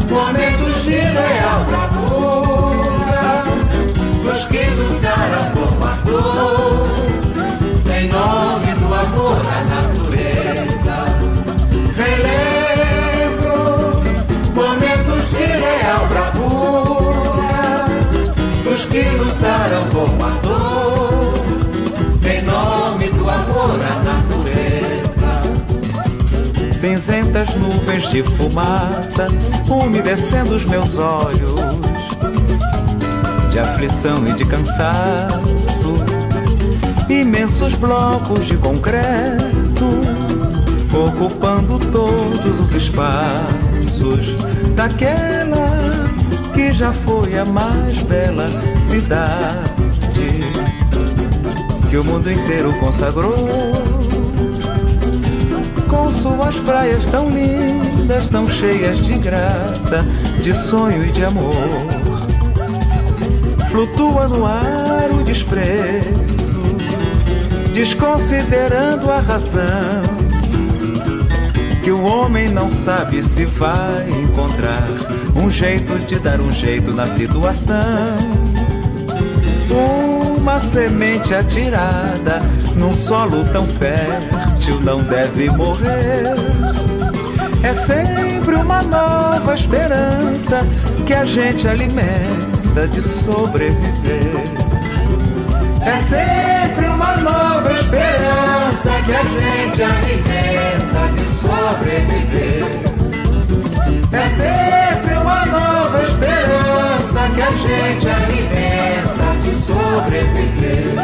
momentos 0.09 0.83
de 0.83 0.91
real 0.91 1.65
bravura 1.67 3.43
dos 4.23 4.47
que 4.47 4.63
lutaram 4.69 5.51
por 5.51 5.87
a 5.87 5.93
dor 6.05 6.68
que 18.87 19.01
lutaram 19.01 19.89
com 19.89 20.25
ardor 20.25 21.33
em 22.29 22.41
nome 22.43 23.09
do 23.09 23.29
amor 23.29 23.79
à 23.81 23.95
natureza. 24.03 25.41
Cinzentas 26.71 27.55
nuvens 27.55 28.09
de 28.09 28.23
fumaça 28.23 29.27
umedecendo 29.69 30.55
os 30.55 30.65
meus 30.65 30.97
olhos, 30.97 31.59
de 33.51 33.59
aflição 33.59 34.25
e 34.27 34.33
de 34.33 34.45
cansaço, 34.45 35.93
imensos 37.09 37.73
blocos 37.73 38.45
de 38.45 38.57
concreto 38.57 39.49
ocupando 40.93 41.79
todos 41.91 42.59
os 42.59 42.73
espaços 42.73 44.35
daquela 44.75 46.08
que 46.59 46.73
já 46.73 46.91
foi 46.91 47.37
a 47.37 47.45
mais 47.45 48.03
bela 48.03 48.47
cidade 48.81 49.71
que 51.89 51.95
o 51.95 52.03
mundo 52.03 52.29
inteiro 52.29 52.73
consagrou. 52.81 53.33
Com 55.87 56.11
suas 56.11 56.59
praias 56.59 57.07
tão 57.07 57.29
lindas, 57.29 58.27
tão 58.27 58.45
cheias 58.45 58.97
de 58.97 59.17
graça, 59.19 60.05
de 60.43 60.53
sonho 60.53 61.05
e 61.05 61.13
de 61.13 61.23
amor. 61.23 61.55
Flutua 63.71 64.27
no 64.27 64.45
ar 64.45 65.09
o 65.17 65.23
desprezo, 65.23 66.75
desconsiderando 67.71 69.09
a 69.09 69.21
razão. 69.21 70.03
Que 71.81 71.91
o 71.91 72.03
homem 72.03 72.49
não 72.49 72.69
sabe 72.69 73.23
se 73.23 73.45
vai 73.45 74.09
encontrar 74.09 75.18
um 75.35 75.49
jeito 75.49 75.97
de 75.99 76.19
dar 76.19 76.39
um 76.39 76.51
jeito 76.51 76.93
na 76.93 77.07
situação. 77.07 77.77
Uma 80.37 80.59
semente 80.59 81.33
atirada 81.33 82.41
num 82.75 82.93
solo 82.93 83.43
tão 83.51 83.67
fértil 83.67 84.79
não 84.81 85.03
deve 85.03 85.49
morrer. 85.49 86.35
É 87.61 87.73
sempre 87.73 88.55
uma 88.55 88.81
nova 88.81 89.53
esperança 89.53 90.65
que 91.05 91.13
a 91.13 91.25
gente 91.25 91.67
alimenta 91.67 92.87
de 92.87 93.01
sobreviver. 93.01 94.43
É 95.81 95.97
sempre 95.97 96.87
uma 96.87 97.17
nova 97.17 97.73
esperança 97.73 98.89
que 99.05 99.13
a 99.13 99.23
gente 99.23 99.83
alimenta 99.83 101.01
de 101.15 101.25
sobreviver. 101.39 102.65
É 104.11 104.29
sempre 104.29 104.88
esperança 107.19 107.29
que 107.35 107.41
a 107.41 107.51
gente 107.51 108.07
alimenta 108.07 109.35
de 109.43 109.51
sobreviver. 109.65 110.95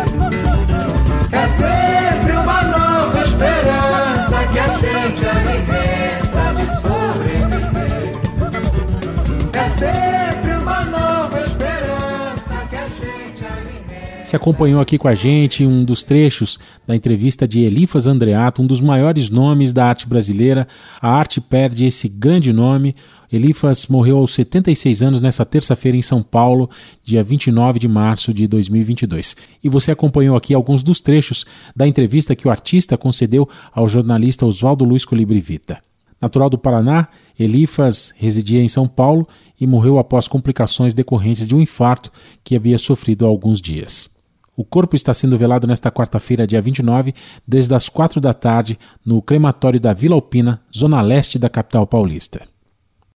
É 1.32 1.48
sempre 1.48 2.32
uma 2.32 2.64
nova 2.64 3.20
esperança 3.22 4.48
que 4.52 4.60
a 4.60 4.68
gente 4.78 5.26
alimenta 5.26 6.54
de 6.56 6.66
sobreviver. 6.82 8.14
É 9.54 9.66
sempre 9.66 10.52
uma 10.52 10.86
nova 10.86 11.40
esperança 11.42 12.68
que 12.70 12.76
a 12.76 12.88
gente 12.88 13.46
alimenta. 13.46 14.26
Se 14.26 14.36
acompanhou 14.36 14.80
aqui 14.80 14.98
com 14.98 15.08
a 15.08 15.16
gente 15.16 15.66
um 15.66 15.84
dos 15.84 16.04
trechos 16.04 16.58
da 16.88 16.96
entrevista 16.96 17.48
de 17.48 17.62
Elifas 17.62 18.08
Andreato, 18.08 18.62
um 18.62 18.68
dos 18.68 18.80
maiores 18.80 19.30
nomes 19.30 19.74
da 19.74 19.86
arte 19.86 20.08
brasileira. 20.08 20.68
A 21.02 21.10
arte 21.10 21.42
perde 21.42 21.86
esse 21.86 22.08
grande 22.08 22.54
nome. 22.54 22.96
Elifas 23.32 23.88
morreu 23.88 24.18
aos 24.18 24.34
76 24.34 25.02
anos 25.02 25.22
nessa 25.22 25.46
terça-feira 25.46 25.98
em 25.98 26.02
São 26.02 26.22
Paulo, 26.22 26.70
dia 27.04 27.24
29 27.24 27.80
de 27.80 27.88
março 27.88 28.34
de 28.34 28.48
2022. 28.48 29.36
E 29.64 29.70
você 29.70 29.92
acompanhou 29.92 30.36
aqui 30.36 30.54
alguns 30.54 30.84
dos 30.84 31.02
trechos 31.02 31.46
da 31.76 31.88
entrevista 31.88 32.36
que 32.36 32.48
o 32.48 32.52
artista 32.52 32.98
concedeu 32.98 33.48
ao 33.74 33.88
jornalista 33.88 34.46
Oswaldo 34.46 34.86
Luiz 34.86 35.06
Colibri 35.06 35.40
Vita. 35.40 35.80
Natural 36.22 36.50
do 36.50 36.58
Paraná, 36.58 37.08
Elifas 37.38 38.14
residia 38.16 38.62
em 38.62 38.68
São 38.68 38.88
Paulo 38.88 39.28
e 39.60 39.68
morreu 39.68 40.00
após 40.00 40.28
complicações 40.28 40.94
decorrentes 40.94 41.48
de 41.48 41.56
um 41.56 41.62
infarto 41.62 42.12
que 42.44 42.56
havia 42.56 42.78
sofrido 42.78 43.26
há 43.26 43.28
alguns 43.28 43.62
dias. 43.62 44.10
O 44.58 44.64
corpo 44.64 44.96
está 44.96 45.14
sendo 45.14 45.38
velado 45.38 45.68
nesta 45.68 45.92
quarta-feira, 45.92 46.48
dia 46.48 46.62
29, 46.62 47.14
desde 47.46 47.76
as 47.76 47.90
quatro 47.90 48.22
da 48.22 48.34
tarde, 48.34 48.80
no 49.06 49.22
crematório 49.22 49.80
da 49.80 49.92
Vila 49.92 50.16
Alpina, 50.16 50.62
zona 50.76 51.02
leste 51.02 51.38
da 51.38 51.50
capital 51.50 51.86
paulista. 51.86 52.48